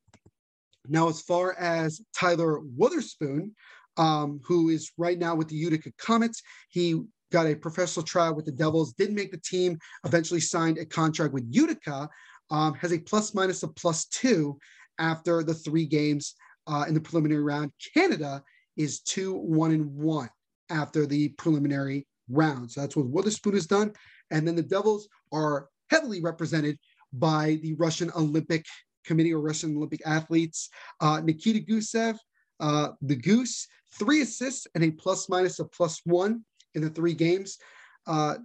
Now, 0.88 1.08
as 1.08 1.20
far 1.20 1.54
as 1.58 2.00
Tyler 2.16 2.60
Wotherspoon, 2.60 3.54
um, 3.96 4.40
who 4.44 4.70
is 4.70 4.90
right 4.96 5.18
now 5.18 5.34
with 5.34 5.48
the 5.48 5.56
Utica 5.56 5.92
Comets, 5.98 6.42
he 6.70 7.02
got 7.32 7.46
a 7.46 7.54
professional 7.54 8.04
trial 8.04 8.34
with 8.34 8.46
the 8.46 8.52
Devils, 8.52 8.92
didn't 8.94 9.14
make 9.14 9.32
the 9.32 9.38
team, 9.38 9.78
eventually 10.04 10.40
signed 10.40 10.78
a 10.78 10.86
contract 10.86 11.32
with 11.32 11.44
Utica, 11.50 12.08
um, 12.50 12.74
has 12.74 12.92
a 12.92 12.98
plus 12.98 13.34
minus 13.34 13.62
of 13.62 13.74
plus 13.74 14.06
two 14.06 14.58
after 14.98 15.42
the 15.42 15.54
three 15.54 15.86
games 15.86 16.34
uh, 16.66 16.84
in 16.88 16.94
the 16.94 17.00
preliminary 17.00 17.42
round. 17.42 17.72
Canada 17.94 18.42
is 18.76 19.00
two, 19.00 19.34
one, 19.34 19.72
and 19.72 19.94
one 19.94 20.28
after 20.70 21.06
the 21.06 21.28
preliminary 21.30 22.06
round. 22.28 22.70
So 22.70 22.80
that's 22.80 22.96
what 22.96 23.06
Wotherspoon 23.06 23.54
has 23.54 23.66
done. 23.66 23.92
And 24.30 24.46
then 24.46 24.56
the 24.56 24.62
Devils 24.62 25.08
are 25.32 25.68
heavily 25.90 26.20
represented 26.20 26.78
by 27.12 27.58
the 27.62 27.74
Russian 27.74 28.10
Olympic 28.16 28.64
Committee 29.04 29.32
or 29.32 29.40
Russian 29.40 29.76
Olympic 29.76 30.02
athletes. 30.04 30.68
Uh, 31.00 31.20
Nikita 31.20 31.60
Gusev, 31.60 32.16
uh, 32.60 32.88
the 33.02 33.16
Goose, 33.16 33.68
three 33.94 34.22
assists 34.22 34.66
and 34.74 34.84
a 34.84 34.90
plus 34.90 35.28
minus 35.28 35.58
of 35.58 35.70
plus 35.72 36.00
one 36.04 36.44
in 36.74 36.82
the 36.82 36.90
three 36.90 37.14
games. 37.14 37.58
Uh, 38.06 38.36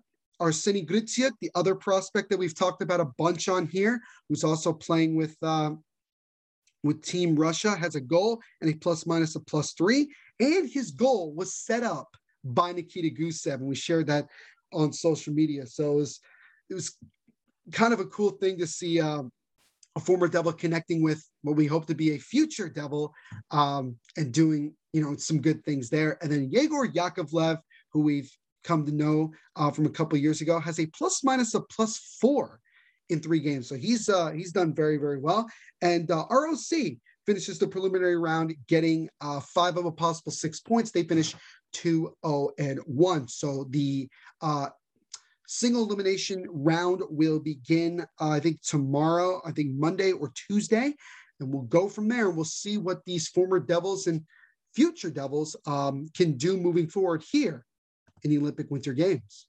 Arseny 0.41 0.87
Gritsyuk, 0.87 1.31
the 1.39 1.51
other 1.53 1.75
prospect 1.75 2.29
that 2.29 2.39
we've 2.39 2.57
talked 2.57 2.81
about 2.81 2.99
a 2.99 3.11
bunch 3.17 3.47
on 3.47 3.67
here, 3.67 4.01
who's 4.27 4.43
also 4.43 4.73
playing 4.73 5.15
with 5.15 5.35
uh, 5.43 5.71
with 6.83 7.03
Team 7.03 7.35
Russia, 7.35 7.75
has 7.75 7.95
a 7.95 8.01
goal 8.01 8.41
and 8.61 8.69
a 8.69 8.73
plus 8.75 9.05
minus 9.05 9.35
of 9.35 9.45
plus 9.45 9.73
three. 9.73 10.09
And 10.39 10.69
his 10.69 10.91
goal 10.91 11.33
was 11.33 11.55
set 11.55 11.83
up 11.83 12.09
by 12.43 12.71
Nikita 12.71 13.09
Gusev, 13.09 13.55
and 13.55 13.67
we 13.67 13.75
shared 13.75 14.07
that 14.07 14.27
on 14.73 14.91
social 14.91 15.33
media. 15.33 15.65
So 15.67 15.91
it 15.91 15.95
was, 15.95 16.19
it 16.69 16.73
was 16.73 16.97
kind 17.71 17.93
of 17.93 17.99
a 17.99 18.05
cool 18.05 18.31
thing 18.31 18.57
to 18.57 18.67
see 18.67 18.99
um, 18.99 19.31
a 19.95 19.99
former 19.99 20.27
Devil 20.27 20.53
connecting 20.53 21.03
with 21.03 21.23
what 21.43 21.55
we 21.55 21.67
hope 21.67 21.85
to 21.87 21.95
be 21.95 22.11
a 22.11 22.19
future 22.19 22.69
Devil 22.69 23.13
um, 23.51 23.95
and 24.17 24.31
doing 24.31 24.73
you 24.93 25.01
know 25.01 25.15
some 25.17 25.41
good 25.41 25.63
things 25.63 25.89
there. 25.89 26.17
And 26.21 26.31
then 26.31 26.49
Yegor 26.51 26.87
Yakovlev 26.87 27.59
who 27.91 28.01
we've 28.01 28.31
come 28.63 28.85
to 28.85 28.91
know 28.91 29.31
uh, 29.55 29.71
from 29.71 29.85
a 29.85 29.89
couple 29.89 30.17
years 30.17 30.41
ago, 30.41 30.59
has 30.59 30.79
a 30.79 30.85
plus 30.87 31.23
minus 31.23 31.53
of 31.53 31.67
plus 31.69 32.17
four 32.19 32.59
in 33.11 33.19
three 33.19 33.39
games. 33.39 33.69
So 33.69 33.75
he's 33.75 34.09
uh, 34.09 34.31
he's 34.31 34.51
done 34.51 34.73
very 34.73 34.97
very 34.97 35.19
well. 35.19 35.47
And 35.81 36.09
uh, 36.09 36.25
ROC 36.29 36.97
finishes 37.25 37.59
the 37.59 37.67
preliminary 37.67 38.17
round 38.17 38.55
getting 38.67 39.09
uh, 39.21 39.39
five 39.39 39.77
of 39.77 39.85
a 39.85 39.91
possible 39.91 40.31
six 40.31 40.59
points. 40.59 40.91
They 40.91 41.03
finish 41.03 41.35
2 41.73 42.15
0 42.25 42.49
and 42.57 42.79
1. 42.85 43.27
So 43.27 43.67
the 43.69 44.09
uh, 44.41 44.69
single 45.47 45.83
elimination 45.83 46.45
round 46.49 47.01
will 47.09 47.39
begin, 47.39 48.05
uh, 48.19 48.29
I 48.29 48.39
think, 48.39 48.61
tomorrow, 48.61 49.41
I 49.45 49.51
think 49.51 49.71
Monday 49.73 50.11
or 50.11 50.31
Tuesday. 50.47 50.93
And 51.39 51.53
we'll 51.53 51.63
go 51.63 51.89
from 51.89 52.07
there 52.07 52.27
and 52.27 52.35
we'll 52.35 52.45
see 52.45 52.77
what 52.77 53.03
these 53.05 53.27
former 53.27 53.59
Devils 53.59 54.07
and 54.07 54.23
future 54.73 55.09
Devils 55.09 55.55
um, 55.65 56.07
can 56.15 56.37
do 56.37 56.55
moving 56.55 56.87
forward 56.87 57.23
here 57.29 57.65
in 58.23 58.29
the 58.29 58.37
Olympic 58.37 58.69
Winter 58.69 58.93
Games. 58.93 59.47